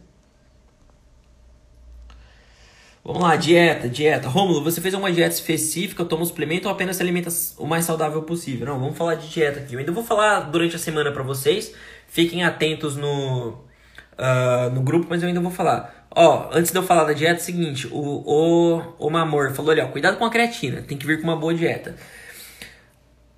Vamos 3.03 3.23
lá, 3.23 3.35
dieta, 3.35 3.89
dieta. 3.89 4.29
Rômulo, 4.29 4.63
você 4.63 4.79
fez 4.79 4.93
uma 4.93 5.11
dieta 5.11 5.33
específica, 5.33 6.05
toma 6.05 6.21
um 6.21 6.25
suplemento 6.25 6.67
ou 6.67 6.73
apenas 6.73 6.95
se 6.95 7.01
alimenta 7.01 7.29
o 7.57 7.65
mais 7.65 7.83
saudável 7.83 8.21
possível? 8.21 8.67
Não, 8.67 8.79
vamos 8.79 8.97
falar 8.97 9.15
de 9.15 9.27
dieta 9.29 9.59
aqui. 9.59 9.73
Eu 9.73 9.79
ainda 9.79 9.91
vou 9.91 10.03
falar 10.03 10.41
durante 10.41 10.75
a 10.75 10.79
semana 10.79 11.11
para 11.11 11.23
vocês. 11.23 11.73
Fiquem 12.07 12.43
atentos 12.43 12.95
no, 12.95 13.49
uh, 13.49 14.69
no 14.73 14.81
grupo, 14.81 15.07
mas 15.09 15.23
eu 15.23 15.27
ainda 15.27 15.41
vou 15.41 15.51
falar. 15.51 15.98
Ó, 16.15 16.49
antes 16.51 16.71
de 16.71 16.77
eu 16.77 16.83
falar 16.83 17.03
da 17.03 17.13
dieta, 17.13 17.35
é 17.35 17.37
o 17.37 17.43
seguinte, 17.43 17.87
o, 17.87 17.97
o, 17.97 18.81
o 18.97 19.09
Mamor 19.09 19.53
falou 19.53 19.71
ali, 19.71 19.81
ó, 19.81 19.87
cuidado 19.87 20.17
com 20.17 20.25
a 20.25 20.29
creatina, 20.29 20.81
tem 20.81 20.97
que 20.97 21.05
vir 21.05 21.17
com 21.21 21.23
uma 21.23 21.35
boa 21.35 21.53
dieta. 21.53 21.95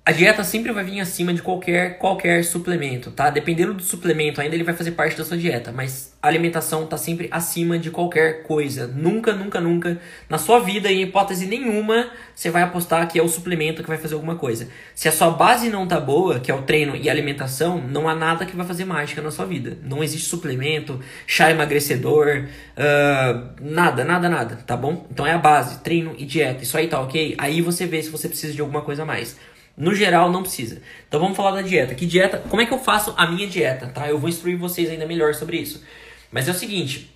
A 0.04 0.10
dieta 0.10 0.42
sempre 0.42 0.72
vai 0.72 0.82
vir 0.82 0.98
acima 0.98 1.32
de 1.32 1.40
qualquer, 1.40 1.96
qualquer 1.96 2.44
suplemento, 2.44 3.12
tá? 3.12 3.30
Dependendo 3.30 3.72
do 3.72 3.84
suplemento, 3.84 4.40
ainda 4.40 4.56
ele 4.56 4.64
vai 4.64 4.74
fazer 4.74 4.90
parte 4.90 5.16
da 5.16 5.24
sua 5.24 5.36
dieta, 5.36 5.70
mas 5.70 6.12
a 6.20 6.26
alimentação 6.26 6.84
tá 6.86 6.96
sempre 6.96 7.28
acima 7.30 7.78
de 7.78 7.88
qualquer 7.88 8.42
coisa. 8.42 8.88
Nunca, 8.88 9.32
nunca, 9.32 9.60
nunca, 9.60 10.00
na 10.28 10.38
sua 10.38 10.58
vida, 10.58 10.90
em 10.90 11.02
hipótese 11.02 11.46
nenhuma, 11.46 12.10
você 12.34 12.50
vai 12.50 12.62
apostar 12.62 13.06
que 13.06 13.16
é 13.16 13.22
o 13.22 13.28
suplemento 13.28 13.80
que 13.80 13.88
vai 13.88 13.96
fazer 13.96 14.14
alguma 14.14 14.34
coisa. 14.34 14.66
Se 14.92 15.06
a 15.06 15.12
sua 15.12 15.30
base 15.30 15.68
não 15.68 15.86
tá 15.86 16.00
boa, 16.00 16.40
que 16.40 16.50
é 16.50 16.54
o 16.54 16.62
treino 16.62 16.96
e 16.96 17.08
alimentação, 17.08 17.80
não 17.80 18.08
há 18.08 18.14
nada 18.16 18.44
que 18.44 18.56
vai 18.56 18.66
fazer 18.66 18.84
mágica 18.84 19.22
na 19.22 19.30
sua 19.30 19.46
vida. 19.46 19.78
Não 19.84 20.02
existe 20.02 20.28
suplemento, 20.28 20.98
chá 21.28 21.48
emagrecedor, 21.48 22.48
uh, 22.76 23.52
nada, 23.60 24.04
nada, 24.04 24.28
nada, 24.28 24.56
tá 24.66 24.76
bom? 24.76 25.06
Então 25.12 25.24
é 25.24 25.32
a 25.32 25.38
base, 25.38 25.78
treino 25.78 26.12
e 26.18 26.26
dieta. 26.26 26.64
Isso 26.64 26.76
aí 26.76 26.88
tá 26.88 27.00
ok? 27.00 27.36
Aí 27.38 27.62
você 27.62 27.86
vê 27.86 28.02
se 28.02 28.10
você 28.10 28.28
precisa 28.28 28.52
de 28.52 28.60
alguma 28.60 28.80
coisa 28.80 29.04
a 29.04 29.06
mais. 29.06 29.36
No 29.76 29.94
geral, 29.94 30.30
não 30.30 30.42
precisa. 30.42 30.82
Então 31.08 31.20
vamos 31.20 31.36
falar 31.36 31.52
da 31.52 31.62
dieta. 31.62 31.94
Que 31.94 32.06
dieta? 32.06 32.38
Como 32.48 32.60
é 32.60 32.66
que 32.66 32.72
eu 32.72 32.78
faço 32.78 33.14
a 33.16 33.26
minha 33.26 33.46
dieta, 33.46 33.86
tá? 33.86 34.08
Eu 34.08 34.18
vou 34.18 34.28
instruir 34.28 34.58
vocês 34.58 34.90
ainda 34.90 35.06
melhor 35.06 35.34
sobre 35.34 35.58
isso. 35.58 35.82
Mas 36.30 36.48
é 36.48 36.50
o 36.50 36.54
seguinte. 36.54 37.14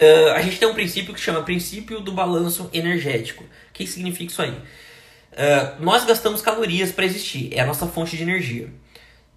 Uh, 0.00 0.30
a 0.34 0.42
gente 0.42 0.58
tem 0.58 0.68
um 0.68 0.74
princípio 0.74 1.12
que 1.12 1.20
chama 1.20 1.42
princípio 1.42 2.00
do 2.00 2.12
balanço 2.12 2.70
energético. 2.72 3.44
O 3.44 3.72
que 3.72 3.86
significa 3.86 4.30
isso 4.30 4.42
aí? 4.42 4.50
Uh, 4.50 5.80
nós 5.80 6.04
gastamos 6.04 6.40
calorias 6.40 6.92
para 6.92 7.04
existir. 7.04 7.50
É 7.52 7.60
a 7.60 7.66
nossa 7.66 7.86
fonte 7.86 8.16
de 8.16 8.22
energia. 8.22 8.68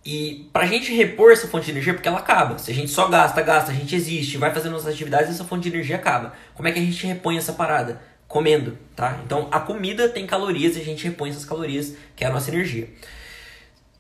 E 0.04 0.50
pra 0.52 0.66
gente 0.66 0.92
repor 0.94 1.32
essa 1.32 1.48
fonte 1.48 1.66
de 1.66 1.72
energia, 1.72 1.94
porque 1.94 2.08
ela 2.08 2.20
acaba. 2.20 2.58
Se 2.58 2.72
a 2.72 2.74
gente 2.74 2.90
só 2.90 3.08
gasta, 3.08 3.42
gasta, 3.42 3.72
a 3.72 3.74
gente 3.74 3.96
existe, 3.96 4.38
vai 4.38 4.52
fazendo 4.52 4.72
nossas 4.72 4.94
atividades, 4.94 5.30
essa 5.30 5.44
fonte 5.44 5.64
de 5.64 5.70
energia 5.70 5.96
acaba. 5.96 6.34
Como 6.56 6.68
é 6.68 6.72
que 6.72 6.80
a 6.80 6.82
gente 6.82 7.06
repõe 7.06 7.38
essa 7.38 7.54
parada? 7.54 8.02
Comendo, 8.32 8.78
tá? 8.96 9.20
Então 9.26 9.50
a 9.52 9.60
comida 9.60 10.08
tem 10.08 10.26
calorias 10.26 10.78
e 10.78 10.80
a 10.80 10.84
gente 10.84 11.04
repõe 11.04 11.30
essas 11.30 11.44
calorias, 11.44 11.96
que 12.16 12.24
é 12.24 12.28
a 12.28 12.32
nossa 12.32 12.50
energia. 12.50 12.88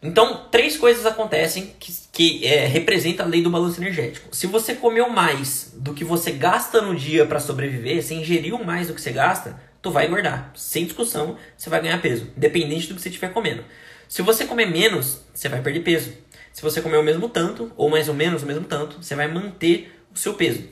Então, 0.02 0.48
três 0.50 0.78
coisas 0.78 1.06
acontecem 1.06 1.76
que, 1.80 1.94
que 2.12 2.48
é, 2.48 2.65
representam 2.65 3.24
a 3.24 3.30
lei 3.30 3.44
do 3.44 3.52
balanço 3.52 3.80
energético. 3.80 4.36
Se 4.36 4.48
você 4.48 4.74
comeu 4.74 5.10
mais 5.10 5.72
do 5.76 5.94
que 5.94 6.04
você 6.04 6.32
gasta 6.32 6.82
no 6.82 6.96
dia 6.96 7.24
para 7.24 7.39
sobreviver, 7.39 8.02
você 8.02 8.15
ingeriu 8.15 8.58
mais 8.63 8.88
do 8.88 8.96
que 8.96 9.02
você 9.02 9.12
gasta, 9.12 9.62
tu 9.80 9.91
vai 9.91 10.08
engordar. 10.08 10.52
Sem 10.56 10.86
discussão, 10.86 11.38
você 11.56 11.70
vai 11.70 11.82
ganhar 11.82 12.02
peso, 12.02 12.32
independente 12.36 12.88
do 12.88 12.96
que 12.96 13.02
você 13.02 13.10
estiver 13.10 13.32
comendo. 13.32 13.63
Se 14.08 14.24
você 14.24 14.46
comer 14.46 14.65
menos, 14.65 15.22
você 15.34 15.48
vai 15.48 15.62
perder 15.62 15.82
peso. 15.82 16.12
Se 16.52 16.63
você 16.63 16.82
comer 16.82 16.98
o 16.98 17.04
mesmo 17.04 17.30
tanto, 17.30 17.72
ou 17.78 17.88
mais 17.88 18.10
ou 18.10 18.15
menos 18.15 18.41
o 18.41 18.46
mesmo 18.48 18.65
tanto, 18.65 19.04
você 19.04 19.13
vai 19.13 19.28
manter 19.28 19.94
o 20.13 20.17
seu 20.17 20.34
peso. 20.34 20.63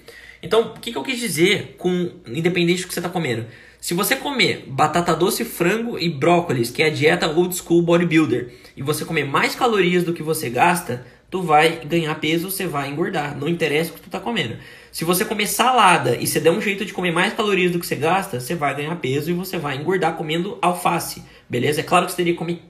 Então, 0.41 0.73
o 0.75 0.79
que, 0.79 0.91
que 0.91 0.97
eu 0.97 1.03
quis 1.03 1.19
dizer 1.19 1.75
com 1.77 2.11
independente 2.27 2.81
do 2.81 2.87
que 2.87 2.93
você 2.93 2.99
está 2.99 3.09
comendo? 3.09 3.45
Se 3.79 3.93
você 3.93 4.15
comer 4.15 4.65
batata 4.67 5.15
doce, 5.15 5.45
frango 5.45 5.97
e 5.97 6.09
brócolis, 6.09 6.69
que 6.69 6.83
é 6.83 6.87
a 6.87 6.89
dieta 6.89 7.27
old 7.27 7.55
school 7.55 7.81
bodybuilder, 7.81 8.53
e 8.75 8.83
você 8.83 9.05
comer 9.05 9.25
mais 9.25 9.55
calorias 9.55 10.03
do 10.03 10.13
que 10.13 10.21
você 10.21 10.49
gasta, 10.49 11.05
tu 11.29 11.41
vai 11.41 11.81
ganhar 11.85 12.13
peso, 12.15 12.51
você 12.51 12.67
vai 12.67 12.89
engordar. 12.89 13.37
Não 13.37 13.47
interessa 13.47 13.91
o 13.91 13.93
que 13.93 14.01
tu 14.01 14.09
tá 14.09 14.19
comendo. 14.19 14.57
Se 14.91 15.05
você 15.05 15.23
comer 15.23 15.47
salada 15.47 16.15
e 16.15 16.25
você 16.25 16.39
der 16.39 16.51
um 16.51 16.59
jeito 16.59 16.83
de 16.83 16.91
comer 16.91 17.11
mais 17.11 17.33
calorias 17.33 17.71
do 17.71 17.79
que 17.79 17.85
você 17.85 17.95
gasta, 17.95 18.39
você 18.39 18.55
vai 18.55 18.75
ganhar 18.75 18.95
peso 18.97 19.29
e 19.29 19.33
você 19.33 19.57
vai 19.57 19.77
engordar 19.77 20.15
comendo 20.15 20.57
alface. 20.61 21.23
Beleza? 21.47 21.81
É 21.81 21.83
claro 21.83 22.05
que 22.05 22.11
você 22.11 22.17
teria 22.17 22.33
que 22.33 22.39
comer 22.39 22.61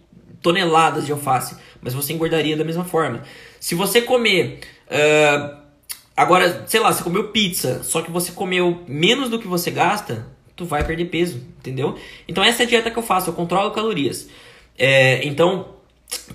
toneladas 0.41 1.05
de 1.05 1.11
alface, 1.11 1.55
mas 1.81 1.93
você 1.93 2.13
engordaria 2.13 2.55
da 2.55 2.63
mesma 2.63 2.85
forma. 2.85 3.23
Se 3.59 3.75
você 3.75 4.01
comer 4.01 4.59
uh, 4.87 5.58
Agora, 6.19 6.65
sei 6.67 6.81
lá, 6.81 6.91
você 6.91 7.01
comeu 7.01 7.29
pizza, 7.29 7.81
só 7.81 8.01
que 8.01 8.11
você 8.11 8.33
comeu 8.33 8.83
menos 8.85 9.29
do 9.29 9.39
que 9.39 9.47
você 9.47 9.71
gasta, 9.71 10.27
tu 10.53 10.65
vai 10.65 10.83
perder 10.85 11.05
peso, 11.05 11.37
entendeu? 11.57 11.97
Então 12.27 12.43
essa 12.43 12.63
é 12.63 12.65
a 12.65 12.67
dieta 12.67 12.91
que 12.91 12.99
eu 12.99 13.03
faço, 13.03 13.29
eu 13.29 13.33
controlo 13.33 13.71
calorias. 13.71 14.27
É, 14.77 15.25
então, 15.25 15.75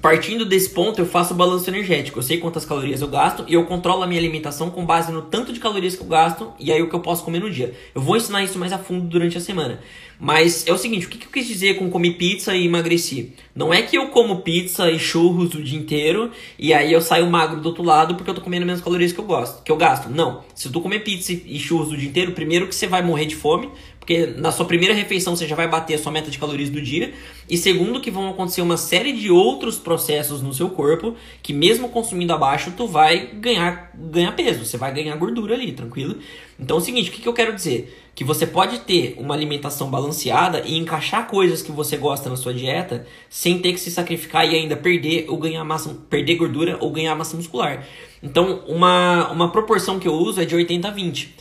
partindo 0.00 0.44
desse 0.44 0.68
ponto, 0.68 1.00
eu 1.00 1.06
faço 1.06 1.32
o 1.32 1.36
balanço 1.36 1.70
energético. 1.70 2.18
Eu 2.18 2.22
sei 2.22 2.38
quantas 2.38 2.64
calorias 2.64 3.00
eu 3.00 3.08
gasto 3.08 3.44
e 3.48 3.54
eu 3.54 3.64
controlo 3.64 4.02
a 4.02 4.06
minha 4.06 4.20
alimentação 4.20 4.70
com 4.70 4.84
base 4.84 5.10
no 5.10 5.22
tanto 5.22 5.52
de 5.52 5.58
calorias 5.58 5.96
que 5.96 6.02
eu 6.02 6.06
gasto 6.06 6.52
e 6.58 6.70
aí 6.70 6.82
o 6.82 6.90
que 6.90 6.94
eu 6.94 7.00
posso 7.00 7.24
comer 7.24 7.40
no 7.40 7.50
dia. 7.50 7.74
Eu 7.94 8.02
vou 8.02 8.16
ensinar 8.16 8.42
isso 8.42 8.58
mais 8.58 8.72
a 8.72 8.78
fundo 8.78 9.06
durante 9.06 9.38
a 9.38 9.40
semana. 9.40 9.80
Mas 10.18 10.66
é 10.66 10.72
o 10.72 10.78
seguinte, 10.78 11.06
o 11.06 11.08
que 11.08 11.26
eu 11.26 11.30
quis 11.30 11.46
dizer 11.46 11.76
com 11.76 11.90
comer 11.90 12.12
pizza 12.12 12.54
e 12.54 12.66
emagreci? 12.66 13.32
Não 13.54 13.74
é 13.74 13.82
que 13.82 13.96
eu 13.96 14.08
como 14.08 14.42
pizza 14.42 14.90
e 14.90 14.98
churros 14.98 15.54
o 15.54 15.62
dia 15.62 15.78
inteiro 15.78 16.30
e 16.58 16.72
aí 16.72 16.92
eu 16.92 17.00
saio 17.00 17.28
magro 17.28 17.60
do 17.60 17.66
outro 17.66 17.82
lado 17.82 18.14
porque 18.14 18.30
eu 18.30 18.34
tô 18.34 18.40
comendo 18.40 18.64
menos 18.64 18.80
calorias 18.80 19.12
que 19.12 19.18
eu 19.18 19.24
gosto, 19.24 19.62
que 19.62 19.72
eu 19.72 19.76
gasto. 19.76 20.08
Não. 20.08 20.44
Se 20.54 20.70
tu 20.70 20.80
comer 20.80 21.00
pizza 21.00 21.32
e 21.32 21.58
churros 21.58 21.90
o 21.90 21.96
dia 21.96 22.08
inteiro, 22.08 22.32
primeiro 22.32 22.68
que 22.68 22.74
você 22.74 22.86
vai 22.86 23.02
morrer 23.02 23.26
de 23.26 23.34
fome, 23.34 23.70
porque 24.04 24.26
na 24.36 24.52
sua 24.52 24.66
primeira 24.66 24.92
refeição 24.92 25.34
você 25.34 25.48
já 25.48 25.56
vai 25.56 25.66
bater 25.66 25.94
a 25.94 25.98
sua 25.98 26.12
meta 26.12 26.30
de 26.30 26.38
calorias 26.38 26.68
do 26.68 26.78
dia. 26.78 27.14
E 27.48 27.56
segundo 27.56 28.02
que 28.02 28.10
vão 28.10 28.28
acontecer 28.28 28.60
uma 28.60 28.76
série 28.76 29.14
de 29.14 29.30
outros 29.30 29.78
processos 29.78 30.42
no 30.42 30.52
seu 30.52 30.68
corpo 30.68 31.16
que 31.42 31.54
mesmo 31.54 31.88
consumindo 31.88 32.34
abaixo, 32.34 32.74
tu 32.76 32.86
vai 32.86 33.28
ganhar, 33.32 33.92
ganhar 33.94 34.32
peso, 34.32 34.62
você 34.66 34.76
vai 34.76 34.92
ganhar 34.92 35.16
gordura 35.16 35.54
ali, 35.54 35.72
tranquilo? 35.72 36.18
Então 36.60 36.76
é 36.76 36.80
o 36.80 36.82
seguinte, 36.82 37.08
o 37.08 37.12
que, 37.14 37.22
que 37.22 37.28
eu 37.28 37.32
quero 37.32 37.54
dizer? 37.54 38.02
que 38.14 38.22
você 38.22 38.46
pode 38.46 38.78
ter 38.80 39.16
uma 39.18 39.34
alimentação 39.34 39.90
balanceada 39.90 40.62
e 40.64 40.76
encaixar 40.76 41.26
coisas 41.26 41.60
que 41.62 41.72
você 41.72 41.96
gosta 41.96 42.30
na 42.30 42.36
sua 42.36 42.54
dieta 42.54 43.04
sem 43.28 43.58
ter 43.58 43.72
que 43.72 43.80
se 43.80 43.90
sacrificar 43.90 44.46
e 44.46 44.54
ainda 44.54 44.76
perder 44.76 45.24
ou 45.28 45.36
ganhar 45.36 45.64
massa, 45.64 45.92
perder 46.08 46.36
gordura 46.36 46.78
ou 46.80 46.92
ganhar 46.92 47.16
massa 47.16 47.36
muscular. 47.36 47.84
Então, 48.22 48.62
uma, 48.68 49.32
uma 49.32 49.50
proporção 49.50 49.98
que 49.98 50.06
eu 50.06 50.14
uso 50.14 50.40
é 50.40 50.44
de 50.44 50.54
80 50.54 50.86
a 50.86 50.90
20. 50.92 51.34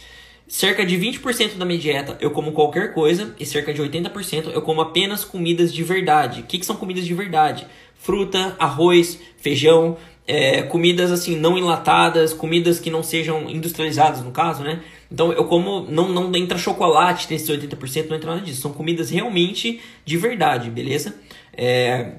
Cerca 0.53 0.85
de 0.85 0.95
20% 0.95 1.55
da 1.57 1.65
minha 1.65 1.79
dieta 1.79 2.15
eu 2.21 2.29
como 2.29 2.51
qualquer 2.51 2.93
coisa 2.93 3.33
e 3.39 3.45
cerca 3.45 3.73
de 3.73 3.81
80% 3.81 4.51
eu 4.53 4.61
como 4.61 4.81
apenas 4.81 5.25
comidas 5.25 5.73
de 5.73 5.83
verdade. 5.83 6.41
O 6.41 6.43
que, 6.43 6.59
que 6.59 6.65
são 6.65 6.75
comidas 6.75 7.05
de 7.05 7.13
verdade? 7.15 7.65
Fruta, 7.95 8.55
arroz, 8.59 9.19
feijão, 9.37 9.97
é, 10.27 10.61
comidas 10.61 11.11
assim 11.11 11.35
não 11.35 11.57
enlatadas, 11.57 12.35
comidas 12.35 12.79
que 12.79 12.91
não 12.91 13.01
sejam 13.01 13.49
industrializadas 13.49 14.21
no 14.21 14.29
caso, 14.29 14.61
né? 14.61 14.83
Então 15.11 15.33
eu 15.33 15.45
como, 15.45 15.87
não, 15.89 16.07
não 16.09 16.35
entra 16.35 16.55
chocolate, 16.55 17.27
tem 17.27 17.35
esses 17.35 17.49
80%, 17.49 18.09
não 18.09 18.15
entra 18.15 18.35
nada 18.35 18.45
disso. 18.45 18.61
São 18.61 18.71
comidas 18.71 19.09
realmente 19.09 19.81
de 20.05 20.17
verdade, 20.17 20.69
beleza? 20.69 21.15
É, 21.57 22.11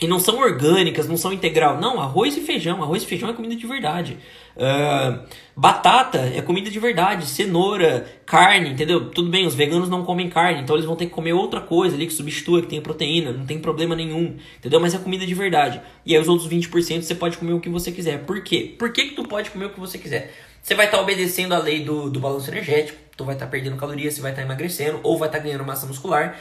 e 0.00 0.06
não 0.06 0.20
são 0.20 0.38
orgânicas, 0.38 1.08
não 1.08 1.16
são 1.16 1.32
integral. 1.32 1.80
Não, 1.80 1.98
arroz 1.98 2.36
e 2.36 2.40
feijão. 2.40 2.82
Arroz 2.82 3.02
e 3.02 3.06
feijão 3.06 3.30
é 3.30 3.32
comida 3.32 3.56
de 3.56 3.66
verdade. 3.66 4.18
Uh, 4.54 5.26
batata 5.56 6.18
é 6.18 6.42
comida 6.42 6.70
de 6.70 6.78
verdade. 6.78 7.26
Cenoura, 7.26 8.06
carne, 8.26 8.70
entendeu? 8.70 9.08
Tudo 9.08 9.30
bem, 9.30 9.46
os 9.46 9.54
veganos 9.54 9.88
não 9.88 10.04
comem 10.04 10.28
carne, 10.28 10.60
então 10.60 10.76
eles 10.76 10.84
vão 10.84 10.96
ter 10.96 11.06
que 11.06 11.12
comer 11.12 11.32
outra 11.32 11.62
coisa 11.62 11.96
ali 11.96 12.06
que 12.06 12.12
substitua, 12.12 12.60
que 12.60 12.68
tem 12.68 12.80
proteína. 12.80 13.32
Não 13.32 13.46
tem 13.46 13.58
problema 13.58 13.96
nenhum, 13.96 14.36
entendeu? 14.58 14.78
Mas 14.80 14.94
é 14.94 14.98
comida 14.98 15.24
de 15.24 15.34
verdade. 15.34 15.80
E 16.04 16.14
aí 16.14 16.20
os 16.20 16.28
outros 16.28 16.46
20% 16.46 17.00
você 17.00 17.14
pode 17.14 17.38
comer 17.38 17.54
o 17.54 17.60
que 17.60 17.70
você 17.70 17.90
quiser. 17.90 18.24
Por 18.24 18.42
quê? 18.42 18.74
Por 18.78 18.92
que, 18.92 19.06
que 19.06 19.14
tu 19.14 19.24
pode 19.24 19.50
comer 19.50 19.66
o 19.66 19.70
que 19.70 19.80
você 19.80 19.96
quiser? 19.96 20.34
Você 20.60 20.74
vai 20.74 20.86
estar 20.86 20.98
tá 20.98 21.02
obedecendo 21.02 21.54
a 21.54 21.58
lei 21.58 21.82
do, 21.82 22.10
do 22.10 22.20
balanço 22.20 22.50
energético, 22.50 22.98
tu 23.16 23.24
vai 23.24 23.34
estar 23.34 23.46
tá 23.46 23.50
perdendo 23.50 23.76
calorias, 23.76 24.12
você 24.12 24.20
vai 24.20 24.32
estar 24.32 24.42
tá 24.42 24.46
emagrecendo 24.46 25.00
ou 25.02 25.16
vai 25.16 25.28
estar 25.28 25.38
tá 25.38 25.44
ganhando 25.44 25.64
massa 25.64 25.86
muscular. 25.86 26.38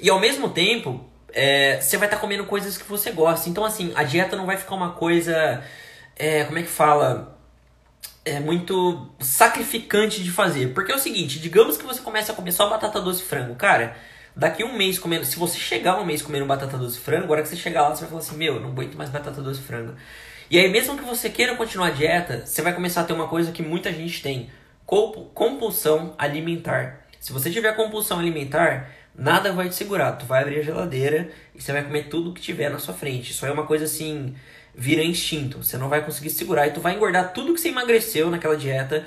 E 0.00 0.10
ao 0.10 0.18
mesmo 0.18 0.48
tempo, 0.48 1.04
é, 1.36 1.78
você 1.82 1.98
vai 1.98 2.06
estar 2.08 2.16
tá 2.16 2.20
comendo 2.20 2.46
coisas 2.46 2.78
que 2.78 2.88
você 2.88 3.10
gosta. 3.12 3.50
Então, 3.50 3.62
assim, 3.62 3.92
a 3.94 4.02
dieta 4.02 4.34
não 4.34 4.46
vai 4.46 4.56
ficar 4.56 4.74
uma 4.74 4.92
coisa. 4.92 5.62
É, 6.18 6.44
como 6.44 6.58
é 6.58 6.62
que 6.62 6.68
fala? 6.68 7.38
É 8.24 8.40
muito 8.40 9.10
sacrificante 9.20 10.24
de 10.24 10.30
fazer. 10.30 10.72
Porque 10.72 10.90
é 10.90 10.94
o 10.94 10.98
seguinte: 10.98 11.38
digamos 11.38 11.76
que 11.76 11.84
você 11.84 12.00
começa 12.00 12.32
a 12.32 12.34
comer 12.34 12.52
só 12.52 12.70
batata 12.70 13.02
doce 13.02 13.22
e 13.22 13.26
frango. 13.26 13.54
Cara, 13.54 13.94
daqui 14.34 14.64
um 14.64 14.74
mês 14.78 14.98
comendo. 14.98 15.26
Se 15.26 15.38
você 15.38 15.58
chegar 15.58 16.00
um 16.00 16.06
mês 16.06 16.22
comendo 16.22 16.46
batata 16.46 16.78
doce 16.78 16.96
e 16.96 17.00
frango, 17.02 17.24
agora 17.24 17.42
que 17.42 17.48
você 17.48 17.56
chegar 17.56 17.82
lá, 17.82 17.94
você 17.94 18.00
vai 18.00 18.08
falar 18.08 18.22
assim: 18.22 18.36
Meu, 18.36 18.58
não 18.58 18.70
aguento 18.70 18.94
mais 18.94 19.10
batata 19.10 19.42
doce 19.42 19.60
e 19.60 19.62
frango. 19.62 19.92
E 20.50 20.58
aí, 20.58 20.70
mesmo 20.70 20.96
que 20.96 21.04
você 21.04 21.28
queira 21.28 21.54
continuar 21.54 21.88
a 21.88 21.90
dieta, 21.90 22.46
você 22.46 22.62
vai 22.62 22.72
começar 22.72 23.02
a 23.02 23.04
ter 23.04 23.12
uma 23.12 23.28
coisa 23.28 23.52
que 23.52 23.62
muita 23.62 23.92
gente 23.92 24.22
tem: 24.22 24.48
compulsão 24.86 26.14
alimentar. 26.16 27.04
Se 27.20 27.30
você 27.30 27.50
tiver 27.50 27.76
compulsão 27.76 28.18
alimentar, 28.18 28.88
Nada 29.18 29.52
vai 29.52 29.68
te 29.68 29.74
segurar. 29.74 30.12
Tu 30.12 30.26
vai 30.26 30.42
abrir 30.42 30.58
a 30.58 30.62
geladeira 30.62 31.30
e 31.54 31.62
você 31.62 31.72
vai 31.72 31.82
comer 31.82 32.08
tudo 32.08 32.32
que 32.32 32.40
tiver 32.40 32.70
na 32.70 32.78
sua 32.78 32.94
frente. 32.94 33.30
Isso 33.30 33.46
é 33.46 33.50
uma 33.50 33.64
coisa 33.64 33.84
assim, 33.84 34.34
vira 34.74 35.02
instinto. 35.02 35.62
Você 35.62 35.78
não 35.78 35.88
vai 35.88 36.04
conseguir 36.04 36.30
segurar 36.30 36.66
e 36.66 36.72
tu 36.72 36.80
vai 36.80 36.94
engordar 36.94 37.32
tudo 37.32 37.54
que 37.54 37.60
você 37.60 37.68
emagreceu 37.68 38.30
naquela 38.30 38.56
dieta 38.56 39.06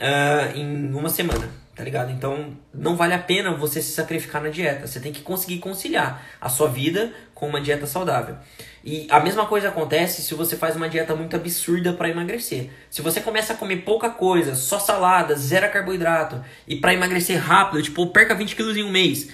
uh, 0.00 0.56
em 0.56 0.92
uma 0.94 1.10
semana, 1.10 1.50
tá 1.76 1.84
ligado? 1.84 2.10
Então 2.10 2.56
não 2.72 2.96
vale 2.96 3.12
a 3.12 3.18
pena 3.18 3.54
você 3.54 3.82
se 3.82 3.92
sacrificar 3.92 4.42
na 4.42 4.48
dieta. 4.48 4.86
Você 4.86 4.98
tem 4.98 5.12
que 5.12 5.20
conseguir 5.20 5.58
conciliar 5.58 6.26
a 6.40 6.48
sua 6.48 6.68
vida 6.68 7.12
com 7.34 7.46
uma 7.46 7.60
dieta 7.60 7.86
saudável. 7.86 8.36
E 8.82 9.06
a 9.10 9.20
mesma 9.20 9.46
coisa 9.46 9.68
acontece 9.68 10.22
se 10.22 10.34
você 10.34 10.56
faz 10.56 10.74
uma 10.74 10.88
dieta 10.88 11.14
muito 11.14 11.36
absurda 11.36 11.92
para 11.92 12.08
emagrecer. 12.08 12.70
Se 12.90 13.02
você 13.02 13.20
começa 13.20 13.52
a 13.52 13.56
comer 13.56 13.78
pouca 13.78 14.08
coisa, 14.08 14.54
só 14.54 14.78
salada, 14.78 15.34
zero 15.36 15.70
carboidrato, 15.70 16.42
e 16.66 16.76
para 16.76 16.94
emagrecer 16.94 17.38
rápido, 17.38 17.82
tipo, 17.82 18.06
perca 18.06 18.34
20 18.34 18.56
quilos 18.56 18.76
em 18.76 18.82
um 18.82 18.90
mês, 18.90 19.28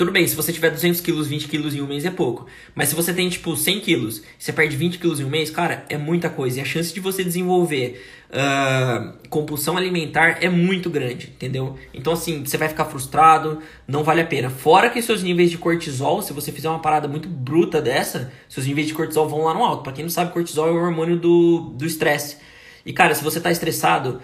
tudo 0.00 0.12
bem, 0.12 0.26
se 0.26 0.34
você 0.34 0.50
tiver 0.50 0.70
200 0.70 0.98
quilos, 1.02 1.26
20 1.26 1.46
quilos 1.46 1.74
em 1.74 1.82
um 1.82 1.86
mês 1.86 2.06
é 2.06 2.10
pouco. 2.10 2.46
Mas 2.74 2.88
se 2.88 2.94
você 2.94 3.12
tem, 3.12 3.28
tipo, 3.28 3.54
100 3.54 3.80
quilos, 3.80 4.22
você 4.38 4.50
perde 4.50 4.74
20 4.74 4.98
quilos 4.98 5.20
em 5.20 5.24
um 5.24 5.28
mês, 5.28 5.50
cara, 5.50 5.84
é 5.90 5.98
muita 5.98 6.30
coisa. 6.30 6.58
E 6.58 6.62
a 6.62 6.64
chance 6.64 6.90
de 6.94 7.00
você 7.00 7.22
desenvolver 7.22 8.02
uh, 8.30 9.12
compulsão 9.28 9.76
alimentar 9.76 10.38
é 10.40 10.48
muito 10.48 10.88
grande, 10.88 11.26
entendeu? 11.26 11.76
Então, 11.92 12.14
assim, 12.14 12.42
você 12.42 12.56
vai 12.56 12.70
ficar 12.70 12.86
frustrado, 12.86 13.58
não 13.86 14.02
vale 14.02 14.22
a 14.22 14.26
pena. 14.26 14.48
Fora 14.48 14.88
que 14.88 15.02
seus 15.02 15.22
níveis 15.22 15.50
de 15.50 15.58
cortisol, 15.58 16.22
se 16.22 16.32
você 16.32 16.50
fizer 16.50 16.70
uma 16.70 16.80
parada 16.80 17.06
muito 17.06 17.28
bruta 17.28 17.78
dessa, 17.78 18.32
seus 18.48 18.66
níveis 18.66 18.86
de 18.86 18.94
cortisol 18.94 19.28
vão 19.28 19.44
lá 19.44 19.52
no 19.52 19.62
alto. 19.62 19.82
Pra 19.82 19.92
quem 19.92 20.02
não 20.02 20.10
sabe, 20.10 20.32
cortisol 20.32 20.68
é 20.68 20.72
o 20.72 20.76
hormônio 20.76 21.18
do 21.18 21.76
estresse. 21.84 22.36
Do 22.36 22.40
e, 22.84 22.92
cara, 22.92 23.14
se 23.14 23.22
você 23.22 23.40
tá 23.40 23.50
estressado 23.50 24.20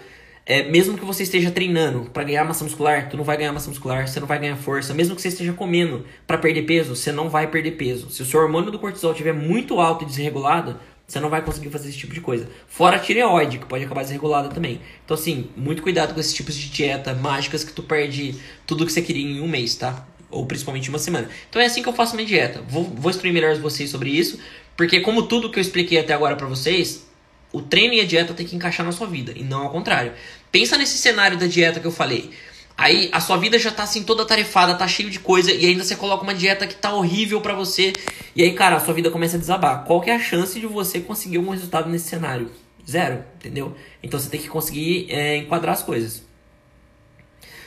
é, 0.47 0.63
mesmo 0.63 0.97
que 0.97 1.03
você 1.03 1.23
esteja 1.23 1.51
treinando 1.51 2.09
para 2.09 2.23
ganhar 2.23 2.45
massa 2.45 2.63
muscular, 2.63 3.09
tu 3.09 3.17
não 3.17 3.23
vai 3.25 3.35
ganhar 3.35 3.51
massa 3.51 3.69
muscular, 3.69 4.07
você 4.07 4.17
não 4.17 4.27
vai 4.27 4.39
ganhar 4.39 4.55
força. 4.55 4.93
Mesmo 4.93 5.13
que 5.13 5.21
você 5.21 5.27
esteja 5.27 5.51
comendo 5.51 6.05
para 6.25 6.37
perder 6.37 6.61
peso, 6.61 6.95
você 6.95 7.11
não 7.11 7.29
vai 7.29 7.47
perder 7.47 7.71
peso. 7.71 8.09
Se 8.09 8.21
o 8.21 8.25
seu 8.25 8.39
hormônio 8.39 8.71
do 8.71 8.79
cortisol 8.79 9.11
estiver 9.11 9.33
muito 9.33 9.77
alto 9.81 10.05
e 10.05 10.07
desregulado, 10.07 10.79
você 11.05 11.19
não 11.19 11.29
vai 11.29 11.41
conseguir 11.41 11.69
fazer 11.69 11.89
esse 11.89 11.97
tipo 11.97 12.13
de 12.13 12.21
coisa. 12.21 12.49
Fora 12.65 12.95
a 12.95 12.99
tireoide, 12.99 13.59
que 13.59 13.65
pode 13.65 13.83
acabar 13.83 14.03
desregulada 14.03 14.47
também. 14.47 14.79
Então, 15.03 15.15
assim, 15.15 15.49
muito 15.57 15.83
cuidado 15.83 16.13
com 16.13 16.19
esses 16.21 16.33
tipos 16.33 16.55
de 16.55 16.69
dieta 16.69 17.13
mágicas 17.13 17.65
que 17.65 17.73
tu 17.73 17.83
perde 17.83 18.33
tudo 18.65 18.85
que 18.85 18.91
você 18.93 19.01
queria 19.01 19.25
em 19.25 19.41
um 19.41 19.49
mês, 19.49 19.75
tá? 19.75 20.07
Ou 20.31 20.45
principalmente 20.45 20.87
uma 20.87 20.99
semana. 20.99 21.29
Então 21.49 21.61
é 21.61 21.65
assim 21.65 21.83
que 21.83 21.89
eu 21.89 21.93
faço 21.93 22.15
minha 22.15 22.27
dieta. 22.27 22.61
Vou, 22.69 22.85
vou 22.85 23.11
instruir 23.11 23.33
melhor 23.33 23.53
vocês 23.57 23.89
sobre 23.89 24.11
isso, 24.11 24.39
porque 24.77 25.01
como 25.01 25.23
tudo 25.23 25.51
que 25.51 25.59
eu 25.59 25.61
expliquei 25.61 25.99
até 25.99 26.13
agora 26.13 26.37
para 26.37 26.47
vocês, 26.47 27.05
o 27.51 27.61
treino 27.61 27.93
e 27.93 28.01
a 28.01 28.05
dieta 28.05 28.33
tem 28.33 28.45
que 28.45 28.55
encaixar 28.55 28.85
na 28.85 28.91
sua 28.91 29.07
vida, 29.07 29.33
e 29.35 29.43
não 29.43 29.63
ao 29.63 29.69
contrário. 29.69 30.11
Pensa 30.51 30.77
nesse 30.77 30.97
cenário 30.97 31.37
da 31.37 31.45
dieta 31.45 31.79
que 31.79 31.87
eu 31.87 31.91
falei. 31.91 32.31
Aí 32.77 33.09
a 33.11 33.19
sua 33.19 33.37
vida 33.37 33.57
já 33.57 33.71
tá 33.71 33.83
assim 33.83 34.03
toda 34.03 34.23
tarefada, 34.23 34.75
tá 34.75 34.87
cheio 34.87 35.09
de 35.09 35.19
coisa 35.19 35.51
e 35.51 35.65
ainda 35.65 35.83
você 35.83 35.95
coloca 35.95 36.23
uma 36.23 36.33
dieta 36.33 36.67
que 36.67 36.75
tá 36.75 36.93
horrível 36.93 37.41
para 37.41 37.55
você. 37.55 37.93
E 38.35 38.43
aí, 38.43 38.53
cara, 38.53 38.75
a 38.75 38.79
sua 38.79 38.93
vida 38.93 39.09
começa 39.09 39.35
a 39.35 39.39
desabar. 39.39 39.83
Qual 39.83 39.99
que 39.99 40.11
é 40.11 40.15
a 40.15 40.19
chance 40.19 40.59
de 40.59 40.67
você 40.67 40.99
conseguir 40.99 41.39
um 41.39 41.49
resultado 41.49 41.89
nesse 41.89 42.07
cenário? 42.07 42.51
Zero, 42.87 43.23
entendeu? 43.35 43.75
Então 44.01 44.19
você 44.19 44.29
tem 44.29 44.39
que 44.39 44.47
conseguir 44.47 45.07
é, 45.09 45.37
enquadrar 45.37 45.73
as 45.73 45.81
coisas. 45.81 46.23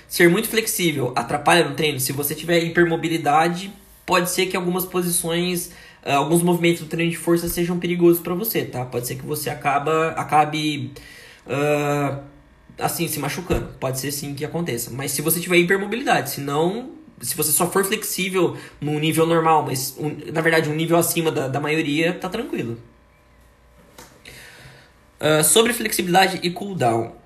Ser 0.08 0.28
muito 0.30 0.48
flexível 0.48 1.12
atrapalha 1.16 1.68
no 1.68 1.74
treino. 1.74 1.98
Se 1.98 2.12
você 2.12 2.34
tiver 2.34 2.62
hipermobilidade, 2.62 3.72
pode 4.06 4.30
ser 4.30 4.46
que 4.46 4.56
algumas 4.56 4.84
posições 4.84 5.72
uh, 6.04 6.12
alguns 6.12 6.42
movimentos 6.42 6.82
do 6.82 6.86
treino 6.86 7.10
de 7.10 7.18
força 7.18 7.48
sejam 7.48 7.78
perigosos 7.78 8.20
para 8.20 8.34
você, 8.34 8.64
tá? 8.64 8.84
Pode 8.84 9.06
ser 9.06 9.16
que 9.16 9.26
você 9.26 9.50
acaba, 9.50 10.08
acabe 10.10 10.92
uh, 11.46 12.22
assim 12.80 13.08
se 13.08 13.18
machucando. 13.18 13.68
Pode 13.78 13.98
ser 14.00 14.10
sim 14.10 14.34
que 14.34 14.44
aconteça. 14.44 14.90
Mas 14.90 15.12
se 15.12 15.22
você 15.22 15.40
tiver 15.40 15.58
hipermobilidade, 15.58 16.30
se 16.30 16.40
não, 16.40 16.90
se 17.20 17.36
você 17.36 17.52
só 17.52 17.70
for 17.70 17.84
flexível 17.84 18.56
num 18.80 18.98
nível 18.98 19.26
normal, 19.26 19.64
mas 19.64 19.94
um, 19.98 20.10
na 20.32 20.40
verdade 20.40 20.68
um 20.68 20.74
nível 20.74 20.96
acima 20.96 21.30
da, 21.30 21.48
da 21.48 21.60
maioria, 21.60 22.12
tá 22.12 22.28
tranquilo. 22.28 22.78
Uh, 25.20 25.44
sobre 25.44 25.72
flexibilidade 25.72 26.40
e 26.42 26.50
cooldown 26.50 27.20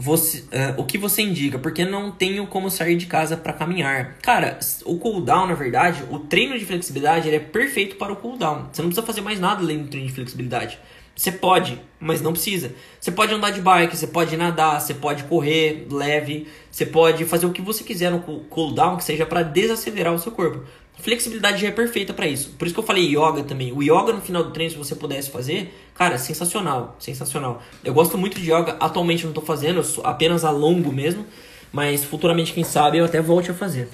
você, 0.00 0.38
uh, 0.42 0.80
o 0.80 0.84
que 0.84 0.96
você 0.96 1.22
indica? 1.22 1.58
Porque 1.58 1.84
não 1.84 2.12
tenho 2.12 2.46
como 2.46 2.70
sair 2.70 2.96
de 2.96 3.06
casa 3.06 3.36
para 3.36 3.52
caminhar. 3.52 4.16
Cara, 4.22 4.56
o 4.84 4.96
cooldown, 4.96 5.48
na 5.48 5.54
verdade, 5.54 6.04
o 6.08 6.20
treino 6.20 6.56
de 6.56 6.64
flexibilidade 6.64 7.26
ele 7.26 7.36
é 7.36 7.40
perfeito 7.40 7.96
para 7.96 8.12
o 8.12 8.16
cooldown. 8.16 8.68
Você 8.72 8.80
não 8.80 8.90
precisa 8.90 9.04
fazer 9.04 9.22
mais 9.22 9.40
nada 9.40 9.60
além 9.60 9.82
do 9.82 9.88
treino 9.88 10.06
de 10.06 10.14
flexibilidade. 10.14 10.78
Você 11.18 11.32
pode, 11.32 11.80
mas 11.98 12.22
não 12.22 12.30
precisa. 12.30 12.70
Você 13.00 13.10
pode 13.10 13.34
andar 13.34 13.50
de 13.50 13.60
bike, 13.60 13.96
você 13.96 14.06
pode 14.06 14.36
nadar, 14.36 14.80
você 14.80 14.94
pode 14.94 15.24
correr 15.24 15.84
leve, 15.90 16.46
você 16.70 16.86
pode 16.86 17.24
fazer 17.24 17.44
o 17.44 17.50
que 17.50 17.60
você 17.60 17.82
quiser 17.82 18.12
no 18.12 18.20
cooldown 18.20 18.96
que 18.96 19.02
seja 19.02 19.26
para 19.26 19.42
desacelerar 19.42 20.14
o 20.14 20.18
seu 20.20 20.30
corpo. 20.30 20.62
Flexibilidade 21.00 21.60
já 21.60 21.66
é 21.66 21.70
perfeita 21.72 22.14
para 22.14 22.28
isso. 22.28 22.50
Por 22.50 22.66
isso 22.66 22.74
que 22.74 22.78
eu 22.78 22.84
falei 22.84 23.04
yoga 23.04 23.42
também. 23.42 23.72
O 23.72 23.82
yoga 23.82 24.12
no 24.12 24.20
final 24.20 24.44
do 24.44 24.52
treino, 24.52 24.70
se 24.70 24.78
você 24.78 24.94
pudesse 24.94 25.28
fazer, 25.28 25.74
cara, 25.92 26.18
sensacional, 26.18 26.94
sensacional. 27.00 27.60
Eu 27.82 27.92
gosto 27.92 28.16
muito 28.16 28.38
de 28.38 28.52
yoga, 28.52 28.76
atualmente 28.78 29.26
não 29.26 29.32
tô 29.32 29.40
fazendo, 29.40 29.80
eu 29.80 30.06
apenas 30.06 30.44
alongo 30.44 30.92
mesmo, 30.92 31.26
mas 31.72 32.04
futuramente, 32.04 32.52
quem 32.52 32.62
sabe, 32.62 32.98
eu 32.98 33.04
até 33.04 33.20
volte 33.20 33.50
a 33.50 33.54
fazer. 33.54 33.88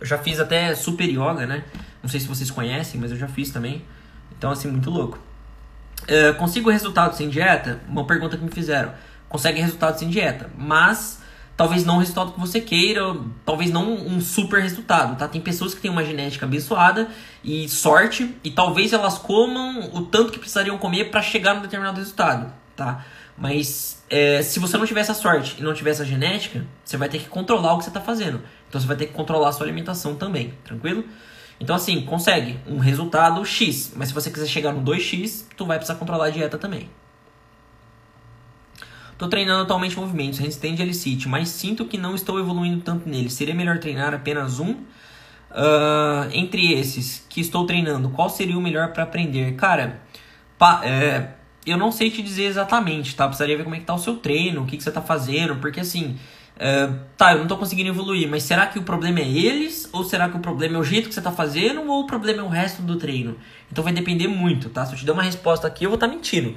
Eu 0.00 0.06
já 0.06 0.16
fiz 0.16 0.38
até 0.38 0.72
super 0.76 1.08
yoga, 1.08 1.44
né? 1.44 1.64
Não 2.00 2.08
sei 2.08 2.20
se 2.20 2.28
vocês 2.28 2.52
conhecem, 2.52 3.00
mas 3.00 3.10
eu 3.10 3.16
já 3.16 3.26
fiz 3.26 3.50
também. 3.50 3.82
Então, 4.38 4.52
assim, 4.52 4.68
muito 4.68 4.88
louco. 4.88 5.18
Uh, 6.02 6.34
consigo 6.36 6.70
resultado 6.70 7.16
sem 7.16 7.28
dieta? 7.28 7.80
Uma 7.88 8.04
pergunta 8.04 8.36
que 8.36 8.44
me 8.44 8.50
fizeram. 8.50 8.92
Consegue 9.28 9.60
resultado 9.60 9.98
sem 9.98 10.08
dieta, 10.08 10.50
mas 10.58 11.22
talvez 11.56 11.84
não 11.84 11.96
o 11.96 12.00
resultado 12.00 12.32
que 12.32 12.40
você 12.40 12.60
queira, 12.60 13.02
talvez 13.44 13.70
não 13.70 13.92
um 13.92 14.20
super 14.20 14.60
resultado, 14.60 15.16
tá? 15.16 15.28
Tem 15.28 15.40
pessoas 15.40 15.74
que 15.74 15.80
têm 15.80 15.90
uma 15.90 16.04
genética 16.04 16.44
abençoada 16.44 17.08
e 17.44 17.68
sorte, 17.68 18.34
e 18.42 18.50
talvez 18.50 18.92
elas 18.92 19.18
comam 19.18 19.90
o 19.92 20.02
tanto 20.02 20.32
que 20.32 20.38
precisariam 20.38 20.76
comer 20.76 21.10
para 21.10 21.22
chegar 21.22 21.54
num 21.54 21.62
determinado 21.62 21.98
resultado, 21.98 22.52
tá? 22.76 23.04
Mas 23.36 24.02
é, 24.10 24.42
se 24.42 24.58
você 24.58 24.76
não 24.76 24.86
tiver 24.86 25.00
essa 25.00 25.14
sorte 25.14 25.56
e 25.58 25.62
não 25.62 25.72
tiver 25.72 25.90
essa 25.90 26.04
genética, 26.04 26.66
você 26.84 26.96
vai 26.96 27.08
ter 27.08 27.18
que 27.18 27.28
controlar 27.28 27.74
o 27.74 27.78
que 27.78 27.84
você 27.84 27.90
está 27.90 28.00
fazendo. 28.00 28.42
Então 28.68 28.80
você 28.80 28.86
vai 28.86 28.96
ter 28.96 29.06
que 29.06 29.12
controlar 29.12 29.48
a 29.48 29.52
sua 29.52 29.64
alimentação 29.64 30.14
também, 30.14 30.54
tranquilo? 30.64 31.04
Então 31.60 31.76
assim, 31.76 32.02
consegue 32.02 32.58
um 32.66 32.78
resultado 32.78 33.44
X, 33.44 33.92
mas 33.96 34.08
se 34.08 34.14
você 34.14 34.30
quiser 34.30 34.46
chegar 34.46 34.72
no 34.72 34.82
2X, 34.82 35.44
tu 35.56 35.64
vai 35.64 35.78
precisar 35.78 35.98
controlar 35.98 36.26
a 36.26 36.30
dieta 36.30 36.58
também. 36.58 36.88
Tô 39.16 39.28
treinando 39.28 39.62
atualmente 39.62 39.96
movimentos, 39.96 40.40
handstand 40.40 40.74
e 40.78 40.82
L-sit, 40.82 41.28
mas 41.28 41.48
sinto 41.48 41.84
que 41.84 41.96
não 41.96 42.14
estou 42.14 42.40
evoluindo 42.40 42.80
tanto 42.82 43.08
nele. 43.08 43.30
Seria 43.30 43.54
melhor 43.54 43.78
treinar 43.78 44.12
apenas 44.12 44.58
um? 44.58 44.72
Uh, 44.72 46.28
entre 46.32 46.72
esses 46.72 47.24
que 47.28 47.40
estou 47.40 47.66
treinando, 47.66 48.08
qual 48.10 48.30
seria 48.30 48.58
o 48.58 48.60
melhor 48.60 48.92
para 48.92 49.02
aprender? 49.02 49.54
Cara, 49.54 50.00
pa, 50.58 50.80
é, 50.82 51.34
eu 51.64 51.76
não 51.76 51.92
sei 51.92 52.10
te 52.10 52.22
dizer 52.22 52.44
exatamente, 52.44 53.14
tá? 53.14 53.26
Precisaria 53.26 53.56
ver 53.56 53.62
como 53.62 53.76
é 53.76 53.78
que 53.78 53.84
tá 53.84 53.94
o 53.94 53.98
seu 53.98 54.16
treino, 54.16 54.62
o 54.62 54.66
que, 54.66 54.76
que 54.76 54.82
você 54.82 54.90
tá 54.90 55.02
fazendo, 55.02 55.56
porque 55.56 55.80
assim, 55.80 56.18
Uh, 56.56 57.00
tá, 57.16 57.32
eu 57.32 57.38
não 57.38 57.46
tô 57.46 57.56
conseguindo 57.56 57.88
evoluir, 57.88 58.28
mas 58.28 58.42
será 58.42 58.66
que 58.66 58.78
o 58.78 58.82
problema 58.82 59.20
é 59.20 59.28
eles? 59.28 59.88
Ou 59.92 60.04
será 60.04 60.28
que 60.28 60.36
o 60.36 60.40
problema 60.40 60.76
é 60.76 60.80
o 60.80 60.84
jeito 60.84 61.08
que 61.08 61.14
você 61.14 61.22
tá 61.22 61.32
fazendo? 61.32 61.82
Ou 61.88 62.02
o 62.02 62.06
problema 62.06 62.40
é 62.40 62.44
o 62.44 62.48
resto 62.48 62.82
do 62.82 62.96
treino? 62.96 63.36
Então 63.70 63.82
vai 63.82 63.92
depender 63.92 64.28
muito, 64.28 64.68
tá? 64.68 64.84
Se 64.84 64.92
eu 64.92 64.98
te 64.98 65.04
der 65.04 65.12
uma 65.12 65.22
resposta 65.22 65.66
aqui, 65.66 65.84
eu 65.84 65.90
vou 65.90 65.96
estar 65.96 66.08
tá 66.08 66.14
mentindo. 66.14 66.56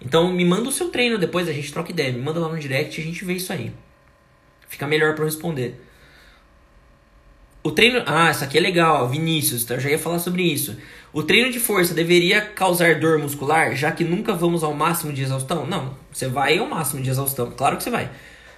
Então 0.00 0.30
me 0.32 0.44
manda 0.44 0.68
o 0.68 0.72
seu 0.72 0.90
treino 0.90 1.16
depois, 1.16 1.48
a 1.48 1.52
gente 1.52 1.72
troca 1.72 1.90
ideia. 1.90 2.12
Me 2.12 2.20
manda 2.20 2.40
lá 2.40 2.48
no 2.48 2.58
direct 2.58 3.00
e 3.00 3.02
a 3.02 3.06
gente 3.06 3.24
vê 3.24 3.34
isso 3.34 3.52
aí. 3.52 3.72
Fica 4.68 4.86
melhor 4.86 5.14
para 5.14 5.24
responder. 5.24 5.80
O 7.62 7.72
treino. 7.72 8.02
Ah, 8.06 8.28
essa 8.28 8.44
aqui 8.44 8.58
é 8.58 8.60
legal, 8.60 9.08
Vinícius, 9.08 9.68
eu 9.68 9.80
já 9.80 9.90
ia 9.90 9.98
falar 9.98 10.18
sobre 10.18 10.42
isso. 10.42 10.76
O 11.12 11.22
treino 11.22 11.50
de 11.50 11.58
força 11.58 11.94
deveria 11.94 12.40
causar 12.40 13.00
dor 13.00 13.18
muscular, 13.18 13.74
já 13.74 13.90
que 13.90 14.04
nunca 14.04 14.34
vamos 14.34 14.62
ao 14.62 14.74
máximo 14.74 15.12
de 15.12 15.22
exaustão? 15.22 15.66
Não, 15.66 15.96
você 16.12 16.28
vai 16.28 16.58
ao 16.58 16.68
máximo 16.68 17.02
de 17.02 17.10
exaustão, 17.10 17.50
claro 17.50 17.76
que 17.76 17.82
você 17.82 17.90
vai. 17.90 18.10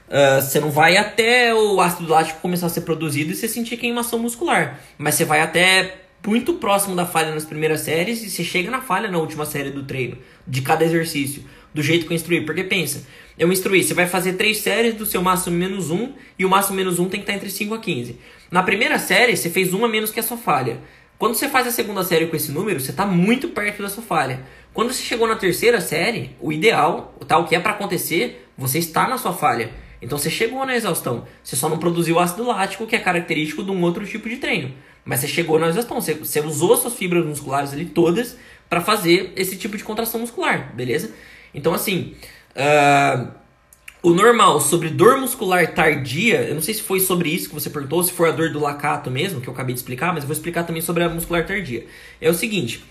Uh, 0.09 0.41
você 0.41 0.59
não 0.59 0.71
vai 0.71 0.97
até 0.97 1.55
o 1.55 1.81
ácido 1.81 2.09
lático 2.11 2.41
começar 2.41 2.67
a 2.67 2.71
ser 2.71 2.81
produzido 2.81 3.31
e 3.31 3.35
você 3.35 3.47
sentir 3.47 3.77
queimação 3.77 4.19
muscular. 4.19 4.81
Mas 4.97 5.15
você 5.15 5.25
vai 5.25 5.41
até 5.41 5.97
muito 6.27 6.55
próximo 6.55 6.97
da 6.97 7.07
falha 7.07 7.35
nas 7.35 7.45
primeiras 7.45 7.83
séries 7.83 8.23
e 8.23 8.31
você 8.31 8.43
chega 8.43 8.71
na 8.71 8.81
falha 8.81 9.11
na 9.11 9.19
última 9.19 9.45
série 9.45 9.71
do 9.71 9.83
treino, 9.83 10.17
de 10.47 10.63
cada 10.63 10.85
exercício, 10.85 11.45
do 11.73 11.83
jeito 11.83 12.07
que 12.07 12.13
eu 12.13 12.17
instruí. 12.17 12.45
Porque 12.45 12.65
pensa, 12.65 13.07
eu 13.39 13.53
instruí, 13.53 13.85
você 13.85 13.95
vai 13.95 14.07
fazer 14.07 14.33
três 14.35 14.59
séries 14.59 14.95
do 14.95 15.07
seu 15.07 15.23
máximo 15.23 15.57
menos 15.57 15.91
um 15.91 16.13
e 16.39 16.45
o 16.45 16.49
máximo 16.49 16.77
menos 16.77 16.99
um 16.99 17.09
tem 17.09 17.21
que 17.21 17.25
estar 17.25 17.35
entre 17.35 17.51
5 17.51 17.75
a 17.75 17.79
15. 17.79 18.19
Na 18.51 18.63
primeira 18.63 18.99
série, 18.99 19.37
você 19.37 19.51
fez 19.51 19.73
uma 19.73 19.89
menos 19.89 20.11
que 20.11 20.21
a 20.21 20.23
sua 20.23 20.37
falha. 20.37 20.81
Quando 21.19 21.35
você 21.35 21.49
faz 21.49 21.67
a 21.67 21.71
segunda 21.73 22.03
série 22.05 22.29
com 22.29 22.37
esse 22.37 22.51
número, 22.53 22.81
você 22.81 22.93
está 22.93 23.05
muito 23.05 23.49
perto 23.49 23.83
da 23.83 23.89
sua 23.89 24.03
falha. 24.03 24.41
Quando 24.73 24.93
você 24.93 25.03
chegou 25.03 25.27
na 25.27 25.35
terceira 25.35 25.81
série, 25.81 26.37
o 26.41 26.53
ideal, 26.53 27.15
tá, 27.27 27.37
o 27.39 27.45
que 27.45 27.57
é 27.57 27.61
para 27.61 27.73
acontecer, 27.73 28.49
você 28.57 28.79
está 28.79 29.09
na 29.09 29.19
sua 29.19 29.33
falha. 29.33 29.71
Então 30.01 30.17
você 30.17 30.31
chegou 30.31 30.65
na 30.65 30.77
exaustão. 30.77 31.27
Você 31.43 31.57
só 31.57 31.69
não 31.69 31.79
produziu 31.79 32.19
ácido 32.19 32.45
lático, 32.45 32.87
que 32.87 32.97
é 32.97 32.99
característico 32.99 33.63
de 33.63 33.71
um 33.71 33.83
outro 33.83 34.07
tipo 34.07 34.29
de 34.29 34.37
treino. 34.37 34.73
Mas 35.05 35.21
você 35.21 35.29
chegou 35.29 35.59
na 35.59 35.69
exaustão, 35.69 36.01
você, 36.01 36.15
você 36.15 36.41
usou 36.41 36.75
as 36.75 36.81
suas 36.81 36.95
fibras 36.95 37.25
musculares 37.25 37.73
ali 37.73 37.87
todas 37.87 38.37
para 38.69 38.81
fazer 38.81 39.33
esse 39.37 39.57
tipo 39.57 39.77
de 39.77 39.83
contração 39.83 40.21
muscular, 40.21 40.75
beleza? 40.75 41.13
Então 41.55 41.73
assim, 41.73 42.15
uh, 42.55 43.29
o 44.03 44.11
normal 44.11 44.61
sobre 44.61 44.91
dor 44.91 45.19
muscular 45.19 45.67
tardia, 45.75 46.43
eu 46.43 46.55
não 46.55 46.63
sei 46.63 46.75
se 46.75 46.83
foi 46.83 47.01
sobre 47.01 47.31
isso 47.31 47.49
que 47.49 47.55
você 47.55 47.71
perguntou, 47.71 48.03
se 48.03 48.13
for 48.13 48.29
a 48.29 48.33
dor 48.33 48.51
do 48.51 48.61
lacato 48.61 49.11
mesmo, 49.11 49.41
que 49.41 49.49
eu 49.49 49.55
acabei 49.55 49.75
de 49.75 49.81
explicar, 49.81 50.13
mas 50.13 50.23
eu 50.25 50.29
vou 50.29 50.35
explicar 50.35 50.65
também 50.65 50.83
sobre 50.83 51.03
a 51.03 51.09
muscular 51.09 51.47
tardia. 51.47 51.87
É 52.21 52.29
o 52.29 52.35
seguinte, 52.35 52.85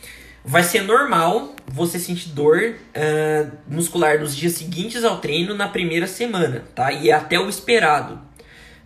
vai 0.48 0.64
ser 0.64 0.82
normal 0.82 1.54
você 1.68 2.00
sentir 2.00 2.30
dor 2.30 2.58
uh, 2.96 3.52
muscular 3.68 4.18
nos 4.18 4.34
dias 4.34 4.54
seguintes 4.54 5.04
ao 5.04 5.18
treino 5.18 5.54
na 5.54 5.68
primeira 5.68 6.08
semana, 6.08 6.64
tá? 6.74 6.90
E 6.94 7.10
é 7.10 7.14
até 7.14 7.38
o 7.38 7.50
esperado. 7.50 8.18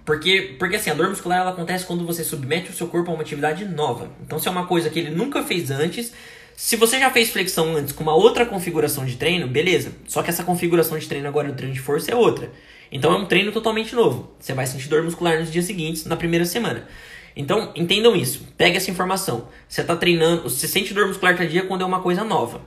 Porque, 0.03 0.55
porque 0.57 0.77
assim, 0.77 0.89
a 0.89 0.95
dor 0.95 1.07
muscular 1.09 1.41
ela 1.41 1.51
acontece 1.51 1.85
quando 1.85 2.03
você 2.03 2.23
submete 2.23 2.71
o 2.71 2.73
seu 2.73 2.87
corpo 2.87 3.11
a 3.11 3.13
uma 3.13 3.21
atividade 3.21 3.63
nova. 3.63 4.09
Então, 4.25 4.39
se 4.39 4.47
é 4.47 4.51
uma 4.51 4.65
coisa 4.65 4.89
que 4.89 4.97
ele 4.97 5.11
nunca 5.11 5.43
fez 5.43 5.69
antes, 5.69 6.11
se 6.55 6.75
você 6.75 6.99
já 6.99 7.11
fez 7.11 7.29
flexão 7.29 7.75
antes 7.75 7.93
com 7.93 8.01
uma 8.01 8.15
outra 8.15 8.43
configuração 8.43 9.05
de 9.05 9.15
treino, 9.15 9.47
beleza. 9.47 9.91
Só 10.07 10.23
que 10.23 10.31
essa 10.31 10.43
configuração 10.43 10.97
de 10.97 11.07
treino 11.07 11.27
agora 11.27 11.47
no 11.47 11.53
treino 11.53 11.75
de 11.75 11.79
força 11.79 12.11
é 12.11 12.15
outra. 12.15 12.51
Então 12.91 13.13
é 13.13 13.17
um 13.17 13.25
treino 13.25 13.51
totalmente 13.51 13.93
novo. 13.93 14.35
Você 14.39 14.53
vai 14.53 14.65
sentir 14.65 14.89
dor 14.89 15.03
muscular 15.03 15.39
nos 15.39 15.51
dias 15.51 15.65
seguintes, 15.65 16.05
na 16.05 16.17
primeira 16.17 16.43
semana. 16.43 16.87
Então, 17.35 17.71
entendam 17.75 18.15
isso. 18.15 18.47
Pegue 18.57 18.77
essa 18.77 18.91
informação. 18.91 19.47
Você 19.67 19.81
está 19.81 19.95
treinando, 19.95 20.43
você 20.43 20.67
sente 20.67 20.93
dor 20.93 21.07
muscular 21.07 21.35
tardia 21.35 21.65
quando 21.65 21.81
é 21.81 21.85
uma 21.85 22.01
coisa 22.01 22.23
nova. 22.23 22.61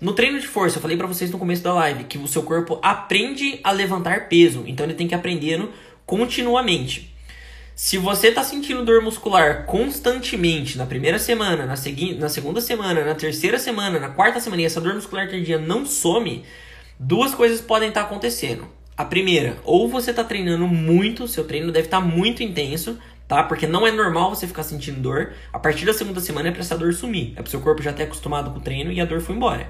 No 0.00 0.12
treino 0.12 0.40
de 0.40 0.46
força, 0.46 0.78
eu 0.78 0.82
falei 0.82 0.96
para 0.96 1.06
vocês 1.06 1.30
no 1.30 1.38
começo 1.38 1.62
da 1.62 1.72
live 1.72 2.04
que 2.04 2.18
o 2.18 2.26
seu 2.26 2.42
corpo 2.42 2.78
aprende 2.82 3.60
a 3.62 3.70
levantar 3.70 4.28
peso, 4.28 4.64
então 4.66 4.84
ele 4.84 4.94
tem 4.94 5.06
que 5.06 5.14
aprendendo 5.14 5.70
continuamente. 6.04 7.14
Se 7.76 7.96
você 7.98 8.28
está 8.28 8.44
sentindo 8.44 8.84
dor 8.84 9.02
muscular 9.02 9.66
constantemente 9.66 10.78
na 10.78 10.86
primeira 10.86 11.18
semana, 11.18 11.66
na, 11.66 11.74
segui 11.74 12.14
na 12.14 12.28
segunda 12.28 12.60
semana, 12.60 13.04
na 13.04 13.14
terceira 13.14 13.58
semana, 13.58 13.98
na 13.98 14.10
quarta 14.10 14.38
semana 14.38 14.62
e 14.62 14.64
essa 14.64 14.80
dor 14.80 14.94
muscular 14.94 15.28
tardia 15.28 15.58
não 15.58 15.84
some, 15.86 16.44
duas 16.98 17.34
coisas 17.34 17.60
podem 17.60 17.88
estar 17.88 18.02
tá 18.02 18.06
acontecendo. 18.06 18.68
A 18.96 19.04
primeira, 19.04 19.56
ou 19.64 19.88
você 19.88 20.10
está 20.10 20.22
treinando 20.22 20.68
muito, 20.68 21.26
seu 21.26 21.44
treino 21.44 21.72
deve 21.72 21.86
estar 21.86 22.00
tá 22.00 22.06
muito 22.06 22.44
intenso, 22.44 22.96
tá? 23.26 23.42
Porque 23.42 23.66
não 23.66 23.86
é 23.86 23.92
normal 23.92 24.30
você 24.30 24.46
ficar 24.46 24.62
sentindo 24.62 25.00
dor. 25.00 25.32
A 25.52 25.58
partir 25.58 25.84
da 25.84 25.92
segunda 25.92 26.20
semana 26.20 26.48
é 26.48 26.52
para 26.52 26.60
essa 26.60 26.76
dor 26.76 26.92
sumir. 26.92 27.32
É 27.32 27.36
para 27.36 27.46
o 27.46 27.50
seu 27.50 27.60
corpo 27.60 27.82
já 27.82 27.92
ter 27.92 28.04
acostumado 28.04 28.50
com 28.50 28.58
o 28.58 28.60
treino 28.60 28.92
e 28.92 29.00
a 29.00 29.04
dor 29.04 29.20
foi 29.20 29.34
embora. 29.34 29.68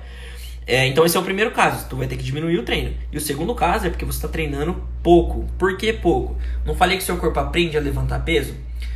É, 0.66 0.86
então 0.86 1.05
esse 1.05 1.16
é 1.16 1.20
o 1.20 1.22
primeiro 1.22 1.50
caso, 1.50 1.86
tu 1.90 1.96
vai 1.96 2.07
ter 2.07 2.16
que 2.16 2.22
diminuir 2.22 2.59
o 2.59 2.62
treino. 2.62 2.94
E 3.12 3.18
o 3.18 3.20
segundo 3.20 3.55
caso 3.55 3.86
é 3.86 3.90
porque 3.90 4.05
você 4.05 4.18
está 4.18 4.28
treinando 4.28 4.82
pouco. 5.02 5.46
Por 5.59 5.76
que 5.76 5.92
pouco? 5.92 6.36
Não 6.64 6.74
falei 6.74 6.96
que 6.96 7.05
seu 7.05 7.16
corpo 7.18 7.38
aprende 7.38 7.76
a 7.76 7.80
levantar 7.80 8.24
peso? 8.24 8.55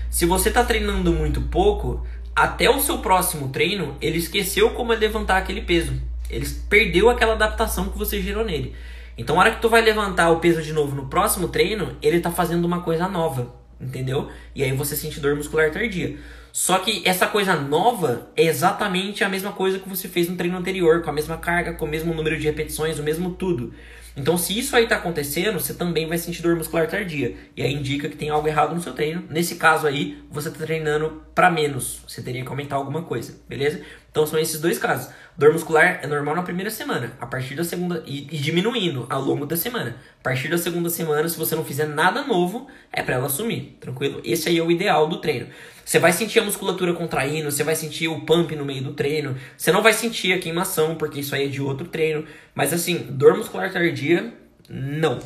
Se 0.09 0.25
você 0.25 0.49
está 0.49 0.65
treinando 0.65 1.13
muito 1.13 1.43
pouco, 1.43 2.07
até 2.35 2.71
o 2.71 2.81
seu 2.81 2.99
próximo 2.99 3.49
treino, 3.49 3.97
ele 4.01 4.17
esqueceu 4.17 4.71
como 4.71 4.93
é 4.93 4.97
levantar 4.97 5.37
aquele 5.37 5.61
peso. 5.61 5.93
Ele 6.31 6.47
perdeu 6.69 7.11
aquela 7.11 7.35
adaptação 7.35 7.89
que 7.91 7.99
você 7.99 8.21
gerou 8.23 8.45
nele. 8.45 8.75
Então, 9.19 9.35
na 9.35 9.43
hora 9.43 9.51
que 9.51 9.61
tu 9.61 9.69
vai 9.69 9.83
levantar 9.83 10.31
o 10.31 10.39
peso 10.39 10.63
de 10.63 10.73
novo 10.73 10.95
no 10.95 11.07
próximo 11.07 11.49
treino, 11.49 11.97
ele 12.01 12.19
está 12.19 12.31
fazendo 12.31 12.65
uma 12.65 12.81
coisa 12.81 13.09
nova, 13.09 13.53
entendeu? 13.81 14.31
E 14.55 14.63
aí 14.63 14.73
você 14.73 14.97
sente 14.97 15.21
dor 15.21 15.37
muscular 15.37 15.71
tardia. 15.71 16.17
Só 16.53 16.79
que 16.79 17.03
essa 17.05 17.27
coisa 17.27 17.55
nova 17.55 18.31
é 18.37 18.45
exatamente 18.45 19.23
a 19.23 19.29
mesma 19.29 19.53
coisa 19.53 19.79
que 19.79 19.89
você 19.89 20.09
fez 20.09 20.29
no 20.29 20.37
treino 20.37 20.57
anterior, 20.57 21.03
com 21.03 21.11
a 21.11 21.13
mesma 21.13 21.37
carga, 21.37 21.75
com 21.75 21.85
o 21.85 21.89
mesmo 21.89 22.13
número 22.15 22.39
de 22.39 22.47
repetições, 22.47 22.99
o 22.99 23.03
mesmo 23.03 23.31
tudo. 23.31 23.73
Então, 24.17 24.37
se 24.37 24.59
isso 24.59 24.75
aí 24.75 24.83
está 24.83 24.97
acontecendo, 24.97 25.61
você 25.61 25.73
também 25.73 26.09
vai 26.09 26.19
sentir 26.19 26.43
dor 26.43 26.57
muscular 26.57 26.89
tardia. 26.89 27.37
E 27.57 27.63
aí 27.63 27.73
indica 27.73 28.09
que 28.09 28.17
tem 28.17 28.31
algo 28.31 28.49
errado 28.49 28.75
no 28.75 28.81
seu 28.81 28.93
treino. 28.93 29.23
Nesse 29.31 29.55
caso 29.55 29.87
aí, 29.87 30.19
você 30.29 30.49
está 30.49 30.65
treinando 30.65 31.23
para 31.33 31.49
menos. 31.49 32.01
Você 32.09 32.21
teria 32.21 32.43
que 32.43 32.49
aumentar 32.49 32.75
alguma 32.75 33.03
coisa, 33.03 33.41
beleza? 33.49 33.81
Então, 34.19 34.27
são 34.27 34.41
esses 34.41 34.61
dois 34.61 34.81
casos. 34.81 35.13
Dor 35.37 35.53
muscular 35.53 36.01
é 36.03 36.07
normal 36.09 36.35
na 36.35 36.43
primeira 36.43 36.73
semana, 36.73 37.13
a 37.21 37.27
partir 37.27 37.55
da 37.55 37.63
segunda. 37.63 38.03
E, 38.05 38.27
e 38.33 38.37
diminuindo 38.37 39.07
ao 39.09 39.23
longo 39.23 39.47
da 39.47 39.57
semana. 39.57 39.95
A 40.19 40.23
partir 40.25 40.49
da 40.49 40.59
segunda 40.59 40.91
semana, 40.91 41.29
se 41.29 41.39
você 41.39 41.55
não 41.55 41.65
fizer 41.65 41.87
nada 41.87 42.23
novo, 42.25 42.67
é 42.93 43.01
para 43.01 43.15
ela 43.15 43.29
sumir, 43.29 43.77
tranquilo? 43.79 44.21
Esse 44.25 44.49
aí 44.49 44.59
é 44.59 44.63
o 44.63 44.73
ideal 44.73 45.07
do 45.07 45.21
treino. 45.21 45.47
Você 45.85 46.01
vai 46.01 46.11
sentir 46.11 46.41
a 46.41 46.43
musculatura 46.43 46.93
contraindo, 46.95 47.49
você 47.49 47.63
vai 47.63 47.77
sentir 47.77 48.09
o 48.09 48.23
pump 48.23 48.57
no 48.57 48.65
meio 48.65 48.83
do 48.83 48.93
treino, 48.93 49.37
você 49.57 49.71
não 49.71 49.85
vai 49.85 49.93
sentir 49.93 50.33
a 50.33 50.41
queimação, 50.41 50.97
porque 50.97 51.21
isso 51.21 51.33
aí 51.37 51.45
é 51.45 51.49
de 51.49 51.63
outro 51.63 51.87
treino. 51.87 52.27
Mas 52.57 52.73
assim, 52.73 53.07
dor 53.11 53.37
muscular 53.37 53.73
tardia, 53.73 54.35
não. 54.69 55.21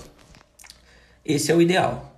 Esse 1.24 1.50
é 1.50 1.54
o 1.54 1.62
ideal. 1.62 2.11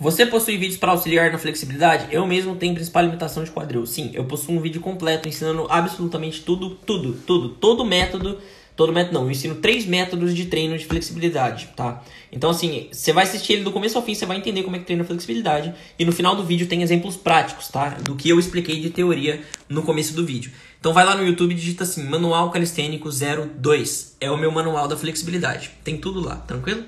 Você 0.00 0.24
possui 0.24 0.56
vídeos 0.56 0.78
para 0.78 0.92
auxiliar 0.92 1.32
na 1.32 1.38
flexibilidade? 1.38 2.06
Eu 2.10 2.26
mesmo 2.26 2.54
tenho 2.54 2.74
principal 2.74 3.04
limitação 3.04 3.42
de 3.42 3.50
quadril. 3.50 3.84
Sim, 3.84 4.12
eu 4.14 4.24
possuo 4.24 4.54
um 4.54 4.60
vídeo 4.60 4.80
completo 4.80 5.28
ensinando 5.28 5.66
absolutamente 5.68 6.42
tudo, 6.42 6.70
tudo, 6.70 7.14
tudo, 7.26 7.48
todo 7.48 7.84
método 7.84 8.38
Todo 8.78 8.92
método 8.92 9.14
não, 9.14 9.24
eu 9.24 9.32
ensino 9.32 9.56
três 9.56 9.84
métodos 9.84 10.32
de 10.32 10.44
treino 10.44 10.78
de 10.78 10.86
flexibilidade, 10.86 11.68
tá? 11.74 12.00
Então, 12.30 12.48
assim, 12.48 12.86
você 12.92 13.12
vai 13.12 13.24
assistir 13.24 13.54
ele 13.54 13.64
do 13.64 13.72
começo 13.72 13.98
ao 13.98 14.04
fim, 14.04 14.14
você 14.14 14.24
vai 14.24 14.36
entender 14.36 14.62
como 14.62 14.76
é 14.76 14.78
que 14.78 14.84
treina 14.84 15.02
flexibilidade. 15.02 15.74
E 15.98 16.04
no 16.04 16.12
final 16.12 16.36
do 16.36 16.44
vídeo 16.44 16.68
tem 16.68 16.80
exemplos 16.80 17.16
práticos, 17.16 17.66
tá? 17.66 17.88
Do 17.88 18.14
que 18.14 18.28
eu 18.28 18.38
expliquei 18.38 18.80
de 18.80 18.90
teoria 18.90 19.42
no 19.68 19.82
começo 19.82 20.14
do 20.14 20.24
vídeo. 20.24 20.52
Então 20.78 20.92
vai 20.92 21.04
lá 21.04 21.16
no 21.16 21.26
YouTube 21.26 21.50
e 21.50 21.54
digita 21.56 21.82
assim, 21.82 22.04
Manual 22.04 22.52
Calistênico 22.52 23.10
02. 23.10 24.14
É 24.20 24.30
o 24.30 24.36
meu 24.36 24.52
manual 24.52 24.86
da 24.86 24.96
flexibilidade. 24.96 25.72
Tem 25.82 25.96
tudo 25.96 26.20
lá, 26.20 26.36
tranquilo? 26.36 26.84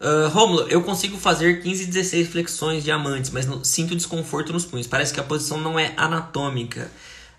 Uh, 0.00 0.28
Romulo, 0.28 0.68
eu 0.68 0.80
consigo 0.82 1.16
fazer 1.16 1.60
15 1.60 1.82
e 1.82 1.86
16 1.86 2.28
flexões 2.28 2.84
diamantes, 2.84 3.30
mas 3.30 3.48
sinto 3.64 3.96
desconforto 3.96 4.52
nos 4.52 4.64
punhos. 4.64 4.86
Parece 4.86 5.12
que 5.12 5.18
a 5.18 5.24
posição 5.24 5.60
não 5.60 5.78
é 5.78 5.92
anatômica. 5.96 6.90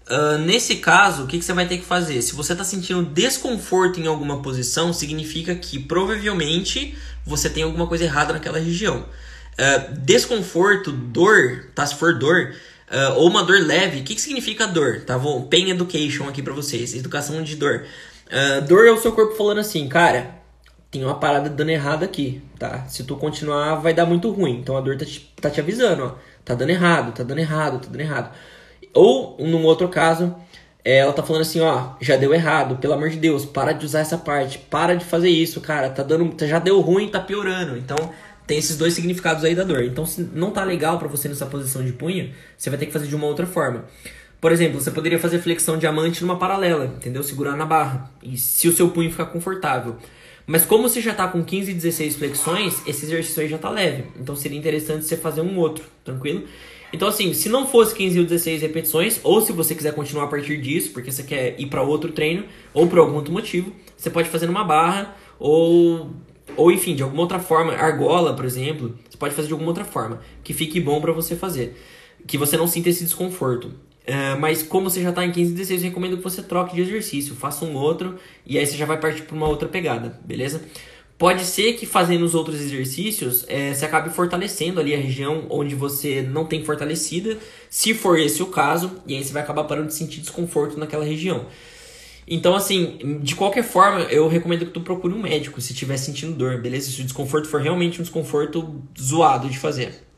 Uh, 0.09 0.39
nesse 0.39 0.77
caso, 0.77 1.23
o 1.23 1.27
que, 1.27 1.37
que, 1.37 1.45
você 1.45 1.53
vai 1.53 1.67
ter 1.67 1.77
que 1.77 1.85
fazer? 1.85 2.21
Se 2.21 2.33
você 2.33 2.53
está 2.53 2.63
sentindo 2.63 3.03
desconforto 3.03 3.99
em 3.99 4.07
alguma 4.07 4.41
posição, 4.41 4.91
significa 4.91 5.55
que 5.55 5.79
provavelmente 5.79 6.97
você 7.23 7.49
tem 7.49 7.63
alguma 7.63 7.87
coisa 7.87 8.05
errada 8.05 8.33
naquela 8.33 8.59
região. 8.59 9.05
Uh, 9.53 9.99
desconforto, 9.99 10.91
dor, 10.91 11.67
tá? 11.75 11.85
Se 11.85 11.95
for 11.95 12.17
dor, 12.17 12.55
uh, 12.91 13.19
ou 13.19 13.29
uma 13.29 13.43
dor 13.43 13.61
leve, 13.61 14.01
o 14.01 14.03
que, 14.03 14.15
que 14.15 14.21
significa 14.21 14.67
dor? 14.67 15.01
Tá 15.05 15.17
bom? 15.17 15.43
Pain 15.43 15.69
Education 15.69 16.27
aqui 16.27 16.41
para 16.41 16.53
vocês, 16.53 16.93
educação 16.95 17.41
de 17.43 17.55
dor. 17.55 17.85
dor 18.67 18.87
é 18.87 18.91
o 18.91 18.99
seu 18.99 19.11
corpo 19.11 19.35
falando 19.35 19.59
assim, 19.59 19.87
cara, 19.87 20.38
tem 20.91 21.03
uma 21.03 21.15
parada 21.15 21.49
dando 21.49 21.69
errado 21.69 22.03
aqui, 22.03 22.41
tá? 22.57 22.85
Se 22.87 23.03
tu 23.03 23.15
continuar, 23.15 23.75
vai 23.75 23.93
dar 23.93 24.05
muito 24.05 24.31
ruim. 24.31 24.59
Então 24.59 24.75
a 24.75 24.81
dor 24.81 24.97
tá 24.97 25.05
te, 25.05 25.33
tá 25.39 25.49
te 25.49 25.59
avisando, 25.59 26.03
ó. 26.03 26.15
Tá 26.43 26.55
dando 26.55 26.71
errado, 26.71 27.11
tá 27.13 27.23
dando 27.23 27.39
errado, 27.39 27.79
tá 27.79 27.87
dando 27.91 28.01
errado. 28.01 28.31
Ou, 28.93 29.37
num 29.39 29.63
outro 29.65 29.87
caso, 29.87 30.35
é, 30.83 30.97
ela 30.97 31.13
tá 31.13 31.21
falando 31.21 31.43
assim, 31.43 31.59
ó, 31.59 31.91
já 32.01 32.15
deu 32.15 32.33
errado, 32.33 32.77
pelo 32.77 32.93
amor 32.93 33.09
de 33.09 33.17
Deus, 33.17 33.45
para 33.45 33.73
de 33.73 33.85
usar 33.85 33.99
essa 33.99 34.17
parte, 34.17 34.57
para 34.57 34.95
de 34.95 35.05
fazer 35.05 35.29
isso, 35.29 35.61
cara, 35.61 35.89
tá 35.89 36.01
dando, 36.01 36.33
já 36.47 36.57
deu 36.57 36.79
ruim, 36.79 37.07
tá 37.09 37.19
piorando. 37.19 37.77
Então, 37.77 37.97
tem 38.47 38.57
esses 38.57 38.75
dois 38.77 38.95
significados 38.95 39.43
aí 39.43 39.53
da 39.53 39.63
dor. 39.63 39.83
Então, 39.83 40.07
se 40.07 40.27
não 40.33 40.49
tá 40.49 40.63
legal 40.63 40.97
para 40.97 41.07
você 41.07 41.29
nessa 41.29 41.45
posição 41.45 41.85
de 41.85 41.91
punho, 41.91 42.33
você 42.57 42.71
vai 42.71 42.79
ter 42.79 42.87
que 42.87 42.91
fazer 42.91 43.05
de 43.05 43.15
uma 43.15 43.27
outra 43.27 43.45
forma. 43.45 43.85
Por 44.41 44.51
exemplo, 44.51 44.81
você 44.81 44.89
poderia 44.89 45.19
fazer 45.19 45.37
flexão 45.37 45.77
diamante 45.77 46.21
numa 46.21 46.39
paralela, 46.39 46.85
entendeu? 46.85 47.21
Segurar 47.21 47.55
na 47.55 47.65
barra. 47.65 48.09
E 48.23 48.37
se 48.37 48.67
o 48.67 48.71
seu 48.71 48.89
punho 48.89 49.11
ficar 49.11 49.25
confortável. 49.25 49.97
Mas 50.49 50.65
como 50.65 50.89
você 50.89 50.99
já 50.99 51.13
tá 51.13 51.27
com 51.27 51.43
15 51.43 51.69
e 51.69 51.73
16 51.75 52.15
flexões, 52.15 52.81
esse 52.87 53.05
exercício 53.05 53.43
aí 53.43 53.47
já 53.47 53.59
tá 53.59 53.69
leve. 53.69 54.05
Então 54.19 54.35
seria 54.35 54.57
interessante 54.57 55.05
você 55.05 55.15
fazer 55.15 55.41
um 55.41 55.59
outro, 55.59 55.85
tranquilo? 56.03 56.43
Então 56.91 57.07
assim, 57.07 57.35
se 57.35 57.49
não 57.49 57.67
fosse 57.67 57.93
15 57.93 58.17
ou 58.17 58.25
16 58.25 58.63
repetições, 58.63 59.19
ou 59.23 59.41
se 59.41 59.51
você 59.51 59.75
quiser 59.75 59.93
continuar 59.93 60.23
a 60.23 60.27
partir 60.27 60.59
disso, 60.59 60.91
porque 60.91 61.11
você 61.11 61.21
quer 61.21 61.53
ir 61.59 61.67
para 61.67 61.83
outro 61.83 62.11
treino, 62.11 62.45
ou 62.73 62.87
por 62.87 62.97
algum 62.97 63.13
outro 63.13 63.31
motivo, 63.31 63.71
você 63.95 64.09
pode 64.09 64.27
fazer 64.27 64.47
numa 64.47 64.63
barra, 64.63 65.15
ou 65.37 66.09
ou 66.57 66.71
enfim, 66.71 66.95
de 66.95 67.03
alguma 67.03 67.21
outra 67.21 67.37
forma, 67.37 67.73
argola, 67.73 68.35
por 68.35 68.43
exemplo, 68.43 68.97
você 69.07 69.17
pode 69.19 69.35
fazer 69.35 69.49
de 69.49 69.53
alguma 69.53 69.69
outra 69.69 69.85
forma, 69.85 70.19
que 70.43 70.51
fique 70.51 70.79
bom 70.79 70.99
para 70.99 71.11
você 71.11 71.35
fazer, 71.35 71.79
que 72.25 72.39
você 72.39 72.57
não 72.57 72.65
sinta 72.65 72.89
esse 72.89 73.03
desconforto. 73.03 73.71
Uh, 74.09 74.39
mas 74.39 74.63
como 74.63 74.89
você 74.89 75.03
já 75.03 75.09
está 75.09 75.23
em 75.23 75.31
15 75.31 75.51
e 75.51 75.53
16, 75.53 75.83
eu 75.83 75.89
recomendo 75.89 76.17
que 76.17 76.23
você 76.23 76.41
troque 76.41 76.75
de 76.75 76.81
exercício, 76.81 77.35
faça 77.35 77.63
um 77.63 77.75
outro 77.75 78.17
e 78.43 78.57
aí 78.57 78.65
você 78.65 78.75
já 78.75 78.83
vai 78.83 78.99
partir 78.99 79.21
para 79.21 79.35
uma 79.35 79.47
outra 79.47 79.69
pegada, 79.69 80.19
beleza? 80.25 80.63
Pode 81.15 81.45
ser 81.45 81.73
que 81.73 81.85
fazendo 81.85 82.25
os 82.25 82.33
outros 82.33 82.59
exercícios 82.59 83.45
é, 83.47 83.71
você 83.71 83.85
acabe 83.85 84.09
fortalecendo 84.09 84.79
ali 84.79 84.95
a 84.95 84.97
região 84.97 85.45
onde 85.51 85.75
você 85.75 86.23
não 86.23 86.43
tem 86.43 86.65
fortalecida, 86.65 87.37
se 87.69 87.93
for 87.93 88.17
esse 88.17 88.41
o 88.41 88.47
caso, 88.47 88.99
e 89.05 89.15
aí 89.15 89.23
você 89.23 89.31
vai 89.31 89.43
acabar 89.43 89.65
parando 89.65 89.89
de 89.89 89.93
sentir 89.93 90.21
desconforto 90.21 90.79
naquela 90.79 91.05
região. 91.05 91.45
Então, 92.27 92.55
assim, 92.55 93.19
de 93.21 93.35
qualquer 93.35 93.63
forma, 93.63 94.01
eu 94.03 94.27
recomendo 94.27 94.65
que 94.65 94.71
tu 94.71 94.81
procure 94.81 95.13
um 95.13 95.21
médico 95.21 95.61
se 95.61 95.73
estiver 95.73 95.97
sentindo 95.97 96.33
dor, 96.33 96.59
beleza? 96.61 96.89
Se 96.89 97.01
o 97.01 97.03
desconforto 97.03 97.47
for 97.47 97.61
realmente 97.61 97.99
um 97.99 98.03
desconforto 98.03 98.81
zoado 98.99 99.49
de 99.49 99.57
fazer. 99.59 100.08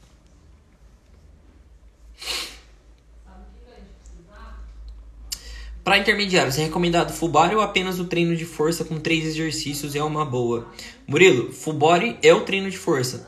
Para 5.84 5.98
intermediários, 5.98 6.60
é 6.60 6.64
recomendado 6.66 7.12
body 7.28 7.56
ou 7.56 7.62
apenas 7.62 8.00
o 8.00 8.06
treino 8.06 8.36
de 8.36 8.46
força 8.46 8.86
com 8.86 9.00
três 9.00 9.26
exercícios 9.26 9.96
é 9.96 10.04
uma 10.04 10.24
boa? 10.24 10.68
Murilo, 11.08 11.52
body 11.74 12.18
é 12.22 12.32
o 12.32 12.42
treino 12.42 12.70
de 12.70 12.78
força. 12.78 13.28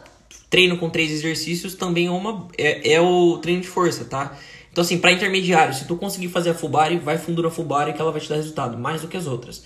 Treino 0.52 0.78
com 0.78 0.88
três 0.88 1.10
exercícios 1.10 1.74
também 1.74 2.06
é, 2.06 2.12
uma, 2.12 2.48
é, 2.56 2.94
é 2.94 3.02
o 3.02 3.40
treino 3.40 3.62
de 3.62 3.68
força, 3.68 4.06
tá? 4.06 4.38
Então, 4.72 4.84
assim, 4.84 5.00
para 5.00 5.12
intermediário, 5.12 5.74
se 5.74 5.88
tu 5.88 5.96
conseguir 5.96 6.28
fazer 6.30 6.52
a 6.52 6.54
body, 6.70 6.98
vai 7.00 7.18
na 7.18 7.50
full 7.50 7.66
body 7.66 7.94
que 7.94 8.02
ela 8.02 8.12
vai 8.12 8.22
te 8.22 8.30
dar 8.30 8.36
resultado, 8.36 8.78
mais 8.78 9.02
do 9.02 9.08
que 9.08 9.18
as 9.18 9.26
outras. 9.26 9.64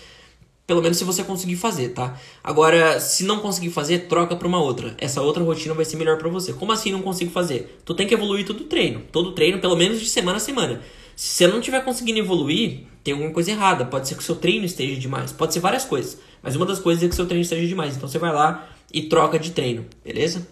Pelo 0.66 0.82
menos 0.82 0.98
se 0.98 1.04
você 1.04 1.26
conseguir 1.26 1.58
fazer, 1.58 1.90
tá? 1.90 2.18
Agora, 2.42 3.02
se 3.02 3.26
não 3.26 3.40
conseguir 3.40 3.70
fazer, 3.70 4.08
troca 4.08 4.34
pra 4.36 4.48
uma 4.48 4.62
outra. 4.62 4.96
Essa 4.98 5.22
outra 5.22 5.44
rotina 5.44 5.74
vai 5.74 5.84
ser 5.84 5.98
melhor 5.98 6.18
para 6.18 6.30
você. 6.30 6.54
Como 6.54 6.72
assim 6.72 6.94
não 6.94 7.02
consigo 7.02 7.32
fazer? 7.32 7.80
Tu 7.84 7.94
tem 7.94 8.08
que 8.08 8.14
evoluir 8.14 8.46
todo 8.46 8.62
o 8.62 8.66
treino. 8.66 9.02
Todo 9.12 9.34
treino, 9.34 9.60
pelo 9.60 9.76
menos 9.76 10.00
de 10.00 10.10
semana 10.10 10.38
a 10.38 10.42
semana. 10.42 10.82
Se 11.18 11.30
você 11.30 11.48
não 11.48 11.58
estiver 11.58 11.84
conseguindo 11.84 12.20
evoluir, 12.20 12.82
tem 13.04 13.12
alguma 13.12 13.34
coisa 13.34 13.50
errada. 13.50 13.84
Pode 13.84 14.08
ser 14.08 14.14
que 14.14 14.22
o 14.22 14.24
seu 14.24 14.36
treino 14.36 14.66
esteja 14.66 15.00
demais. 15.00 15.32
Pode 15.32 15.52
ser 15.52 15.60
várias 15.60 15.84
coisas. 15.84 16.20
Mas 16.44 16.56
uma 16.56 16.64
das 16.64 16.78
coisas 16.78 17.04
é 17.04 17.08
que 17.08 17.14
o 17.14 17.16
seu 17.16 17.26
treino 17.26 17.42
esteja 17.42 17.66
demais. 17.66 17.98
Então 17.98 18.08
você 18.08 18.20
vai 18.20 18.32
lá 18.32 18.70
e 18.94 19.02
troca 19.02 19.40
de 19.40 19.50
treino, 19.50 19.84
beleza? 20.06 20.48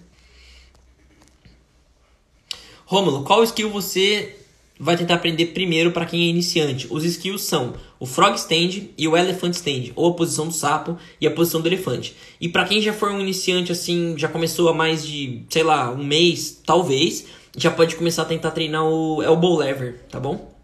Rômulo, 2.84 3.24
qual 3.24 3.44
skill 3.44 3.70
você 3.70 4.38
vai 4.80 4.98
tentar 4.98 5.16
aprender 5.16 5.48
primeiro 5.48 5.92
para 5.92 6.06
quem 6.08 6.24
é 6.24 6.30
iniciante. 6.30 6.88
Os 6.90 7.06
skills 7.06 7.44
são 7.44 7.76
o 8.00 8.08
frog 8.08 8.36
stand 8.36 8.90
e 8.98 9.08
o 9.08 9.16
elephant 9.16 9.54
stand, 9.54 9.92
ou 9.96 10.10
a 10.10 10.14
posição 10.16 10.48
do 10.48 10.54
sapo 10.54 10.98
e 11.22 11.28
a 11.28 11.32
posição 11.32 11.62
do 11.62 11.68
elefante. 11.68 12.16
E 12.42 12.50
para 12.50 12.66
quem 12.66 12.82
já 12.82 12.92
for 12.92 13.12
um 13.12 13.22
iniciante 13.22 13.72
assim, 13.72 14.16
já 14.18 14.28
começou 14.28 14.68
há 14.68 14.74
mais 14.74 15.06
de, 15.06 15.44
sei 15.48 15.62
lá, 15.62 15.92
um 15.92 16.04
mês, 16.04 16.60
talvez, 16.66 17.28
já 17.56 17.70
pode 17.70 17.96
começar 17.96 18.24
a 18.24 18.26
tentar 18.26 18.52
treinar 18.52 18.84
o 18.84 19.22
elbow 19.22 19.58
lever, 19.58 20.06
tá 20.10 20.20
bom? 20.20 20.55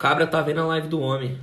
Cabra 0.00 0.26
tá 0.26 0.40
vendo 0.40 0.60
a 0.60 0.64
live 0.64 0.88
do 0.88 0.98
homem. 0.98 1.38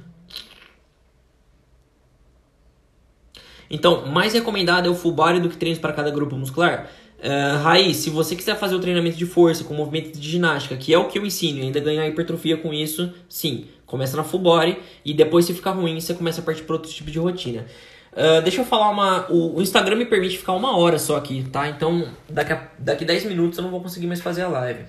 Então, 3.69 4.07
mais 4.07 4.33
recomendado 4.33 4.87
é 4.87 4.89
o 4.89 4.95
full 4.95 5.11
body 5.11 5.39
do 5.39 5.49
que 5.49 5.57
treinos 5.57 5.79
para 5.79 5.93
cada 5.93 6.09
grupo 6.09 6.35
muscular? 6.35 6.89
Uh, 7.19 7.61
Raiz, 7.61 7.97
se 7.97 8.09
você 8.09 8.35
quiser 8.35 8.57
fazer 8.57 8.75
o 8.75 8.79
treinamento 8.79 9.15
de 9.15 9.25
força 9.25 9.63
com 9.63 9.73
movimento 9.73 10.17
de 10.17 10.27
ginástica, 10.27 10.75
que 10.75 10.93
é 10.93 10.97
o 10.97 11.05
que 11.05 11.19
eu 11.19 11.25
ensino, 11.25 11.59
e 11.59 11.61
ainda 11.63 11.79
ganhar 11.79 12.07
hipertrofia 12.07 12.57
com 12.57 12.73
isso, 12.73 13.13
sim, 13.29 13.67
começa 13.85 14.17
na 14.17 14.23
full 14.23 14.39
body 14.39 14.77
e 15.05 15.13
depois 15.13 15.45
se 15.45 15.53
ficar 15.53 15.71
ruim, 15.71 15.99
você 15.99 16.13
começa 16.15 16.41
a 16.41 16.43
partir 16.43 16.63
para 16.63 16.75
outro 16.75 16.91
tipo 16.91 17.11
de 17.11 17.19
rotina. 17.19 17.65
Uh, 18.13 18.41
deixa 18.41 18.61
eu 18.61 18.65
falar 18.65 18.89
uma. 18.89 19.31
O, 19.31 19.57
o, 19.57 19.61
Instagram 19.61 19.97
me 19.97 20.05
permite 20.05 20.37
ficar 20.37 20.53
uma 20.53 20.75
hora 20.75 20.97
só 20.97 21.17
aqui, 21.17 21.45
tá? 21.51 21.69
Então 21.69 22.07
daqui, 22.27 22.53
a, 22.53 22.67
daqui 22.79 23.05
10 23.05 23.25
minutos 23.25 23.59
eu 23.59 23.63
não 23.63 23.69
vou 23.69 23.81
conseguir 23.81 24.07
mais 24.07 24.21
fazer 24.21 24.41
a 24.41 24.47
live. 24.47 24.85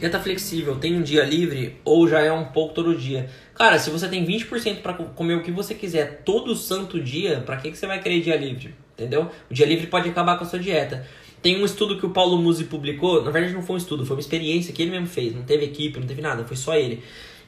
Já 0.00 0.08
tá 0.08 0.18
flexível, 0.18 0.76
tem 0.76 0.96
um 0.96 1.02
dia 1.02 1.22
livre 1.24 1.76
ou 1.84 2.08
já 2.08 2.20
é 2.20 2.32
um 2.32 2.46
pouco 2.46 2.72
todo 2.72 2.96
dia? 2.96 3.28
Cara, 3.54 3.78
se 3.78 3.90
você 3.90 4.08
tem 4.08 4.24
20% 4.24 4.80
para 4.80 4.94
comer 4.94 5.34
o 5.34 5.42
que 5.42 5.50
você 5.50 5.74
quiser 5.74 6.22
todo 6.24 6.56
santo 6.56 6.98
dia, 6.98 7.42
para 7.44 7.58
que, 7.58 7.70
que 7.70 7.76
você 7.76 7.86
vai 7.86 8.00
querer 8.00 8.20
dia 8.22 8.34
livre? 8.34 8.74
Entendeu? 8.94 9.30
O 9.50 9.52
dia 9.52 9.66
livre 9.66 9.86
pode 9.88 10.08
acabar 10.08 10.38
com 10.38 10.44
a 10.44 10.46
sua 10.46 10.58
dieta. 10.58 11.06
Tem 11.42 11.60
um 11.60 11.66
estudo 11.66 11.98
que 11.98 12.06
o 12.06 12.10
Paulo 12.10 12.40
Musi 12.40 12.64
publicou, 12.64 13.22
na 13.22 13.30
verdade 13.30 13.52
não 13.52 13.62
foi 13.62 13.74
um 13.74 13.78
estudo, 13.78 14.06
foi 14.06 14.16
uma 14.16 14.20
experiência 14.20 14.72
que 14.72 14.80
ele 14.80 14.90
mesmo 14.90 15.06
fez, 15.06 15.34
não 15.34 15.42
teve 15.42 15.66
equipe, 15.66 16.00
não 16.00 16.06
teve 16.06 16.22
nada, 16.22 16.44
foi 16.44 16.56
só 16.56 16.74
ele. 16.74 17.02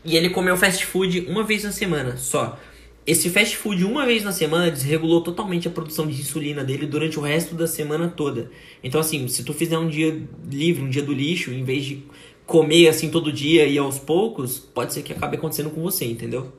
E 0.05 0.15
ele 0.15 0.29
comeu 0.29 0.55
fast 0.57 0.85
food 0.85 1.27
uma 1.29 1.45
vez 1.45 1.65
na 1.65 1.73
semana, 1.73 2.19
só. 2.19 2.59
Esse 3.05 3.31
fast 3.31 3.57
food 3.57 3.85
uma 3.85 4.07
vez 4.07 4.23
na 4.23 4.31
semana 4.31 4.71
desregulou 4.71 5.23
totalmente 5.23 5.67
a 5.67 5.71
produção 5.71 6.07
de 6.07 6.21
insulina 6.21 6.63
dele 6.63 6.87
durante 6.87 7.19
o 7.19 7.23
resto 7.23 7.55
da 7.55 7.67
semana 7.67 8.09
toda. 8.09 8.51
Então 8.83 9.01
assim, 9.01 9.27
se 9.27 9.43
tu 9.43 9.53
fizer 9.53 9.77
um 9.77 9.89
dia 9.89 10.23
livre, 10.49 10.85
um 10.85 10.89
dia 10.89 11.03
do 11.03 11.13
lixo, 11.13 11.51
em 11.51 11.65
vez 11.65 11.85
de 11.85 12.05
comer 12.47 12.89
assim 12.89 13.11
todo 13.11 13.33
dia 13.33 13.67
e 13.67 13.79
aos 13.79 13.99
poucos, 13.99 14.59
pode 14.59 14.93
ser 14.93 15.03
que 15.03 15.13
acabe 15.13 15.37
acontecendo 15.37 15.71
com 15.71 15.83
você, 15.83 16.05
entendeu? 16.05 16.53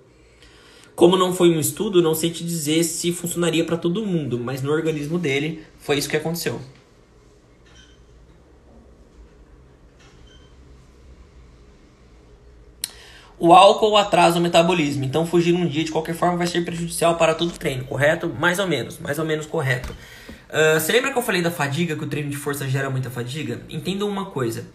Como 0.95 1.17
não 1.17 1.33
foi 1.33 1.49
um 1.49 1.59
estudo, 1.59 2.01
não 2.01 2.13
sei 2.13 2.29
te 2.29 2.43
dizer 2.43 2.83
se 2.83 3.11
funcionaria 3.11 3.65
para 3.65 3.77
todo 3.77 4.05
mundo, 4.05 4.39
mas 4.39 4.61
no 4.61 4.71
organismo 4.71 5.17
dele 5.17 5.63
foi 5.79 5.97
isso 5.97 6.09
que 6.09 6.17
aconteceu. 6.17 6.59
O 13.39 13.51
álcool 13.51 13.97
atrasa 13.97 14.39
o 14.39 14.41
metabolismo, 14.41 15.03
então 15.03 15.25
fugir 15.25 15.53
um 15.53 15.67
dia 15.67 15.83
de 15.83 15.91
qualquer 15.91 16.15
forma 16.15 16.37
vai 16.37 16.47
ser 16.47 16.63
prejudicial 16.63 17.17
para 17.17 17.35
todo 17.35 17.49
o 17.49 17.57
treino, 17.59 17.83
correto? 17.83 18.29
Mais 18.29 18.57
ou 18.57 18.67
menos, 18.67 18.99
mais 18.99 19.19
ou 19.19 19.25
menos 19.25 19.45
correto. 19.45 19.91
Uh, 20.49 20.79
você 20.79 20.91
lembra 20.91 21.11
que 21.11 21.17
eu 21.17 21.21
falei 21.21 21.41
da 21.41 21.51
fadiga, 21.51 21.95
que 21.95 22.03
o 22.03 22.07
treino 22.07 22.29
de 22.29 22.37
força 22.37 22.69
gera 22.69 22.89
muita 22.89 23.09
fadiga? 23.09 23.61
Entenda 23.67 24.05
uma 24.05 24.27
coisa. 24.27 24.67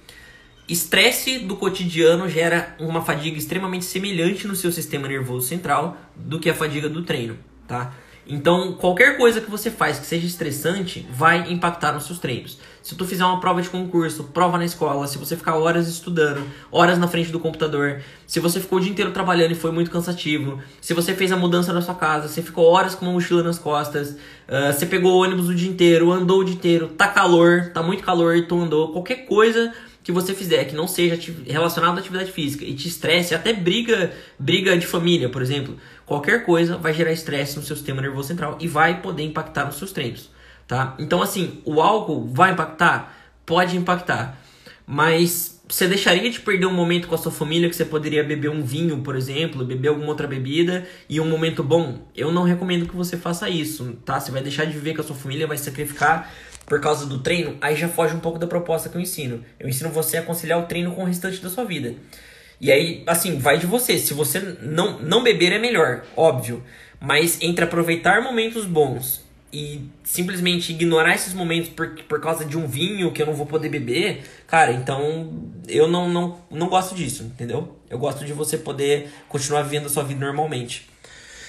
Estresse 0.69 1.39
do 1.39 1.57
cotidiano 1.57 2.29
gera 2.29 2.77
uma 2.79 3.01
fadiga 3.01 3.39
extremamente 3.39 3.87
semelhante 3.87 4.47
no 4.47 4.55
seu 4.55 4.71
sistema 4.71 5.09
nervoso 5.09 5.47
central 5.47 5.97
do 6.15 6.39
que 6.39 6.51
a 6.51 6.55
fadiga 6.55 6.91
do 6.91 7.03
treino, 7.03 7.39
tá? 7.67 7.95
Então, 8.31 8.75
qualquer 8.75 9.17
coisa 9.17 9.41
que 9.41 9.51
você 9.51 9.71
faz 9.71 9.99
que 9.99 10.05
seja 10.05 10.27
estressante 10.27 11.09
vai 11.11 11.51
impactar 11.51 11.93
nos 11.93 12.05
seus 12.05 12.19
treinos. 12.19 12.59
Se 12.83 12.95
tu 12.95 13.07
fizer 13.07 13.25
uma 13.25 13.41
prova 13.41 13.63
de 13.63 13.71
concurso, 13.71 14.25
prova 14.25 14.59
na 14.59 14.67
escola, 14.67 15.07
se 15.07 15.17
você 15.17 15.35
ficar 15.35 15.57
horas 15.57 15.89
estudando, 15.89 16.47
horas 16.71 16.99
na 16.99 17.09
frente 17.09 17.33
do 17.33 17.41
computador, 17.41 18.03
se 18.27 18.39
você 18.39 18.61
ficou 18.61 18.79
o 18.79 18.81
dia 18.83 18.91
inteiro 18.91 19.13
trabalhando 19.13 19.53
e 19.53 19.55
foi 19.55 19.71
muito 19.71 19.91
cansativo, 19.91 20.59
se 20.83 20.93
você 20.93 21.15
fez 21.15 21.33
a 21.33 21.39
mudança 21.39 21.73
na 21.73 21.81
sua 21.81 21.95
casa, 21.95 22.29
você 22.29 22.43
ficou 22.43 22.67
horas 22.67 22.95
com 22.95 23.07
uma 23.07 23.15
mochila 23.15 23.43
nas 23.43 23.59
costas, 23.59 24.11
uh, 24.11 24.71
você 24.71 24.85
pegou 24.85 25.15
o 25.15 25.23
ônibus 25.23 25.49
o 25.49 25.55
dia 25.55 25.71
inteiro, 25.71 26.13
andou 26.13 26.41
o 26.41 26.45
dia 26.45 26.55
inteiro, 26.55 26.89
tá 26.89 27.09
calor, 27.09 27.71
tá 27.73 27.83
muito 27.83 28.03
calor 28.03 28.37
e 28.37 28.43
tu 28.43 28.61
andou, 28.61 28.93
qualquer 28.93 29.25
coisa 29.25 29.73
que 30.09 30.13
você 30.13 30.33
fizer 30.33 30.65
que 30.65 30.75
não 30.75 30.89
seja 30.89 31.21
relacionado 31.47 31.99
à 31.99 32.01
atividade 32.01 32.33
física 32.33 32.65
e 32.65 32.73
te 32.73 32.89
estresse, 32.89 33.35
até 33.35 33.53
briga, 33.53 34.11
briga 34.39 34.75
de 34.75 34.87
família, 34.87 35.29
por 35.29 35.43
exemplo, 35.43 35.77
qualquer 36.07 36.47
coisa 36.47 36.79
vai 36.79 36.95
gerar 36.95 37.13
estresse 37.13 37.59
no 37.59 37.63
seu 37.63 37.77
sistema 37.77 38.01
nervoso 38.01 38.29
central 38.29 38.57
e 38.59 38.67
vai 38.67 39.03
poder 39.03 39.23
impactar 39.23 39.67
nos 39.67 39.77
seus 39.77 39.93
treinos, 39.93 40.31
tá? 40.67 40.97
Então 40.99 41.21
assim, 41.21 41.61
o 41.63 41.83
álcool 41.83 42.27
vai 42.27 42.53
impactar? 42.53 43.15
Pode 43.45 43.77
impactar, 43.77 44.41
mas 44.87 45.61
você 45.69 45.87
deixaria 45.87 46.31
de 46.31 46.41
perder 46.41 46.65
um 46.65 46.73
momento 46.73 47.07
com 47.07 47.15
a 47.15 47.19
sua 47.19 47.31
família 47.31 47.69
que 47.69 47.77
você 47.77 47.85
poderia 47.85 48.25
beber 48.25 48.49
um 48.49 48.63
vinho, 48.63 49.03
por 49.03 49.15
exemplo, 49.15 49.63
beber 49.63 49.89
alguma 49.89 50.09
outra 50.09 50.27
bebida 50.27 50.89
e 51.07 51.21
um 51.21 51.29
momento 51.29 51.63
bom? 51.63 52.09
Eu 52.17 52.33
não 52.33 52.45
recomendo 52.45 52.89
que 52.89 52.97
você 52.97 53.19
faça 53.19 53.47
isso, 53.51 53.93
tá? 54.07 54.19
Você 54.19 54.31
vai 54.31 54.43
deixar 54.43 54.65
de 54.65 54.73
viver 54.73 54.95
com 54.95 55.03
a 55.03 55.05
sua 55.05 55.15
família, 55.15 55.47
vai 55.47 55.59
sacrificar 55.59 56.33
por 56.69 56.81
causa 56.81 57.07
do 57.07 57.21
treino, 57.21 57.57
aí 57.63 57.75
já 57.75 57.89
foge 57.89 58.15
um 58.15 58.21
pouco 58.21 58.39
da 58.39 58.47
proposta 58.47 58.91
que 58.91 58.97
eu 58.97 59.01
ensino. 59.01 59.43
Eu 59.59 59.69
ensino 59.69 59.89
você 59.89 60.19
a 60.19 60.23
conciliar 60.23 60.61
o 60.61 60.67
treino 60.67 60.93
com 60.93 61.03
o 61.03 61.07
restante 61.07 61.41
da 61.41 61.49
sua 61.49 61.65
vida. 61.65 61.95
E 62.61 62.71
aí, 62.71 63.03
assim, 63.07 63.39
vai 63.39 63.59
de 63.59 63.67
você. 63.67 63.99
Se 63.99 64.13
você 64.13 64.39
não, 64.61 64.99
não 64.99 65.23
beber 65.23 65.53
é 65.53 65.59
melhor, 65.59 66.05
óbvio. 66.15 66.63
Mas 67.01 67.39
entre 67.41 67.65
aproveitar 67.65 68.21
momentos 68.23 68.67
bons 68.67 69.25
e 69.51 69.81
simplesmente 70.05 70.73
ignorar 70.73 71.15
esses 71.15 71.33
momentos 71.33 71.71
por, 71.71 71.89
por 72.03 72.21
causa 72.21 72.45
de 72.45 72.59
um 72.59 72.67
vinho 72.67 73.13
que 73.13 73.23
eu 73.23 73.27
não 73.27 73.35
vou 73.35 73.47
poder 73.47 73.71
beber, 73.71 74.23
cara, 74.47 74.73
então 74.73 75.51
eu 75.67 75.89
não, 75.89 76.07
não, 76.07 76.39
não 76.51 76.69
gosto 76.69 76.95
disso, 76.95 77.23
entendeu? 77.23 77.77
Eu 77.89 77.99
gosto 77.99 78.27
de 78.27 78.35
você 78.35 78.59
poder 78.59 79.09
continuar 79.27 79.63
vivendo 79.63 79.87
a 79.87 79.89
sua 79.89 80.03
vida 80.03 80.21
normalmente. 80.21 80.87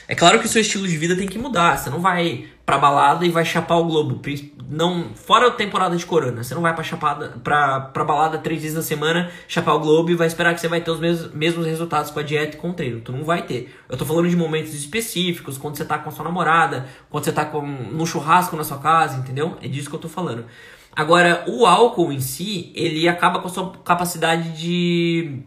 É 0.09 0.15
claro 0.15 0.39
que 0.39 0.47
o 0.47 0.49
seu 0.49 0.61
estilo 0.61 0.87
de 0.87 0.97
vida 0.97 1.15
tem 1.15 1.27
que 1.27 1.37
mudar. 1.37 1.77
Você 1.77 1.87
não 1.87 1.99
vai 1.99 2.47
pra 2.65 2.79
balada 2.79 3.27
e 3.27 3.29
vai 3.29 3.45
chapar 3.45 3.75
o 3.75 3.85
globo. 3.85 4.19
Não, 4.67 5.11
fora 5.13 5.49
a 5.49 5.51
temporada 5.51 5.95
de 5.95 6.03
corona. 6.03 6.43
Você 6.43 6.55
não 6.55 6.63
vai 6.63 6.73
pra, 6.73 6.83
chapada, 6.83 7.37
pra, 7.43 7.79
pra 7.79 8.03
balada 8.03 8.39
três 8.39 8.63
vezes 8.63 8.75
na 8.75 8.81
semana, 8.81 9.29
chapar 9.47 9.75
o 9.75 9.79
globo 9.79 10.09
e 10.09 10.15
vai 10.15 10.25
esperar 10.25 10.55
que 10.55 10.61
você 10.61 10.67
vai 10.67 10.81
ter 10.81 10.89
os 10.89 10.99
mesmos, 10.99 11.31
mesmos 11.31 11.63
resultados 11.63 12.09
com 12.09 12.19
a 12.19 12.23
dieta 12.23 12.57
e 12.57 12.59
com 12.59 12.71
o 12.71 12.73
treino. 12.73 13.01
Tu 13.01 13.11
não 13.11 13.23
vai 13.23 13.43
ter. 13.43 13.71
Eu 13.87 13.95
tô 13.95 14.03
falando 14.03 14.27
de 14.27 14.35
momentos 14.35 14.73
específicos, 14.73 15.59
quando 15.59 15.77
você 15.77 15.85
tá 15.85 15.99
com 15.99 16.09
a 16.09 16.11
sua 16.11 16.25
namorada, 16.25 16.87
quando 17.07 17.25
você 17.25 17.31
tá 17.31 17.45
com, 17.45 17.61
no 17.61 18.07
churrasco 18.07 18.55
na 18.55 18.63
sua 18.63 18.79
casa, 18.79 19.15
entendeu? 19.19 19.59
É 19.61 19.67
disso 19.67 19.91
que 19.91 19.95
eu 19.95 19.99
tô 19.99 20.09
falando. 20.09 20.43
Agora, 20.91 21.43
o 21.47 21.67
álcool 21.67 22.11
em 22.11 22.19
si, 22.19 22.71
ele 22.73 23.07
acaba 23.07 23.41
com 23.41 23.47
a 23.47 23.51
sua 23.51 23.73
capacidade 23.85 24.59
de 24.59 25.43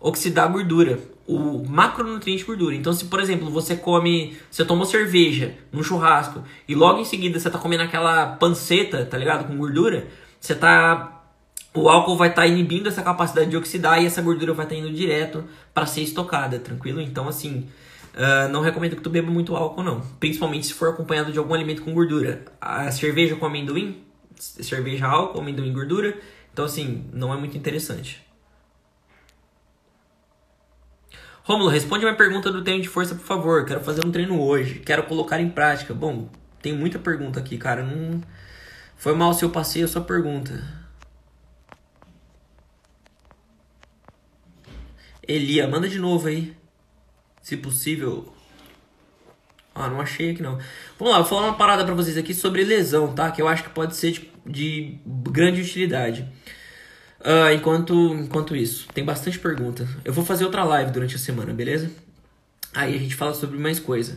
oxidar 0.00 0.50
gordura 0.50 1.15
o 1.26 1.64
macronutriente 1.68 2.44
gordura. 2.44 2.74
Então, 2.74 2.92
se 2.92 3.06
por 3.06 3.20
exemplo 3.20 3.50
você 3.50 3.76
come, 3.76 4.36
você 4.50 4.64
tomou 4.64 4.86
cerveja 4.86 5.54
num 5.72 5.82
churrasco 5.82 6.42
e 6.68 6.74
logo 6.74 7.00
em 7.00 7.04
seguida 7.04 7.38
você 7.38 7.50
tá 7.50 7.58
comendo 7.58 7.82
aquela 7.82 8.26
panceta, 8.36 9.04
tá 9.04 9.18
ligado? 9.18 9.46
Com 9.46 9.56
gordura, 9.56 10.06
você 10.40 10.54
tá. 10.54 11.12
O 11.74 11.90
álcool 11.90 12.16
vai 12.16 12.30
estar 12.30 12.42
tá 12.42 12.48
inibindo 12.48 12.88
essa 12.88 13.02
capacidade 13.02 13.50
de 13.50 13.56
oxidar 13.56 14.02
e 14.02 14.06
essa 14.06 14.22
gordura 14.22 14.54
vai 14.54 14.64
estar 14.64 14.74
tá 14.74 14.80
indo 14.80 14.90
direto 14.90 15.44
para 15.74 15.84
ser 15.84 16.00
estocada, 16.00 16.58
tranquilo? 16.58 17.02
Então, 17.02 17.28
assim, 17.28 17.68
uh, 18.14 18.48
não 18.50 18.62
recomendo 18.62 18.96
que 18.96 19.02
tu 19.02 19.10
beba 19.10 19.30
muito 19.30 19.54
álcool, 19.54 19.82
não. 19.82 20.00
Principalmente 20.18 20.68
se 20.68 20.72
for 20.72 20.88
acompanhado 20.88 21.32
de 21.32 21.38
algum 21.38 21.52
alimento 21.52 21.82
com 21.82 21.92
gordura. 21.92 22.46
A 22.58 22.90
cerveja 22.90 23.36
com 23.36 23.44
amendoim, 23.44 23.98
cerveja 24.38 25.06
álcool, 25.06 25.40
amendoim 25.40 25.70
gordura. 25.70 26.16
Então, 26.50 26.64
assim, 26.64 27.04
não 27.12 27.34
é 27.34 27.36
muito 27.36 27.58
interessante. 27.58 28.25
Rômulo, 31.46 31.70
responde 31.70 32.04
minha 32.04 32.16
pergunta 32.16 32.50
do 32.50 32.64
treino 32.64 32.82
de 32.82 32.88
força, 32.88 33.14
por 33.14 33.24
favor. 33.24 33.64
Quero 33.64 33.78
fazer 33.80 34.04
um 34.04 34.10
treino 34.10 34.42
hoje. 34.42 34.80
Quero 34.80 35.04
colocar 35.04 35.40
em 35.40 35.48
prática. 35.48 35.94
Bom, 35.94 36.28
tem 36.60 36.76
muita 36.76 36.98
pergunta 36.98 37.38
aqui, 37.38 37.56
cara. 37.56 37.84
Não... 37.84 38.20
Foi 38.96 39.14
mal 39.14 39.32
se 39.32 39.44
eu 39.44 39.50
passei 39.50 39.84
a 39.84 39.86
sua 39.86 40.02
pergunta. 40.02 40.60
Elia, 45.22 45.68
manda 45.68 45.88
de 45.88 46.00
novo 46.00 46.26
aí. 46.26 46.52
Se 47.40 47.56
possível. 47.56 48.34
Ah, 49.72 49.88
não 49.88 50.00
achei 50.00 50.32
aqui 50.32 50.42
não. 50.42 50.58
Vamos 50.98 51.14
lá, 51.14 51.20
vou 51.20 51.28
falar 51.28 51.42
uma 51.42 51.56
parada 51.56 51.84
pra 51.84 51.94
vocês 51.94 52.18
aqui 52.18 52.34
sobre 52.34 52.64
lesão, 52.64 53.14
tá? 53.14 53.30
Que 53.30 53.40
eu 53.40 53.46
acho 53.46 53.62
que 53.62 53.70
pode 53.70 53.94
ser 53.94 54.10
de, 54.10 54.30
de 54.44 54.98
grande 55.06 55.60
utilidade. 55.60 56.28
Uh, 57.26 57.52
enquanto, 57.52 58.14
enquanto 58.14 58.54
isso, 58.54 58.86
tem 58.94 59.04
bastante 59.04 59.36
pergunta. 59.36 59.88
Eu 60.04 60.12
vou 60.12 60.24
fazer 60.24 60.44
outra 60.44 60.62
live 60.62 60.92
durante 60.92 61.16
a 61.16 61.18
semana, 61.18 61.52
beleza? 61.52 61.90
Aí 62.72 62.94
a 62.94 62.98
gente 62.98 63.16
fala 63.16 63.34
sobre 63.34 63.58
mais 63.58 63.80
coisa. 63.80 64.16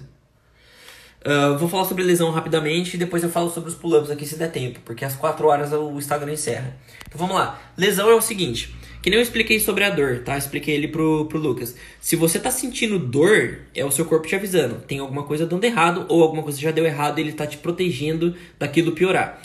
Uh, 1.25 1.57
vou 1.57 1.67
falar 1.67 1.85
sobre 1.85 2.03
lesão 2.03 2.29
rapidamente 2.29 2.93
e 2.93 2.99
depois 2.99 3.23
eu 3.23 3.29
falo 3.29 3.49
sobre 3.49 3.69
os 3.69 3.75
pull-ups 3.75 4.11
aqui 4.11 4.27
se 4.27 4.35
der 4.35 4.51
tempo, 4.51 4.79
porque 4.85 5.03
às 5.03 5.15
4 5.15 5.47
horas 5.47 5.73
o 5.73 5.97
Instagram 5.97 6.33
encerra. 6.33 6.77
Então 7.07 7.17
vamos 7.17 7.35
lá. 7.35 7.59
Lesão 7.75 8.11
é 8.11 8.13
o 8.13 8.21
seguinte, 8.21 8.75
que 9.01 9.09
nem 9.09 9.17
eu 9.17 9.23
expliquei 9.23 9.59
sobre 9.59 9.85
a 9.85 9.89
dor, 9.89 10.19
tá? 10.19 10.37
Expliquei 10.37 10.75
ele 10.75 10.87
pro, 10.87 11.25
pro 11.25 11.39
Lucas. 11.39 11.75
Se 11.99 12.15
você 12.15 12.37
tá 12.37 12.51
sentindo 12.51 12.99
dor, 12.99 13.61
é 13.73 13.83
o 13.83 13.89
seu 13.89 14.05
corpo 14.05 14.27
te 14.27 14.35
avisando. 14.35 14.75
Tem 14.87 14.99
alguma 14.99 15.23
coisa 15.23 15.47
dando 15.47 15.63
errado 15.63 16.05
ou 16.09 16.21
alguma 16.21 16.43
coisa 16.43 16.59
já 16.59 16.69
deu 16.69 16.85
errado 16.85 17.17
e 17.17 17.23
ele 17.23 17.33
tá 17.33 17.47
te 17.47 17.57
protegendo 17.57 18.35
daquilo 18.59 18.91
piorar 18.91 19.41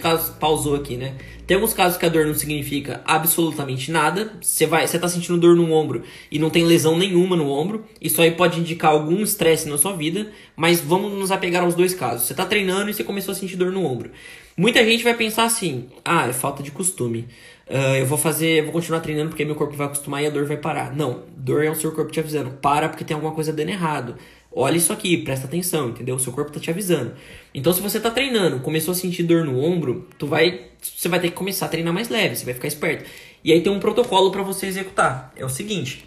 casos 0.00 0.30
pausou 0.30 0.74
aqui, 0.74 0.96
né? 0.96 1.14
Tem 1.46 1.56
alguns 1.56 1.72
casos 1.72 1.98
que 1.98 2.06
a 2.06 2.08
dor 2.08 2.26
não 2.26 2.34
significa 2.34 3.00
absolutamente 3.04 3.90
nada. 3.90 4.32
Você 4.40 4.66
vai, 4.66 4.86
você 4.86 4.98
tá 4.98 5.08
sentindo 5.08 5.38
dor 5.38 5.56
no 5.56 5.72
ombro 5.72 6.02
e 6.30 6.38
não 6.38 6.48
tem 6.48 6.64
lesão 6.64 6.96
nenhuma 6.96 7.36
no 7.36 7.50
ombro. 7.50 7.84
Isso 8.00 8.22
aí 8.22 8.30
pode 8.30 8.60
indicar 8.60 8.92
algum 8.92 9.22
estresse 9.22 9.68
na 9.68 9.76
sua 9.76 9.92
vida, 9.92 10.28
mas 10.56 10.80
vamos 10.80 11.12
nos 11.12 11.30
apegar 11.30 11.62
aos 11.62 11.74
dois 11.74 11.92
casos. 11.92 12.26
Você 12.26 12.34
tá 12.34 12.46
treinando 12.46 12.90
e 12.90 12.94
você 12.94 13.04
começou 13.04 13.32
a 13.32 13.34
sentir 13.34 13.56
dor 13.56 13.72
no 13.72 13.84
ombro. 13.84 14.10
Muita 14.56 14.84
gente 14.84 15.02
vai 15.02 15.14
pensar 15.14 15.44
assim: 15.44 15.88
"Ah, 16.04 16.28
é 16.28 16.32
falta 16.32 16.62
de 16.62 16.70
costume. 16.70 17.26
Uh, 17.68 17.96
eu 17.98 18.06
vou 18.06 18.18
fazer, 18.18 18.60
eu 18.60 18.64
vou 18.64 18.72
continuar 18.72 19.00
treinando 19.00 19.30
porque 19.30 19.44
meu 19.44 19.54
corpo 19.54 19.76
vai 19.76 19.86
acostumar 19.86 20.22
e 20.22 20.26
a 20.26 20.30
dor 20.30 20.44
vai 20.44 20.56
parar". 20.56 20.94
Não, 20.94 21.24
dor 21.36 21.64
é 21.64 21.70
o 21.70 21.74
seu 21.74 21.92
corpo 21.92 22.12
te 22.12 22.20
avisando: 22.20 22.50
"Para 22.62 22.88
porque 22.88 23.04
tem 23.04 23.14
alguma 23.14 23.32
coisa 23.32 23.52
dando 23.52 23.70
errado". 23.70 24.16
Olha 24.52 24.76
isso 24.76 24.92
aqui, 24.92 25.16
presta 25.18 25.46
atenção, 25.46 25.90
entendeu? 25.90 26.16
O 26.16 26.18
seu 26.18 26.32
corpo 26.32 26.50
tá 26.50 26.58
te 26.58 26.70
avisando. 26.70 27.14
Então, 27.54 27.72
se 27.72 27.80
você 27.80 28.00
tá 28.00 28.10
treinando, 28.10 28.58
começou 28.60 28.92
a 28.92 28.94
sentir 28.96 29.22
dor 29.22 29.44
no 29.44 29.62
ombro, 29.62 30.08
tu 30.18 30.26
vai, 30.26 30.68
você 30.80 31.08
vai 31.08 31.20
ter 31.20 31.28
que 31.28 31.36
começar 31.36 31.66
a 31.66 31.68
treinar 31.68 31.94
mais 31.94 32.08
leve, 32.08 32.34
você 32.34 32.44
vai 32.44 32.54
ficar 32.54 32.66
esperto. 32.66 33.08
E 33.44 33.52
aí 33.52 33.60
tem 33.60 33.72
um 33.72 33.78
protocolo 33.78 34.32
para 34.32 34.42
você 34.42 34.66
executar. 34.66 35.32
É 35.36 35.44
o 35.44 35.48
seguinte: 35.48 36.04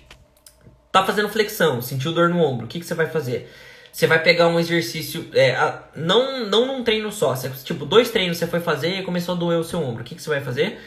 tá 0.91 1.06
fazendo 1.06 1.30
flexão, 1.30 1.82
sentiu 1.82 2.12
dor 2.12 2.30
no 2.30 2.38
ombro, 2.39 2.66
o 2.66 2.70
que, 2.70 2.80
que 2.80 2.86
você 2.86 2.94
vai 2.94 3.10
fazer? 3.10 3.50
Você 3.94 4.08
vai 4.08 4.22
pegar 4.22 4.48
um 4.48 4.60
exercício, 4.60 5.28
é, 5.34 5.52
a, 5.52 5.84
não, 5.96 6.48
não 6.48 6.66
num 6.66 6.84
treino 6.84 7.12
só, 7.12 7.36
você, 7.36 7.50
tipo, 7.64 7.86
dois 7.86 8.10
treinos 8.10 8.38
você 8.38 8.48
foi 8.48 8.60
fazer 8.60 9.00
e 9.00 9.04
começou 9.04 9.36
a 9.36 9.38
doer 9.38 9.60
o 9.60 9.64
seu 9.64 9.80
ombro. 9.80 10.02
O 10.02 10.06
que, 10.06 10.16
que 10.16 10.22
você 10.22 10.30
vai 10.30 10.41
fazer? 10.41 10.80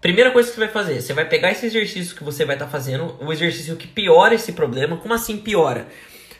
Primeira 0.00 0.30
coisa 0.30 0.48
que 0.48 0.54
você 0.54 0.60
vai 0.60 0.70
fazer, 0.70 1.00
você 1.00 1.12
vai 1.12 1.28
pegar 1.28 1.52
esse 1.52 1.66
exercício 1.66 2.16
que 2.16 2.24
você 2.24 2.44
vai 2.44 2.56
estar 2.56 2.64
tá 2.64 2.70
fazendo, 2.70 3.16
o 3.20 3.32
exercício 3.32 3.76
que 3.76 3.86
piora 3.86 4.34
esse 4.34 4.52
problema. 4.52 4.96
Como 4.96 5.14
assim 5.14 5.36
piora? 5.36 5.86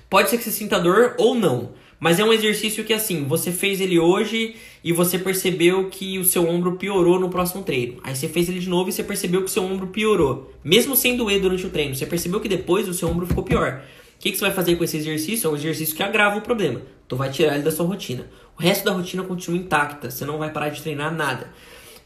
Pode 0.08 0.30
ser 0.30 0.38
que 0.38 0.44
você 0.44 0.50
sinta 0.50 0.78
dor 0.78 1.14
ou 1.18 1.34
não. 1.34 1.70
Mas 1.98 2.18
é 2.18 2.24
um 2.24 2.32
exercício 2.32 2.84
que 2.84 2.92
assim, 2.92 3.24
você 3.24 3.50
fez 3.50 3.80
ele 3.80 3.98
hoje 3.98 4.56
e 4.82 4.92
você 4.92 5.18
percebeu 5.18 5.88
que 5.88 6.18
o 6.18 6.24
seu 6.24 6.46
ombro 6.46 6.76
piorou 6.76 7.18
no 7.18 7.30
próximo 7.30 7.62
treino. 7.62 7.98
Aí 8.02 8.14
você 8.14 8.28
fez 8.28 8.48
ele 8.48 8.60
de 8.60 8.68
novo 8.68 8.90
e 8.90 8.92
você 8.92 9.02
percebeu 9.02 9.40
que 9.40 9.46
o 9.46 9.50
seu 9.50 9.64
ombro 9.64 9.86
piorou. 9.86 10.52
Mesmo 10.62 10.96
sem 10.96 11.16
doer 11.16 11.40
durante 11.40 11.66
o 11.66 11.70
treino, 11.70 11.94
você 11.94 12.04
percebeu 12.04 12.40
que 12.40 12.48
depois 12.48 12.88
o 12.88 12.94
seu 12.94 13.08
ombro 13.08 13.26
ficou 13.26 13.42
pior. 13.42 13.82
O 14.16 14.18
que, 14.18 14.30
que 14.30 14.36
você 14.36 14.44
vai 14.44 14.52
fazer 14.52 14.76
com 14.76 14.84
esse 14.84 14.96
exercício? 14.96 15.48
É 15.48 15.50
um 15.50 15.56
exercício 15.56 15.96
que 15.96 16.02
agrava 16.02 16.36
o 16.36 16.42
problema. 16.42 16.82
Tu 17.08 17.16
vai 17.16 17.30
tirar 17.30 17.54
ele 17.54 17.62
da 17.62 17.72
sua 17.72 17.86
rotina. 17.86 18.26
O 18.58 18.62
resto 18.62 18.84
da 18.84 18.92
rotina 18.92 19.22
continua 19.22 19.58
intacta. 19.58 20.10
Você 20.10 20.24
não 20.24 20.38
vai 20.38 20.50
parar 20.50 20.68
de 20.68 20.82
treinar 20.82 21.14
nada. 21.14 21.52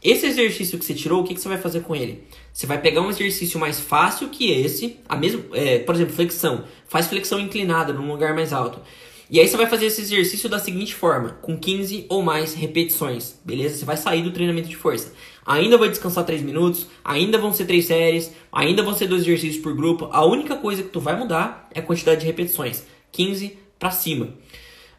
Esse 0.03 0.27
exercício 0.27 0.79
que 0.79 0.85
você 0.85 0.93
tirou, 0.93 1.21
o 1.21 1.23
que, 1.23 1.33
que 1.33 1.41
você 1.41 1.49
vai 1.49 1.57
fazer 1.57 1.81
com 1.81 1.95
ele? 1.95 2.23
Você 2.53 2.65
vai 2.65 2.79
pegar 2.79 3.01
um 3.01 3.09
exercício 3.09 3.59
mais 3.59 3.79
fácil 3.79 4.29
que 4.29 4.49
esse, 4.51 4.97
a 5.07 5.15
mesma, 5.15 5.43
é, 5.53 5.79
por 5.79 5.93
exemplo, 5.93 6.13
flexão. 6.13 6.63
Faz 6.87 7.07
flexão 7.07 7.39
inclinada 7.39 7.91
num 7.91 8.09
lugar 8.09 8.33
mais 8.33 8.53
alto. 8.53 8.79
E 9.29 9.39
aí 9.39 9.47
você 9.47 9.57
vai 9.57 9.67
fazer 9.67 9.85
esse 9.85 10.01
exercício 10.01 10.49
da 10.49 10.57
seguinte 10.57 10.95
forma, 10.95 11.37
com 11.41 11.55
15 11.55 12.07
ou 12.09 12.23
mais 12.23 12.55
repetições, 12.55 13.39
beleza? 13.45 13.77
Você 13.77 13.85
vai 13.85 13.95
sair 13.95 14.23
do 14.23 14.31
treinamento 14.31 14.67
de 14.67 14.75
força. 14.75 15.13
Ainda 15.45 15.77
vai 15.77 15.87
descansar 15.87 16.25
3 16.25 16.41
minutos, 16.41 16.87
ainda 17.03 17.37
vão 17.37 17.53
ser 17.53 17.65
3 17.65 17.85
séries, 17.85 18.31
ainda 18.51 18.81
vão 18.81 18.95
ser 18.95 19.07
dois 19.07 19.21
exercícios 19.21 19.61
por 19.61 19.75
grupo. 19.75 20.09
A 20.11 20.25
única 20.25 20.55
coisa 20.55 20.81
que 20.81 20.89
tu 20.89 20.99
vai 20.99 21.15
mudar 21.15 21.69
é 21.75 21.79
a 21.79 21.83
quantidade 21.83 22.21
de 22.21 22.25
repetições, 22.25 22.83
15 23.11 23.55
para 23.77 23.91
cima. 23.91 24.29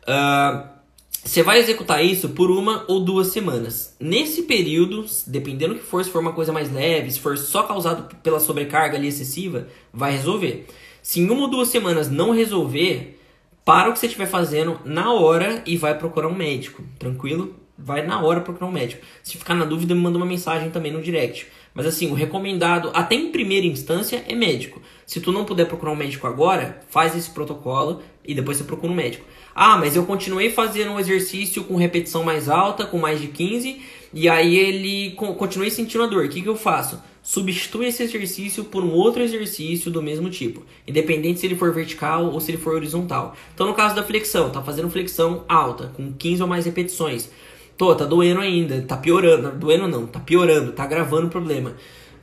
Uh, 0.03 0.80
você 1.25 1.43
vai 1.43 1.59
executar 1.59 2.05
isso 2.05 2.31
por 2.31 2.51
uma 2.51 2.85
ou 2.89 3.01
duas 3.01 3.29
semanas. 3.29 3.95
Nesse 4.01 4.43
período, 4.43 5.05
dependendo 5.27 5.75
do 5.75 5.81
que 5.81 5.87
for, 5.87 6.03
se 6.03 6.11
for 6.11 6.21
uma 6.21 6.33
coisa 6.33 6.53
mais 6.53 6.73
leve, 6.73 7.11
se 7.11 7.21
for 7.21 7.37
só 7.37 7.63
causado 7.63 8.17
pela 8.17 8.41
sobrecarga 8.41 8.97
ali 8.97 9.09
excessiva, 9.09 9.69
vai 9.93 10.13
resolver. 10.13 10.67
Se 11.03 11.21
em 11.21 11.31
uma 11.31 11.43
ou 11.43 11.51
duas 11.51 11.69
semanas 11.69 12.11
não 12.11 12.33
resolver, 12.33 13.19
para 13.65 13.91
o 13.91 13.93
que 13.93 13.99
você 13.99 14.07
estiver 14.07 14.27
fazendo 14.27 14.81
na 14.85 15.13
hora 15.13 15.63
e 15.67 15.77
vai 15.77 15.97
procurar 15.97 16.29
um 16.29 16.35
médico, 16.35 16.83
tranquilo? 16.99 17.55
Vai 17.79 18.05
na 18.05 18.21
hora 18.23 18.41
procurar 18.41 18.67
um 18.67 18.73
médico. 18.73 19.05
Se 19.23 19.37
ficar 19.37 19.55
na 19.55 19.65
dúvida, 19.65 19.95
me 19.95 20.01
manda 20.01 20.17
uma 20.17 20.27
mensagem 20.27 20.71
também 20.71 20.93
no 20.93 21.03
direct. 21.03 21.47
Mas 21.73 21.87
assim, 21.87 22.11
o 22.11 22.15
recomendado, 22.15 22.91
até 22.93 23.15
em 23.15 23.31
primeira 23.31 23.67
instância, 23.67 24.25
é 24.27 24.35
médico. 24.35 24.83
Se 25.07 25.21
tu 25.21 25.31
não 25.33 25.45
puder 25.45 25.67
procurar 25.67 25.93
um 25.93 25.97
médico 25.97 26.27
agora, 26.27 26.81
faz 26.89 27.15
esse 27.17 27.31
protocolo 27.31 28.03
e 28.25 28.35
depois 28.35 28.59
você 28.59 28.65
procura 28.65 28.93
um 28.93 28.97
médico. 28.97 29.25
Ah, 29.55 29.77
mas 29.77 29.97
eu 29.97 30.05
continuei 30.05 30.51
fazendo 30.51 30.93
um 30.93 31.01
exercício 31.01 31.65
com 31.65 31.77
repetição 31.77 32.23
mais 32.23 32.49
alta, 32.49 32.87
com 32.87 32.99
mais 32.99 33.21
de 33.21 33.29
15, 33.29 33.81
e 34.13 34.29
aí 34.29 34.57
ele 34.57 35.13
continuei 35.13 35.71
sentindo 35.71 36.05
a 36.05 36.07
dor. 36.07 36.27
O 36.27 36.29
que, 36.29 36.43
que 36.43 36.49
eu 36.49 36.57
faço? 36.57 37.01
Substitui 37.23 37.87
esse 37.87 38.03
exercício 38.03 38.65
por 38.65 38.83
um 38.83 38.93
outro 38.93 39.23
exercício 39.23 39.91
do 39.91 40.03
mesmo 40.03 40.31
tipo, 40.31 40.65
independente 40.87 41.41
se 41.41 41.47
ele 41.47 41.57
for 41.57 41.73
vertical 41.73 42.27
ou 42.27 42.41
se 42.41 42.51
ele 42.51 42.59
for 42.59 42.75
horizontal. 42.75 43.37
Então, 43.55 43.67
no 43.67 43.75
caso 43.75 43.95
da 43.95 44.03
flexão, 44.03 44.51
tá 44.51 44.63
fazendo 44.63 44.89
flexão 44.91 45.45
alta, 45.49 45.93
com 45.95 46.13
15 46.13 46.43
ou 46.43 46.49
mais 46.49 46.65
repetições. 46.65 47.29
Tô, 47.77 47.95
tá 47.95 48.05
doendo 48.05 48.41
ainda, 48.41 48.83
tá 48.83 48.97
piorando. 48.97 49.53
Doendo 49.53 49.89
não, 49.89 50.07
tá 50.07 50.21
piorando, 50.21 50.73
tá 50.73 50.85
agravando 50.85 51.27
o 51.27 51.31
problema. 51.31 51.75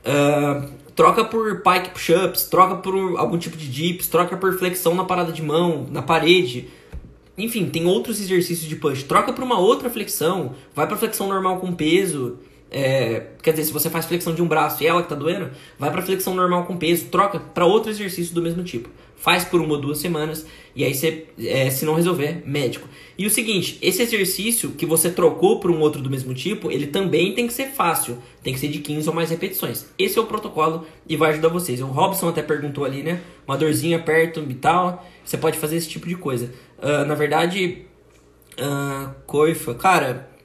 Uh, 0.04 0.68
troca 0.98 1.24
por 1.24 1.62
pike 1.62 1.90
push-ups, 1.90 2.42
troca 2.46 2.74
por 2.74 2.92
algum 3.18 3.38
tipo 3.38 3.56
de 3.56 3.68
dips, 3.68 4.08
troca 4.08 4.36
por 4.36 4.58
flexão 4.58 4.96
na 4.96 5.04
parada 5.04 5.30
de 5.30 5.40
mão, 5.40 5.86
na 5.92 6.02
parede. 6.02 6.66
Enfim, 7.38 7.66
tem 7.66 7.86
outros 7.86 8.20
exercícios 8.20 8.68
de 8.68 8.74
push. 8.74 9.04
Troca 9.04 9.32
para 9.32 9.44
uma 9.44 9.60
outra 9.60 9.88
flexão, 9.88 10.56
vai 10.74 10.88
para 10.88 10.96
flexão 10.96 11.28
normal 11.28 11.60
com 11.60 11.72
peso. 11.72 12.40
É, 12.70 13.28
quer 13.42 13.52
dizer, 13.52 13.64
se 13.64 13.72
você 13.72 13.88
faz 13.88 14.04
flexão 14.04 14.34
de 14.34 14.42
um 14.42 14.46
braço 14.46 14.82
e 14.82 14.86
ela 14.86 15.02
que 15.02 15.08
tá 15.08 15.14
doendo, 15.14 15.50
vai 15.78 15.90
para 15.90 16.02
flexão 16.02 16.34
normal 16.34 16.66
com 16.66 16.76
peso, 16.76 17.06
troca 17.06 17.40
para 17.40 17.64
outro 17.64 17.90
exercício 17.90 18.34
do 18.34 18.42
mesmo 18.42 18.62
tipo. 18.62 18.90
Faz 19.16 19.44
por 19.44 19.60
uma 19.60 19.74
ou 19.74 19.80
duas 19.80 19.98
semanas 19.98 20.46
e 20.76 20.84
aí 20.84 20.94
você, 20.94 21.26
é, 21.40 21.70
se 21.70 21.84
não 21.84 21.94
resolver, 21.94 22.42
médico. 22.46 22.86
E 23.16 23.26
o 23.26 23.30
seguinte, 23.30 23.76
esse 23.82 24.00
exercício 24.02 24.70
que 24.70 24.86
você 24.86 25.10
trocou 25.10 25.58
por 25.58 25.70
um 25.70 25.80
outro 25.80 26.00
do 26.00 26.08
mesmo 26.08 26.32
tipo, 26.34 26.70
ele 26.70 26.86
também 26.86 27.34
tem 27.34 27.46
que 27.46 27.52
ser 27.52 27.68
fácil, 27.68 28.18
tem 28.44 28.52
que 28.52 28.60
ser 28.60 28.68
de 28.68 28.78
15 28.78 29.08
ou 29.08 29.14
mais 29.14 29.30
repetições. 29.30 29.86
Esse 29.98 30.18
é 30.18 30.22
o 30.22 30.26
protocolo 30.26 30.86
e 31.08 31.16
vai 31.16 31.30
ajudar 31.30 31.48
vocês. 31.48 31.80
O 31.80 31.86
Robson 31.86 32.28
até 32.28 32.42
perguntou 32.42 32.84
ali, 32.84 33.02
né? 33.02 33.20
Uma 33.46 33.56
dorzinha 33.56 33.98
perto 33.98 34.44
e 34.48 34.54
tal, 34.54 35.04
você 35.24 35.36
pode 35.36 35.58
fazer 35.58 35.76
esse 35.76 35.88
tipo 35.88 36.06
de 36.06 36.14
coisa. 36.14 36.52
Uh, 36.78 37.04
na 37.04 37.16
verdade, 37.16 37.86
uh, 38.60 39.12
coifa, 39.26 39.74
cara 39.74 40.37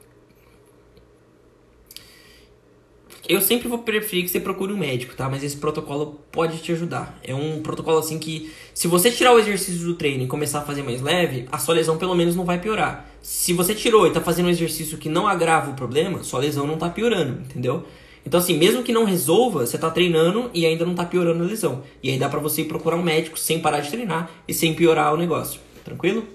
Eu 3.26 3.40
sempre 3.40 3.68
vou 3.68 3.78
preferir 3.78 4.24
que 4.24 4.30
você 4.30 4.38
procure 4.38 4.72
um 4.72 4.76
médico, 4.76 5.14
tá? 5.14 5.30
Mas 5.30 5.42
esse 5.42 5.56
protocolo 5.56 6.20
pode 6.30 6.58
te 6.58 6.72
ajudar. 6.72 7.18
É 7.22 7.34
um 7.34 7.62
protocolo 7.62 7.98
assim 7.98 8.18
que, 8.18 8.52
se 8.74 8.86
você 8.86 9.10
tirar 9.10 9.32
o 9.32 9.38
exercício 9.38 9.86
do 9.86 9.94
treino 9.94 10.24
e 10.24 10.26
começar 10.26 10.58
a 10.58 10.62
fazer 10.62 10.82
mais 10.82 11.00
leve, 11.00 11.48
a 11.50 11.58
sua 11.58 11.74
lesão 11.74 11.96
pelo 11.96 12.14
menos 12.14 12.36
não 12.36 12.44
vai 12.44 12.60
piorar. 12.60 13.08
Se 13.22 13.54
você 13.54 13.74
tirou 13.74 14.06
e 14.06 14.12
tá 14.12 14.20
fazendo 14.20 14.46
um 14.46 14.50
exercício 14.50 14.98
que 14.98 15.08
não 15.08 15.26
agrava 15.26 15.70
o 15.70 15.74
problema, 15.74 16.22
sua 16.22 16.40
lesão 16.40 16.66
não 16.66 16.76
tá 16.76 16.90
piorando, 16.90 17.40
entendeu? 17.40 17.84
Então, 18.26 18.38
assim, 18.38 18.58
mesmo 18.58 18.82
que 18.82 18.92
não 18.92 19.04
resolva, 19.04 19.66
você 19.66 19.78
tá 19.78 19.90
treinando 19.90 20.50
e 20.52 20.66
ainda 20.66 20.84
não 20.84 20.94
tá 20.94 21.04
piorando 21.06 21.44
a 21.44 21.46
lesão. 21.46 21.82
E 22.02 22.10
aí 22.10 22.18
dá 22.18 22.28
pra 22.28 22.40
você 22.40 22.60
ir 22.62 22.66
procurar 22.66 22.96
um 22.96 23.02
médico 23.02 23.38
sem 23.38 23.58
parar 23.58 23.80
de 23.80 23.90
treinar 23.90 24.30
e 24.46 24.52
sem 24.52 24.74
piorar 24.74 25.14
o 25.14 25.16
negócio. 25.16 25.60
Tranquilo? 25.82 26.26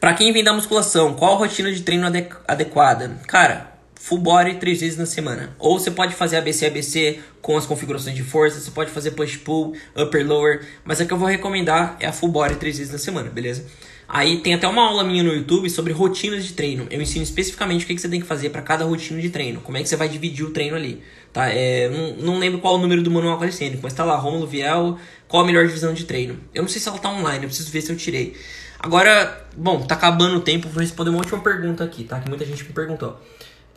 Para 0.00 0.14
quem 0.14 0.32
vem 0.32 0.44
da 0.44 0.52
musculação, 0.52 1.14
qual 1.14 1.34
a 1.34 1.38
rotina 1.38 1.72
de 1.72 1.82
treino 1.82 2.06
adequada? 2.46 3.20
Cara, 3.26 3.77
full 3.98 4.18
body 4.18 4.54
três 4.54 4.80
vezes 4.80 4.96
na 4.96 5.04
semana. 5.04 5.54
Ou 5.58 5.78
você 5.78 5.90
pode 5.90 6.14
fazer 6.14 6.36
ABC 6.36 6.66
ABC 6.66 7.18
com 7.42 7.56
as 7.56 7.66
configurações 7.66 8.14
de 8.14 8.22
força, 8.22 8.60
você 8.60 8.70
pode 8.70 8.90
fazer 8.90 9.10
push 9.10 9.36
pull, 9.36 9.74
upper 9.96 10.26
lower, 10.26 10.66
mas 10.84 11.00
a 11.00 11.04
que 11.04 11.12
eu 11.12 11.18
vou 11.18 11.28
recomendar 11.28 11.96
é 12.00 12.06
a 12.06 12.12
full 12.12 12.30
body 12.30 12.56
três 12.56 12.78
vezes 12.78 12.92
na 12.92 12.98
semana, 12.98 13.28
beleza? 13.28 13.66
Aí 14.08 14.38
tem 14.38 14.54
até 14.54 14.66
uma 14.66 14.82
aula 14.82 15.04
minha 15.04 15.22
no 15.22 15.34
YouTube 15.34 15.68
sobre 15.68 15.92
rotinas 15.92 16.46
de 16.46 16.54
treino. 16.54 16.86
Eu 16.90 17.02
ensino 17.02 17.22
especificamente 17.22 17.84
o 17.84 17.88
que, 17.88 17.98
você 17.98 18.08
tem 18.08 18.20
que 18.20 18.26
fazer 18.26 18.48
para 18.48 18.62
cada 18.62 18.86
rotina 18.86 19.20
de 19.20 19.28
treino, 19.28 19.60
como 19.60 19.76
é 19.76 19.82
que 19.82 19.88
você 19.88 19.96
vai 19.96 20.08
dividir 20.08 20.46
o 20.46 20.50
treino 20.50 20.76
ali, 20.76 21.02
tá? 21.30 21.48
É, 21.50 21.90
não, 21.90 22.16
não 22.16 22.38
lembro 22.38 22.58
qual 22.60 22.76
o 22.76 22.78
número 22.78 23.02
do 23.02 23.10
manual 23.10 23.38
calisthênico, 23.38 23.80
mas 23.82 23.92
tá 23.92 24.04
lá, 24.04 24.16
Romulo 24.16 24.46
Viel, 24.46 24.98
qual 25.26 25.42
a 25.42 25.46
melhor 25.46 25.66
divisão 25.66 25.92
de 25.92 26.04
treino. 26.04 26.38
Eu 26.54 26.62
não 26.62 26.68
sei 26.68 26.80
se 26.80 26.88
ela 26.88 26.98
tá 26.98 27.10
online, 27.10 27.44
eu 27.44 27.48
preciso 27.48 27.70
ver 27.70 27.82
se 27.82 27.92
eu 27.92 27.96
tirei. 27.96 28.34
Agora, 28.78 29.46
bom, 29.54 29.82
tá 29.82 29.94
acabando 29.94 30.36
o 30.36 30.40
tempo, 30.40 30.68
vou 30.68 30.80
responder 30.80 31.10
uma 31.10 31.18
última 31.18 31.40
pergunta 31.40 31.84
aqui, 31.84 32.04
tá? 32.04 32.20
Que 32.20 32.28
muita 32.28 32.46
gente 32.46 32.64
me 32.64 32.72
perguntou. 32.72 33.20